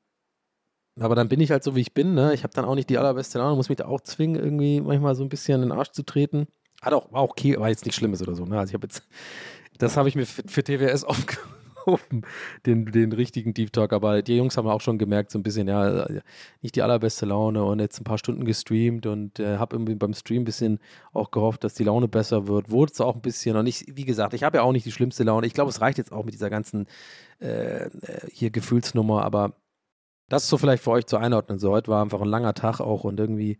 aber 0.99 1.15
dann 1.15 1.29
bin 1.29 1.41
ich 1.41 1.51
halt 1.51 1.63
so, 1.63 1.77
wie 1.77 1.81
ich 1.81 1.93
bin. 1.93 2.15
Ne? 2.15 2.33
Ich 2.35 2.43
habe 2.43 2.55
dann 2.55 2.65
auch 2.65 2.75
nicht 2.75 2.89
die 2.89 2.99
allerbeste 2.99 3.39
Laune, 3.39 3.57
muss 3.57 3.69
mich 3.69 3.77
da 3.77 3.87
auch 3.87 4.01
zwingen, 4.01 4.37
irgendwie 4.37 4.81
manchmal 4.81 5.15
so 5.15 5.23
ein 5.23 5.29
bisschen 5.29 5.63
in 5.63 5.69
den 5.69 5.79
Arsch 5.79 5.91
zu 5.91 6.03
treten. 6.03 6.47
Hat 6.81 6.93
auch, 6.93 7.13
war 7.13 7.21
auch 7.21 7.31
okay, 7.31 7.59
war 7.59 7.69
jetzt 7.69 7.85
nichts 7.85 7.99
Schlimmes 7.99 8.23
oder 8.23 8.35
so. 8.35 8.45
Ne? 8.45 8.59
Also 8.59 8.71
ich 8.71 8.75
habe 8.75 8.87
jetzt, 8.87 9.03
das 9.79 9.97
habe 9.97 10.09
ich 10.09 10.15
mir 10.15 10.27
für, 10.27 10.43
für 10.47 10.65
TWS 10.65 11.05
aufgehoben 11.87 12.23
den, 12.65 12.87
den 12.87 13.13
richtigen 13.13 13.55
Deep 13.55 13.73
Talk. 13.73 13.93
Aber 13.93 14.23
die 14.23 14.37
Jungs 14.37 14.57
haben 14.57 14.69
auch 14.69 14.81
schon 14.81 14.99
gemerkt, 14.99 15.31
so 15.31 15.39
ein 15.39 15.43
bisschen, 15.43 15.69
ja, 15.69 16.07
nicht 16.63 16.75
die 16.77 16.83
allerbeste 16.83 17.27
Laune 17.27 17.65
und 17.65 17.79
jetzt 17.79 18.01
ein 18.01 18.05
paar 18.05 18.19
Stunden 18.19 18.45
gestreamt 18.45 19.07
und 19.07 19.39
äh, 19.39 19.59
habe 19.59 19.77
irgendwie 19.77 19.95
beim 19.95 20.15
Stream 20.15 20.43
ein 20.43 20.47
bisschen 20.47 20.81
auch 21.13 21.31
gehofft, 21.31 21.65
dass 21.65 21.75
die 21.75 21.85
Laune 21.85 22.09
besser 22.09 22.47
wird. 22.47 22.71
Wurde 22.71 22.93
es 22.93 23.01
auch 23.01 23.15
ein 23.15 23.23
bisschen 23.23 23.57
und 23.57 23.67
ich, 23.67 23.85
wie 23.95 24.05
gesagt, 24.05 24.35
ich 24.35 24.43
habe 24.43 24.59
ja 24.59 24.63
auch 24.63 24.73
nicht 24.73 24.87
die 24.87 24.93
schlimmste 24.93 25.25
Laune. 25.25 25.47
Ich 25.47 25.55
glaube, 25.55 25.71
es 25.71 25.81
reicht 25.81 25.99
jetzt 25.99 26.13
auch 26.13 26.25
mit 26.25 26.35
dieser 26.35 26.51
ganzen 26.51 26.87
äh, 27.39 27.91
hier 28.33 28.51
Gefühlsnummer, 28.51 29.25
aber 29.25 29.55
das 30.29 30.45
ist 30.45 30.49
so 30.49 30.59
vielleicht 30.59 30.83
für 30.83 30.91
euch 30.91 31.07
zu 31.07 31.17
einordnen. 31.17 31.59
So, 31.59 31.71
heute 31.71 31.91
war 31.91 32.03
einfach 32.03 32.21
ein 32.21 32.29
langer 32.29 32.55
Tag 32.55 32.81
auch 32.81 33.05
und 33.05 33.19
irgendwie 33.21 33.59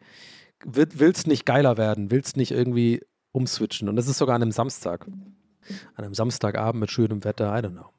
willst 0.65 1.27
nicht 1.27 1.47
geiler 1.47 1.77
werden, 1.77 2.11
willst 2.11 2.37
nicht 2.37 2.51
irgendwie 2.51 3.03
umswitchen. 3.33 3.89
Und 3.89 3.97
das 3.97 4.09
ist 4.09 4.19
sogar 4.19 4.35
an 4.35 4.43
einem 4.43 4.53
Samstag. 4.53 5.07
An 5.07 6.05
einem 6.05 6.15
Samstagabend 6.15 6.81
mit 6.81 6.91
schönem 6.91 7.25
Wetter, 7.25 7.57
I 7.57 7.61
don't 7.61 7.73
know. 7.73 7.91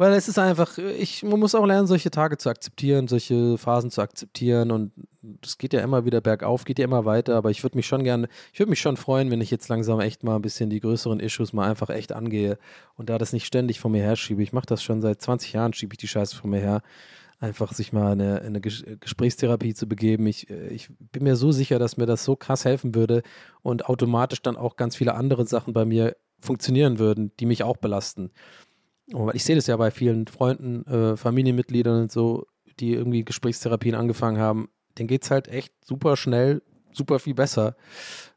Weil 0.00 0.12
es 0.12 0.28
ist 0.28 0.38
einfach, 0.38 0.78
ich, 0.78 1.24
man 1.24 1.40
muss 1.40 1.56
auch 1.56 1.66
lernen, 1.66 1.88
solche 1.88 2.12
Tage 2.12 2.38
zu 2.38 2.48
akzeptieren, 2.50 3.08
solche 3.08 3.58
Phasen 3.58 3.90
zu 3.90 4.00
akzeptieren 4.00 4.70
und 4.70 4.92
es 5.42 5.58
geht 5.58 5.72
ja 5.72 5.80
immer 5.80 6.04
wieder 6.04 6.20
bergauf, 6.20 6.64
geht 6.64 6.78
ja 6.78 6.84
immer 6.84 7.04
weiter, 7.04 7.34
aber 7.34 7.50
ich 7.50 7.64
würde 7.64 7.76
mich 7.76 7.86
schon 7.86 8.04
gerne, 8.04 8.28
ich 8.52 8.60
würde 8.60 8.70
mich 8.70 8.80
schon 8.80 8.96
freuen, 8.96 9.28
wenn 9.32 9.40
ich 9.40 9.50
jetzt 9.50 9.68
langsam 9.68 9.98
echt 9.98 10.22
mal 10.22 10.36
ein 10.36 10.42
bisschen 10.42 10.70
die 10.70 10.78
größeren 10.78 11.18
Issues 11.18 11.52
mal 11.52 11.68
einfach 11.68 11.90
echt 11.90 12.12
angehe 12.12 12.58
und 12.94 13.10
da 13.10 13.18
das 13.18 13.32
nicht 13.32 13.44
ständig 13.44 13.80
vor 13.80 13.90
mir 13.90 14.02
her 14.02 14.14
schiebe. 14.14 14.40
Ich 14.40 14.52
mache 14.52 14.66
das 14.66 14.84
schon 14.84 15.02
seit 15.02 15.20
20 15.20 15.54
Jahren, 15.54 15.72
schiebe 15.72 15.94
ich 15.94 15.98
die 15.98 16.06
Scheiße 16.06 16.36
vor 16.36 16.48
mir 16.48 16.60
her. 16.60 16.82
Einfach 17.40 17.72
sich 17.72 17.92
mal 17.92 18.12
in 18.12 18.20
eine, 18.20 18.42
eine 18.42 18.60
Gesprächstherapie 18.60 19.74
zu 19.74 19.88
begeben. 19.88 20.26
Ich, 20.26 20.50
äh, 20.50 20.68
ich 20.68 20.88
bin 20.98 21.24
mir 21.24 21.36
so 21.36 21.52
sicher, 21.52 21.78
dass 21.78 21.96
mir 21.96 22.06
das 22.06 22.24
so 22.24 22.36
krass 22.36 22.64
helfen 22.64 22.94
würde 22.94 23.22
und 23.62 23.86
automatisch 23.86 24.42
dann 24.42 24.56
auch 24.56 24.76
ganz 24.76 24.96
viele 24.96 25.14
andere 25.14 25.46
Sachen 25.46 25.72
bei 25.72 25.84
mir 25.84 26.16
funktionieren 26.40 26.98
würden, 26.98 27.32
die 27.38 27.46
mich 27.46 27.62
auch 27.62 27.76
belasten. 27.76 28.30
Und 29.12 29.34
ich 29.34 29.44
sehe 29.44 29.56
das 29.56 29.66
ja 29.66 29.76
bei 29.76 29.90
vielen 29.90 30.26
Freunden, 30.26 30.84
äh, 30.86 31.16
Familienmitgliedern 31.16 32.02
und 32.02 32.12
so, 32.12 32.46
die 32.78 32.92
irgendwie 32.92 33.24
Gesprächstherapien 33.24 33.94
angefangen 33.94 34.38
haben. 34.38 34.68
Denen 34.98 35.08
geht 35.08 35.24
es 35.24 35.30
halt 35.30 35.48
echt 35.48 35.72
super 35.84 36.16
schnell, 36.16 36.62
super 36.92 37.18
viel 37.18 37.34
besser. 37.34 37.76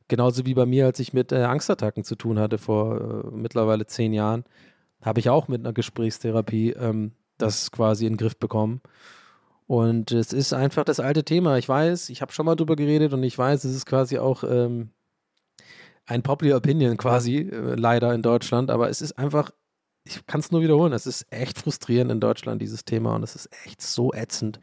Genauso 0.08 0.45
wie 0.45 0.54
bei 0.54 0.66
mir, 0.66 0.86
als 0.86 0.99
ich 0.99 1.14
mit 1.14 1.32
äh, 1.32 1.43
Angstattacken 1.43 2.04
zu 2.04 2.16
tun 2.16 2.39
hatte 2.39 2.58
vor 2.58 3.26
äh, 3.26 3.32
mittlerweile 3.32 3.86
zehn 3.86 4.14
Jahren, 4.14 4.45
habe 5.02 5.20
ich 5.20 5.30
auch 5.30 5.47
mit 5.47 5.62
einer 5.62 5.74
Gesprächstherapie 5.74 6.72
ähm, 6.72 7.14
das 7.41 7.71
quasi 7.71 8.05
in 8.05 8.13
den 8.13 8.17
Griff 8.17 8.37
bekommen. 8.37 8.81
Und 9.67 10.11
es 10.11 10.33
ist 10.33 10.53
einfach 10.53 10.83
das 10.83 10.99
alte 10.99 11.23
Thema. 11.23 11.57
Ich 11.57 11.69
weiß, 11.69 12.09
ich 12.09 12.21
habe 12.21 12.33
schon 12.33 12.45
mal 12.45 12.55
drüber 12.55 12.75
geredet 12.75 13.13
und 13.13 13.23
ich 13.23 13.37
weiß, 13.37 13.63
es 13.63 13.75
ist 13.75 13.85
quasi 13.85 14.17
auch 14.17 14.43
ähm, 14.43 14.89
ein 16.05 16.23
Popular 16.23 16.57
Opinion 16.57 16.97
quasi, 16.97 17.37
äh, 17.37 17.75
leider 17.75 18.13
in 18.13 18.21
Deutschland, 18.21 18.69
aber 18.69 18.89
es 18.89 19.01
ist 19.01 19.13
einfach, 19.13 19.51
ich 20.03 20.25
kann 20.25 20.41
es 20.41 20.51
nur 20.51 20.61
wiederholen, 20.61 20.93
es 20.93 21.07
ist 21.07 21.25
echt 21.29 21.57
frustrierend 21.59 22.11
in 22.11 22.19
Deutschland, 22.19 22.61
dieses 22.61 22.83
Thema, 22.85 23.15
und 23.15 23.23
es 23.23 23.35
ist 23.35 23.49
echt 23.65 23.81
so 23.81 24.13
ätzend, 24.13 24.59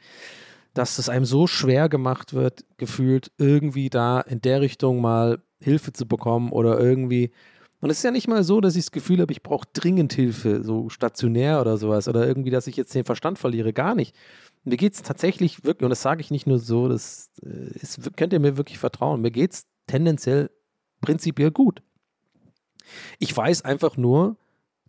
dass 0.75 0.99
es 0.99 1.09
einem 1.09 1.25
so 1.25 1.47
schwer 1.47 1.89
gemacht 1.89 2.35
wird, 2.35 2.65
gefühlt 2.77 3.33
irgendwie 3.39 3.89
da 3.89 4.21
in 4.21 4.43
der 4.43 4.61
Richtung 4.61 5.01
mal 5.01 5.43
Hilfe 5.61 5.93
zu 5.93 6.07
bekommen 6.07 6.53
oder 6.53 6.79
irgendwie 6.79 7.33
und 7.81 7.91
es 7.91 7.99
ist 7.99 8.03
ja 8.03 8.11
nicht 8.11 8.29
mal 8.29 8.43
so, 8.43 8.61
dass 8.61 8.77
ich 8.77 8.85
das 8.85 8.93
Gefühl 8.93 9.21
habe, 9.21 9.33
ich 9.33 9.43
brauche 9.43 9.67
dringend 9.73 10.13
Hilfe, 10.13 10.65
so 10.65 10.89
stationär 10.89 11.61
oder 11.61 11.77
sowas, 11.77 12.09
oder 12.09 12.27
irgendwie, 12.27 12.51
dass 12.51 12.67
ich 12.67 12.77
jetzt 12.77 12.95
den 12.95 13.05
Verstand 13.05 13.39
verliere. 13.39 13.73
Gar 13.73 13.95
nicht. 13.95 14.17
Mir 14.65 14.77
geht 14.77 14.95
es 14.95 15.03
tatsächlich 15.03 15.65
wirklich, 15.65 15.85
und 15.85 15.91
das 15.91 16.03
sage 16.03 16.21
ich 16.21 16.31
nicht 16.31 16.47
nur 16.47 16.59
so, 16.59 16.89
das 16.89 17.31
äh, 17.43 17.79
ist, 17.79 18.01
könnt 18.17 18.33
ihr 18.33 18.41
mir 18.41 18.57
wirklich 18.57 18.79
vertrauen, 18.79 19.21
mir 19.21 19.31
geht 19.31 19.53
es 19.53 19.67
tendenziell 19.87 20.51
prinzipiell 21.01 21.53
gut. 21.53 21.83
Ich 23.19 23.37
weiß 23.37 23.65
einfach 23.65 23.97
nur, 23.97 24.37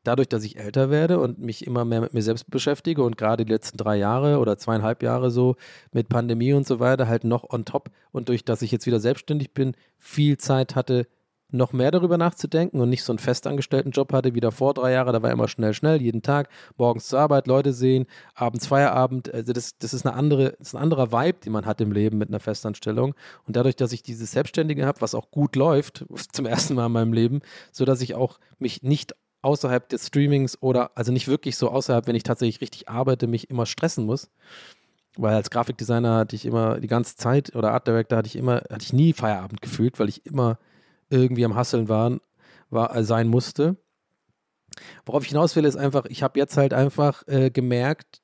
dadurch, 0.03 0.29
dass 0.29 0.43
ich 0.43 0.57
älter 0.57 0.89
werde 0.89 1.19
und 1.19 1.39
mich 1.39 1.67
immer 1.67 1.85
mehr 1.85 2.01
mit 2.01 2.13
mir 2.13 2.21
selbst 2.21 2.49
beschäftige 2.49 3.03
und 3.03 3.17
gerade 3.17 3.45
die 3.45 3.51
letzten 3.51 3.77
drei 3.77 3.97
Jahre 3.97 4.39
oder 4.39 4.57
zweieinhalb 4.57 5.03
Jahre 5.03 5.29
so 5.29 5.55
mit 5.91 6.09
Pandemie 6.09 6.53
und 6.53 6.65
so 6.65 6.79
weiter 6.79 7.07
halt 7.07 7.23
noch 7.23 7.49
on 7.49 7.65
top 7.65 7.91
und 8.11 8.29
durch, 8.29 8.45
dass 8.45 8.61
ich 8.61 8.71
jetzt 8.71 8.85
wieder 8.85 8.99
selbstständig 8.99 9.53
bin, 9.53 9.75
viel 9.97 10.37
Zeit 10.37 10.75
hatte, 10.75 11.07
noch 11.51 11.73
mehr 11.73 11.91
darüber 11.91 12.17
nachzudenken 12.17 12.79
und 12.79 12.89
nicht 12.89 13.03
so 13.03 13.11
einen 13.11 13.19
festangestellten 13.19 13.91
Job 13.91 14.13
hatte 14.13 14.35
wie 14.35 14.39
davor 14.39 14.73
drei 14.73 14.91
Jahre. 14.91 15.11
Da 15.11 15.21
war 15.21 15.31
immer 15.31 15.47
schnell, 15.47 15.73
schnell, 15.73 16.01
jeden 16.01 16.21
Tag, 16.21 16.49
morgens 16.77 17.07
zur 17.07 17.19
Arbeit, 17.19 17.47
Leute 17.47 17.73
sehen, 17.73 18.05
abends 18.35 18.67
Feierabend. 18.67 19.33
Also 19.33 19.53
das, 19.53 19.77
das 19.77 19.93
ist 19.93 20.05
eine 20.05 20.15
andere, 20.15 20.55
das 20.59 20.69
ist 20.69 20.75
ein 20.75 20.81
anderer 20.81 21.11
Vibe, 21.11 21.39
den 21.45 21.53
man 21.53 21.65
hat 21.65 21.81
im 21.81 21.91
Leben 21.91 22.17
mit 22.17 22.29
einer 22.29 22.39
Festanstellung. 22.39 23.15
Und 23.47 23.55
dadurch, 23.55 23.75
dass 23.75 23.91
ich 23.91 24.03
dieses 24.03 24.31
Selbstständige 24.31 24.85
habe, 24.85 25.01
was 25.01 25.15
auch 25.15 25.31
gut 25.31 25.55
läuft, 25.55 26.05
zum 26.31 26.45
ersten 26.45 26.75
Mal 26.75 26.85
in 26.85 26.91
meinem 26.91 27.13
Leben, 27.13 27.41
so 27.71 27.85
dass 27.85 28.01
ich 28.01 28.15
auch 28.15 28.39
mich 28.59 28.83
nicht 28.83 29.15
außerhalb 29.41 29.87
des 29.89 30.07
Streamings 30.07 30.61
oder 30.61 30.91
also 30.95 31.11
nicht 31.11 31.27
wirklich 31.27 31.57
so 31.57 31.69
außerhalb, 31.69 32.07
wenn 32.07 32.15
ich 32.15 32.23
tatsächlich 32.23 32.61
richtig 32.61 32.89
arbeite, 32.89 33.27
mich 33.27 33.49
immer 33.49 33.65
stressen 33.65 34.05
muss. 34.05 34.29
Weil 35.17 35.35
als 35.35 35.49
Grafikdesigner 35.49 36.17
hatte 36.17 36.35
ich 36.35 36.45
immer 36.45 36.79
die 36.79 36.87
ganze 36.87 37.15
Zeit 37.15 37.55
oder 37.55 37.71
Art 37.71 37.87
Director 37.87 38.17
hatte 38.17 38.27
ich 38.27 38.35
immer, 38.35 38.57
hatte 38.69 38.83
ich 38.83 38.93
nie 38.93 39.13
Feierabend 39.13 39.61
gefühlt, 39.61 39.99
weil 39.99 40.09
ich 40.09 40.25
immer 40.25 40.57
irgendwie 41.09 41.45
am 41.45 41.55
Hasseln 41.55 41.89
waren, 41.89 42.21
war, 42.69 42.95
äh, 42.95 43.03
sein 43.03 43.27
musste. 43.27 43.77
Worauf 45.05 45.23
ich 45.23 45.29
hinaus 45.29 45.55
will, 45.55 45.65
ist 45.65 45.75
einfach, 45.75 46.05
ich 46.05 46.23
habe 46.23 46.39
jetzt 46.39 46.57
halt 46.57 46.73
einfach 46.73 47.27
äh, 47.27 47.49
gemerkt, 47.49 48.21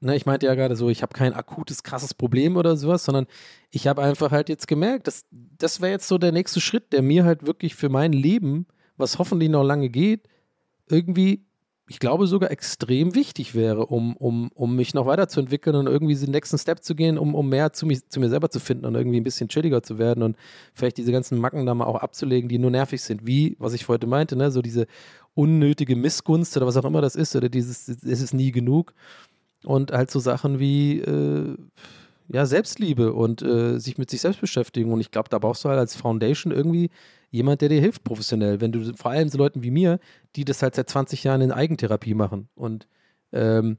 ne, 0.00 0.14
ich 0.14 0.26
meinte 0.26 0.46
ja 0.46 0.54
gerade 0.54 0.76
so, 0.76 0.88
ich 0.90 1.02
habe 1.02 1.14
kein 1.14 1.32
akutes, 1.32 1.82
krasses 1.82 2.14
Problem 2.14 2.56
oder 2.56 2.76
sowas, 2.76 3.04
sondern 3.04 3.26
ich 3.70 3.86
habe 3.86 4.02
einfach 4.02 4.30
halt 4.30 4.48
jetzt 4.48 4.68
gemerkt, 4.68 5.06
dass, 5.06 5.24
das 5.30 5.80
wäre 5.80 5.92
jetzt 5.92 6.08
so 6.08 6.18
der 6.18 6.32
nächste 6.32 6.60
Schritt, 6.60 6.92
der 6.92 7.02
mir 7.02 7.24
halt 7.24 7.46
wirklich 7.46 7.74
für 7.74 7.88
mein 7.88 8.12
Leben, 8.12 8.66
was 8.96 9.18
hoffentlich 9.18 9.50
noch 9.50 9.64
lange 9.64 9.88
geht, 9.88 10.28
irgendwie 10.88 11.46
ich 11.86 11.98
glaube, 11.98 12.26
sogar 12.26 12.50
extrem 12.50 13.14
wichtig 13.14 13.54
wäre, 13.54 13.86
um, 13.86 14.16
um, 14.16 14.50
um 14.54 14.74
mich 14.74 14.94
noch 14.94 15.04
weiterzuentwickeln 15.06 15.76
und 15.76 15.86
irgendwie 15.86 16.14
den 16.14 16.30
nächsten 16.30 16.56
Step 16.56 16.82
zu 16.82 16.94
gehen, 16.94 17.18
um, 17.18 17.34
um 17.34 17.48
mehr 17.48 17.74
zu, 17.74 17.84
mich, 17.84 18.08
zu 18.08 18.20
mir 18.20 18.30
selber 18.30 18.48
zu 18.48 18.58
finden 18.58 18.86
und 18.86 18.94
irgendwie 18.94 19.20
ein 19.20 19.24
bisschen 19.24 19.48
chilliger 19.48 19.82
zu 19.82 19.98
werden 19.98 20.22
und 20.22 20.36
vielleicht 20.72 20.96
diese 20.96 21.12
ganzen 21.12 21.38
Macken 21.38 21.66
da 21.66 21.74
mal 21.74 21.84
auch 21.84 21.96
abzulegen, 21.96 22.48
die 22.48 22.58
nur 22.58 22.70
nervig 22.70 23.02
sind, 23.02 23.26
wie, 23.26 23.56
was 23.58 23.74
ich 23.74 23.86
heute 23.88 24.06
meinte, 24.06 24.34
ne, 24.34 24.50
so 24.50 24.62
diese 24.62 24.86
unnötige 25.34 25.94
Missgunst 25.94 26.56
oder 26.56 26.66
was 26.66 26.78
auch 26.78 26.84
immer 26.84 27.02
das 27.02 27.16
ist, 27.16 27.36
oder 27.36 27.50
dieses, 27.50 27.88
es 27.88 28.02
ist 28.02 28.32
nie 28.32 28.50
genug 28.50 28.94
und 29.64 29.92
halt 29.92 30.10
so 30.10 30.20
Sachen 30.20 30.58
wie, 30.58 31.00
äh, 31.00 31.54
ja, 32.28 32.46
Selbstliebe 32.46 33.12
und 33.12 33.42
äh, 33.42 33.78
sich 33.78 33.98
mit 33.98 34.08
sich 34.08 34.22
selbst 34.22 34.40
beschäftigen 34.40 34.90
und 34.90 35.00
ich 35.00 35.10
glaube, 35.10 35.28
da 35.28 35.38
brauchst 35.38 35.64
du 35.64 35.68
halt 35.68 35.78
als 35.78 35.94
Foundation 35.94 36.52
irgendwie 36.52 36.88
jemand, 37.34 37.62
der 37.62 37.68
dir 37.68 37.80
hilft 37.80 38.04
professionell. 38.04 38.60
Wenn 38.60 38.70
du 38.70 38.94
vor 38.94 39.10
allem 39.10 39.28
so 39.28 39.38
Leuten 39.38 39.64
wie 39.64 39.72
mir, 39.72 39.98
die 40.36 40.44
das 40.44 40.62
halt 40.62 40.76
seit 40.76 40.88
20 40.88 41.24
Jahren 41.24 41.40
in 41.40 41.50
Eigentherapie 41.50 42.14
machen 42.14 42.48
und 42.54 42.86
ähm, 43.32 43.78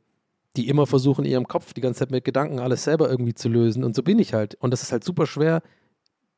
die 0.57 0.67
immer 0.67 0.85
versuchen, 0.85 1.23
in 1.23 1.31
ihrem 1.31 1.47
Kopf 1.47 1.73
die 1.73 1.79
ganze 1.79 1.99
Zeit 1.99 2.11
mit 2.11 2.25
Gedanken 2.25 2.59
alles 2.59 2.83
selber 2.83 3.09
irgendwie 3.09 3.33
zu 3.33 3.47
lösen. 3.47 3.85
Und 3.85 3.95
so 3.95 4.03
bin 4.03 4.19
ich 4.19 4.33
halt. 4.33 4.55
Und 4.55 4.71
das 4.71 4.83
ist 4.83 4.91
halt 4.91 5.05
super 5.05 5.25
schwer, 5.25 5.61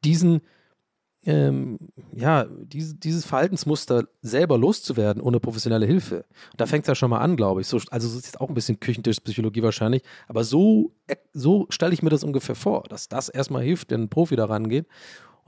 diesen, 0.05 0.41
ähm, 1.25 1.79
ja, 2.13 2.45
diese, 2.45 2.93
dieses 2.93 3.25
Verhaltensmuster 3.25 4.03
selber 4.21 4.59
loszuwerden 4.59 5.19
ohne 5.19 5.39
professionelle 5.39 5.87
Hilfe. 5.87 6.17
Und 6.51 6.61
da 6.61 6.67
fängt 6.67 6.83
es 6.83 6.87
ja 6.87 6.95
schon 6.95 7.09
mal 7.09 7.19
an, 7.19 7.35
glaube 7.35 7.61
ich. 7.61 7.67
So, 7.67 7.77
also, 7.89 8.07
das 8.07 8.15
ist 8.15 8.25
jetzt 8.27 8.39
auch 8.39 8.49
ein 8.49 8.53
bisschen 8.53 8.79
Küchentischpsychologie 8.79 9.63
wahrscheinlich. 9.63 10.03
Aber 10.27 10.43
so, 10.43 10.93
äh, 11.07 11.15
so 11.33 11.65
stelle 11.69 11.95
ich 11.95 12.03
mir 12.03 12.11
das 12.11 12.23
ungefähr 12.23 12.55
vor, 12.55 12.83
dass 12.89 13.09
das 13.09 13.27
erstmal 13.27 13.63
hilft, 13.63 13.89
wenn 13.89 14.03
ein 14.03 14.09
Profi 14.09 14.35
da 14.35 14.45
rangeht. 14.45 14.85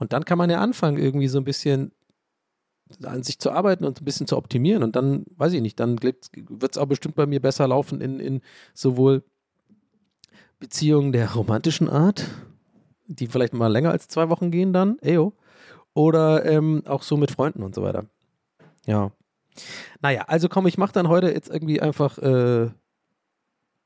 Und 0.00 0.12
dann 0.12 0.24
kann 0.24 0.38
man 0.38 0.50
ja 0.50 0.60
anfangen, 0.60 0.98
irgendwie 0.98 1.28
so 1.28 1.38
ein 1.38 1.44
bisschen 1.44 1.92
an 3.04 3.22
sich 3.22 3.38
zu 3.38 3.52
arbeiten 3.52 3.84
und 3.84 4.00
ein 4.00 4.04
bisschen 4.04 4.26
zu 4.26 4.36
optimieren. 4.36 4.82
Und 4.82 4.96
dann, 4.96 5.26
weiß 5.36 5.52
ich 5.52 5.60
nicht, 5.60 5.78
dann 5.78 6.02
wird 6.02 6.30
es 6.72 6.78
auch 6.78 6.86
bestimmt 6.86 7.14
bei 7.14 7.26
mir 7.26 7.40
besser 7.40 7.68
laufen 7.68 8.00
in, 8.00 8.18
in 8.18 8.40
sowohl 8.74 9.22
Beziehungen 10.58 11.12
der 11.12 11.32
romantischen 11.32 11.88
Art, 11.88 12.26
die 13.06 13.26
vielleicht 13.26 13.52
mal 13.52 13.68
länger 13.68 13.90
als 13.90 14.08
zwei 14.08 14.28
Wochen 14.30 14.50
gehen 14.50 14.72
dann, 14.72 14.98
eyo, 15.02 15.34
oder 15.94 16.44
ähm, 16.46 16.82
auch 16.86 17.02
so 17.02 17.16
mit 17.16 17.30
Freunden 17.30 17.62
und 17.62 17.74
so 17.74 17.82
weiter. 17.82 18.06
Ja. 18.86 19.12
Naja, 20.00 20.22
also 20.26 20.48
komm, 20.48 20.66
ich 20.66 20.78
mache 20.78 20.92
dann 20.92 21.08
heute 21.08 21.30
jetzt 21.30 21.50
irgendwie 21.50 21.80
einfach 21.80 22.18
äh, 22.18 22.70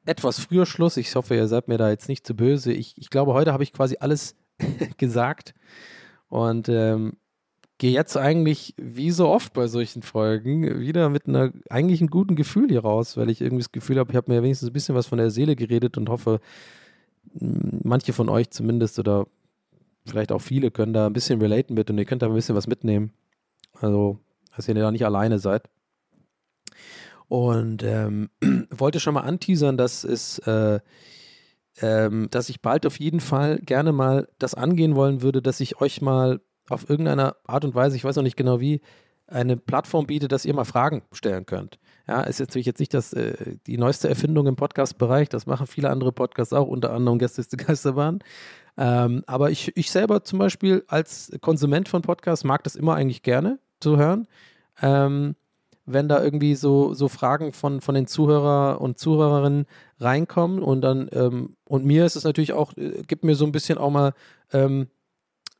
etwas 0.06 0.38
früher 0.38 0.66
Schluss. 0.66 0.96
Ich 0.96 1.14
hoffe, 1.14 1.34
ihr 1.34 1.48
seid 1.48 1.68
mir 1.68 1.78
da 1.78 1.90
jetzt 1.90 2.08
nicht 2.08 2.26
zu 2.26 2.34
böse. 2.34 2.72
Ich, 2.72 2.96
ich 2.98 3.10
glaube, 3.10 3.34
heute 3.34 3.52
habe 3.52 3.64
ich 3.64 3.72
quasi 3.72 3.96
alles 3.98 4.36
gesagt. 4.96 5.54
Und 6.34 6.68
ähm, 6.68 7.12
gehe 7.78 7.92
jetzt 7.92 8.16
eigentlich, 8.16 8.74
wie 8.76 9.12
so 9.12 9.28
oft 9.28 9.52
bei 9.52 9.68
solchen 9.68 10.02
Folgen, 10.02 10.80
wieder 10.80 11.08
mit 11.08 11.28
einer 11.28 11.52
eigentlich 11.70 12.00
einem 12.00 12.10
guten 12.10 12.34
Gefühl 12.34 12.68
hier 12.68 12.80
raus, 12.80 13.16
weil 13.16 13.30
ich 13.30 13.40
irgendwie 13.40 13.62
das 13.62 13.70
Gefühl 13.70 14.00
habe, 14.00 14.10
ich 14.10 14.16
habe 14.16 14.32
mir 14.32 14.42
wenigstens 14.42 14.70
ein 14.70 14.72
bisschen 14.72 14.96
was 14.96 15.06
von 15.06 15.18
der 15.18 15.30
Seele 15.30 15.54
geredet 15.54 15.96
und 15.96 16.08
hoffe, 16.08 16.40
manche 17.34 18.12
von 18.12 18.28
euch 18.28 18.50
zumindest 18.50 18.98
oder 18.98 19.28
vielleicht 20.06 20.32
auch 20.32 20.40
viele 20.40 20.72
können 20.72 20.92
da 20.92 21.06
ein 21.06 21.12
bisschen 21.12 21.40
relaten 21.40 21.74
mit 21.74 21.88
und 21.88 21.98
ihr 21.98 22.04
könnt 22.04 22.22
da 22.22 22.26
ein 22.26 22.34
bisschen 22.34 22.56
was 22.56 22.66
mitnehmen. 22.66 23.12
Also, 23.80 24.18
dass 24.56 24.66
ihr 24.66 24.74
da 24.74 24.90
nicht 24.90 25.06
alleine 25.06 25.38
seid. 25.38 25.70
Und 27.28 27.84
ähm, 27.84 28.28
wollte 28.70 28.98
schon 28.98 29.14
mal 29.14 29.20
anteasern, 29.20 29.76
dass 29.76 30.02
es 30.02 30.40
äh, 30.40 30.80
ähm, 31.80 32.28
dass 32.30 32.48
ich 32.48 32.62
bald 32.62 32.86
auf 32.86 32.98
jeden 32.98 33.20
Fall 33.20 33.58
gerne 33.58 33.92
mal 33.92 34.28
das 34.38 34.54
angehen 34.54 34.94
wollen 34.94 35.22
würde, 35.22 35.42
dass 35.42 35.60
ich 35.60 35.80
euch 35.80 36.00
mal 36.00 36.40
auf 36.68 36.88
irgendeiner 36.88 37.36
Art 37.46 37.64
und 37.64 37.74
Weise, 37.74 37.96
ich 37.96 38.04
weiß 38.04 38.16
noch 38.16 38.22
nicht 38.22 38.36
genau 38.36 38.60
wie, 38.60 38.80
eine 39.26 39.56
Plattform 39.56 40.06
biete, 40.06 40.28
dass 40.28 40.44
ihr 40.44 40.54
mal 40.54 40.64
Fragen 40.64 41.02
stellen 41.12 41.46
könnt. 41.46 41.78
Ja, 42.06 42.20
ist 42.22 42.38
jetzt 42.38 42.50
natürlich 42.50 42.66
jetzt 42.66 42.80
nicht 42.80 42.92
das, 42.92 43.14
äh, 43.14 43.56
die 43.66 43.78
neueste 43.78 44.08
Erfindung 44.08 44.46
im 44.46 44.56
Podcast-Bereich, 44.56 45.30
das 45.30 45.46
machen 45.46 45.66
viele 45.66 45.88
andere 45.88 46.12
Podcasts 46.12 46.52
auch, 46.52 46.68
unter 46.68 46.92
anderem 46.92 47.18
Gäste 47.18 47.40
ist 47.40 47.52
die 47.52 47.56
Geisterbahn. 47.56 48.18
Ähm, 48.76 49.22
aber 49.26 49.50
ich, 49.50 49.74
ich 49.76 49.90
selber 49.90 50.24
zum 50.24 50.38
Beispiel 50.38 50.84
als 50.88 51.32
Konsument 51.40 51.88
von 51.88 52.02
Podcasts 52.02 52.44
mag 52.44 52.64
das 52.64 52.76
immer 52.76 52.94
eigentlich 52.94 53.22
gerne 53.22 53.58
zu 53.80 53.96
hören. 53.96 54.26
Ähm, 54.82 55.36
wenn 55.86 56.08
da 56.08 56.22
irgendwie 56.22 56.54
so, 56.54 56.94
so 56.94 57.08
Fragen 57.08 57.52
von, 57.52 57.80
von 57.80 57.94
den 57.94 58.06
Zuhörer 58.06 58.80
und 58.80 58.98
Zuhörerinnen 58.98 59.66
reinkommen 60.00 60.62
und 60.62 60.80
dann, 60.80 61.08
ähm, 61.12 61.56
und 61.64 61.84
mir 61.84 62.06
ist 62.06 62.16
es 62.16 62.24
natürlich 62.24 62.52
auch, 62.52 62.76
äh, 62.76 63.02
gibt 63.06 63.24
mir 63.24 63.34
so 63.34 63.44
ein 63.44 63.52
bisschen 63.52 63.78
auch 63.78 63.90
mal, 63.90 64.12
ähm, 64.52 64.88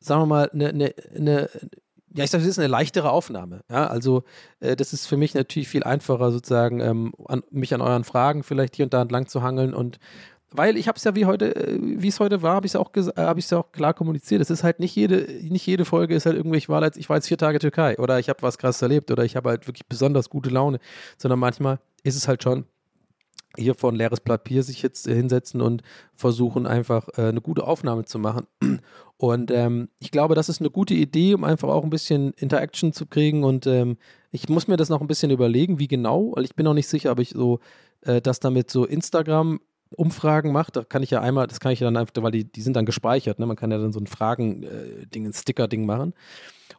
sagen 0.01 0.23
wir 0.23 0.27
mal, 0.27 0.51
eine, 0.53 0.69
eine, 0.69 0.95
eine 1.15 1.51
ja, 2.17 2.23
ich 2.23 2.31
sage, 2.31 2.45
das 2.45 2.51
ist 2.51 2.59
eine 2.61 2.69
leichtere 2.69 3.11
Aufnahme. 3.11 3.63
Ja, 3.69 3.89
also 3.89 4.23
äh, 4.61 4.77
das 4.77 4.93
ist 4.93 5.07
für 5.07 5.17
mich 5.17 5.35
natürlich 5.35 5.69
viel 5.69 5.83
einfacher, 5.83 6.31
sozusagen 6.31 6.81
ähm, 6.81 7.13
an, 7.27 7.43
mich 7.51 7.75
an 7.75 7.81
euren 7.81 8.05
Fragen 8.05 8.45
vielleicht 8.45 8.77
hier 8.77 8.85
und 8.85 8.95
da 8.95 9.03
entlang 9.03 9.27
zu 9.27 9.43
hangeln 9.43 9.75
und 9.75 9.99
weil 10.57 10.77
ich 10.77 10.87
habe 10.87 10.97
es 10.97 11.03
ja 11.03 11.17
wie 11.17 11.27
heute, 11.27 11.57
äh, 11.57 11.79
wie 11.81 12.09
es 12.09 12.21
heute 12.21 12.41
war, 12.41 12.55
habe 12.55 12.67
ich 12.67 12.73
es 12.73 12.77
auch, 12.77 12.93
hab 12.95 13.39
ja 13.39 13.59
auch 13.59 13.73
klar 13.73 13.93
kommuniziert. 13.93 14.41
Es 14.41 14.51
ist 14.51 14.63
halt 14.63 14.79
nicht 14.79 14.95
jede, 14.95 15.27
nicht 15.43 15.67
jede 15.67 15.85
Folge 15.85 16.15
ist 16.15 16.27
halt 16.27 16.37
irgendwie, 16.37 16.59
ich 16.59 16.69
war 16.69 16.83
jetzt, 16.85 16.97
ich 16.97 17.09
war 17.09 17.17
jetzt 17.17 17.27
vier 17.27 17.39
Tage 17.39 17.59
Türkei 17.59 17.99
oder 17.99 18.21
ich 18.21 18.29
habe 18.29 18.41
was 18.43 18.57
krasses 18.57 18.81
erlebt 18.81 19.11
oder 19.11 19.25
ich 19.25 19.35
habe 19.35 19.51
halt 19.51 19.67
wirklich 19.67 19.87
besonders 19.87 20.31
gute 20.31 20.51
Laune, 20.51 20.79
sondern 21.19 21.41
manchmal 21.41 21.81
ist 22.05 22.15
es 22.15 22.29
halt 22.29 22.45
schon 22.45 22.67
hier 23.57 23.75
vor 23.75 23.91
ein 23.91 23.97
leeres 23.97 24.21
Papier 24.21 24.63
sich 24.63 24.83
jetzt 24.83 25.09
äh, 25.09 25.15
hinsetzen 25.15 25.61
und 25.61 25.83
versuchen 26.15 26.67
einfach 26.67 27.09
äh, 27.17 27.23
eine 27.23 27.41
gute 27.41 27.67
Aufnahme 27.67 28.05
zu 28.05 28.19
machen. 28.19 28.47
Und 29.17 29.53
ähm, 29.53 29.89
ich 30.01 30.11
glaube, 30.11 30.35
das 30.35 30.49
ist 30.49 30.61
eine 30.61 30.71
gute 30.71 30.95
Idee, 30.95 31.35
um 31.35 31.45
einfach 31.45 31.69
auch 31.69 31.85
ein 31.85 31.91
bisschen 31.91 32.33
Interaction 32.33 32.93
zu 32.93 33.07
kriegen. 33.07 33.45
Und 33.45 33.67
ähm, 33.67 33.97
ich 34.33 34.49
muss 34.49 34.67
mir 34.67 34.77
das 34.77 34.89
noch 34.89 35.01
ein 35.01 35.07
bisschen 35.07 35.31
überlegen, 35.31 35.79
wie 35.79 35.87
genau, 35.87 36.33
weil 36.35 36.45
ich 36.45 36.57
bin 36.57 36.65
noch 36.65 36.75
nicht 36.75 36.89
sicher, 36.89 37.13
ob 37.13 37.21
ich 37.21 37.31
so 37.31 37.61
äh, 38.01 38.21
das 38.21 38.41
damit 38.41 38.71
so 38.71 38.85
Instagram 38.85 39.61
Umfragen 39.95 40.53
macht, 40.53 40.77
da 40.77 40.85
kann 40.85 41.03
ich 41.03 41.11
ja 41.11 41.21
einmal, 41.21 41.47
das 41.47 41.61
kann 41.61 41.73
ich 41.73 41.81
ja 41.81 41.87
dann 41.87 41.97
einfach, 41.97 42.15
weil 42.17 42.33
die, 42.33 42.45
die 42.45 42.63
sind 42.63 42.77
dann 42.77 42.87
gespeichert, 42.87 43.39
ne? 43.39 43.47
man 43.47 43.57
kann 43.57 43.71
ja 43.71 43.79
dann 43.79 43.93
so 43.93 44.01
ein 44.01 44.07
Fragen-Ding, 44.07 45.25
äh, 45.25 45.29
ein 45.29 45.33
Sticker-Ding 45.33 45.87
machen. 45.87 46.15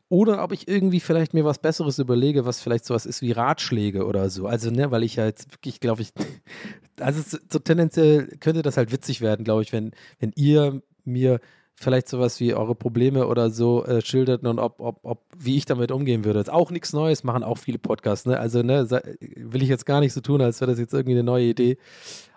Oder 0.07 0.43
ob 0.43 0.51
ich 0.51 0.67
irgendwie 0.67 0.99
vielleicht 0.99 1.33
mir 1.33 1.45
was 1.45 1.57
Besseres 1.57 1.97
überlege, 1.97 2.45
was 2.45 2.61
vielleicht 2.61 2.85
sowas 2.85 3.07
ist 3.07 3.23
wie 3.23 3.31
Ratschläge 3.31 4.05
oder 4.05 4.29
so. 4.29 4.45
Also, 4.45 4.69
ne, 4.69 4.91
weil 4.91 5.03
ich 5.03 5.15
ja 5.15 5.25
jetzt 5.25 5.51
wirklich, 5.51 5.79
glaube 5.79 6.03
ich, 6.03 6.13
also 6.99 7.21
so 7.49 7.59
tendenziell 7.59 8.27
könnte 8.39 8.61
das 8.61 8.77
halt 8.77 8.91
witzig 8.91 9.21
werden, 9.21 9.43
glaube 9.43 9.63
ich, 9.63 9.73
wenn, 9.73 9.91
wenn 10.19 10.31
ihr 10.35 10.81
mir 11.05 11.39
vielleicht 11.73 12.07
sowas 12.07 12.39
wie 12.39 12.53
eure 12.53 12.75
Probleme 12.75 13.27
oder 13.27 13.49
so 13.49 13.83
äh, 13.85 14.01
schildert 14.01 14.45
und 14.45 14.59
ob, 14.59 14.79
ob, 14.79 14.99
ob, 15.03 15.23
wie 15.37 15.57
ich 15.57 15.65
damit 15.65 15.91
umgehen 15.91 16.23
würde. 16.23 16.39
Das 16.39 16.47
ist 16.47 16.53
auch 16.53 16.71
nichts 16.71 16.93
Neues, 16.93 17.23
machen 17.23 17.43
auch 17.43 17.57
viele 17.57 17.79
Podcasts, 17.79 18.25
ne? 18.25 18.39
Also, 18.39 18.61
ne, 18.61 18.87
will 19.35 19.63
ich 19.63 19.69
jetzt 19.69 19.85
gar 19.85 19.99
nicht 19.99 20.13
so 20.13 20.21
tun, 20.21 20.41
als 20.41 20.61
wäre 20.61 20.71
das 20.71 20.79
jetzt 20.79 20.93
irgendwie 20.93 21.15
eine 21.15 21.23
neue 21.23 21.45
Idee. 21.45 21.77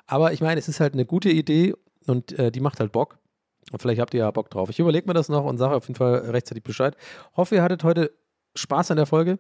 Aber 0.09 0.33
ich 0.33 0.41
meine, 0.41 0.59
es 0.59 0.69
ist 0.69 0.81
halt 0.81 0.95
eine 0.95 1.05
gute 1.05 1.31
Idee 1.31 1.75
und 2.07 2.33
äh, 2.39 2.51
die 2.51 2.61
macht 2.61 2.81
halt 2.81 2.91
Bock. 2.93 3.19
Und 3.71 3.81
vielleicht 3.81 4.01
habt 4.01 4.15
ihr 4.15 4.21
ja 4.21 4.31
Bock 4.31 4.51
drauf. 4.51 4.71
Ich 4.71 4.81
überlege 4.81 5.07
mir 5.07 5.13
das 5.13 5.29
noch 5.29 5.45
und 5.45 5.59
sage 5.59 5.77
auf 5.77 5.87
jeden 5.87 5.97
Fall 5.97 6.31
rechtzeitig 6.31 6.65
Bescheid. 6.65 6.97
Hoffe, 7.37 7.57
ihr 7.57 7.63
hattet 7.63 7.85
heute 7.85 8.11
Spaß 8.57 8.91
an 8.91 8.97
der 8.97 9.05
Folge. 9.05 9.39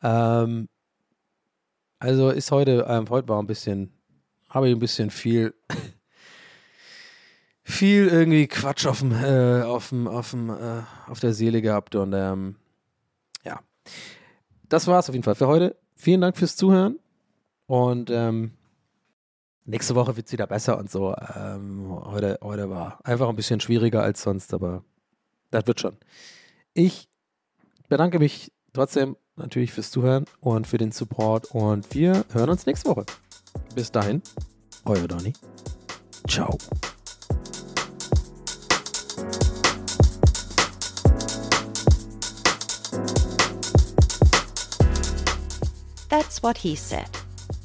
Ähm, 0.00 0.68
also 1.98 2.30
ist 2.30 2.52
heute, 2.52 2.86
ähm, 2.88 3.10
heute 3.10 3.28
war 3.28 3.42
ein 3.42 3.48
bisschen, 3.48 3.92
habe 4.48 4.68
ich 4.68 4.76
ein 4.76 4.78
bisschen 4.78 5.10
viel, 5.10 5.54
viel 7.64 8.06
irgendwie 8.06 8.46
Quatsch 8.46 8.86
auf 8.86 9.00
dem, 9.00 9.10
äh, 9.10 9.62
auf 9.62 9.88
dem, 9.88 10.06
auf 10.06 10.30
dem, 10.30 10.50
äh, 10.50 10.82
auf 11.08 11.18
der 11.18 11.32
Seele 11.32 11.62
gehabt 11.62 11.96
und 11.96 12.12
ähm, 12.12 12.54
ja. 13.44 13.58
Das 14.68 14.86
war's 14.86 15.08
auf 15.08 15.14
jeden 15.16 15.24
Fall 15.24 15.34
für 15.34 15.48
heute. 15.48 15.76
Vielen 15.96 16.20
Dank 16.20 16.36
fürs 16.36 16.54
Zuhören 16.54 17.00
und 17.66 18.10
ähm, 18.10 18.52
nächste 19.66 19.94
Woche 19.94 20.16
wird 20.16 20.26
es 20.26 20.32
wieder 20.32 20.46
besser 20.46 20.78
und 20.78 20.90
so. 20.90 21.14
Ähm, 21.36 21.88
heute, 22.04 22.38
heute 22.42 22.70
war 22.70 22.98
einfach 23.04 23.28
ein 23.28 23.36
bisschen 23.36 23.60
schwieriger 23.60 24.02
als 24.02 24.22
sonst, 24.22 24.54
aber 24.54 24.84
das 25.50 25.66
wird 25.66 25.80
schon. 25.80 25.96
Ich 26.72 27.08
bedanke 27.88 28.18
mich 28.18 28.52
trotzdem 28.72 29.16
natürlich 29.36 29.72
fürs 29.72 29.90
Zuhören 29.90 30.24
und 30.40 30.66
für 30.66 30.78
den 30.78 30.92
Support 30.92 31.50
und 31.52 31.92
wir 31.94 32.24
hören 32.32 32.50
uns 32.50 32.66
nächste 32.66 32.90
Woche. 32.90 33.04
Bis 33.74 33.90
dahin, 33.90 34.22
euer 34.84 35.06
Donny. 35.06 35.32
Ciao. 36.28 36.56
That's 46.08 46.42
what 46.42 46.56
he 46.56 46.76
said 46.76 47.10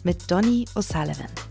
mit 0.03 0.29
Donny 0.29 0.65
O'Sullivan. 0.75 1.50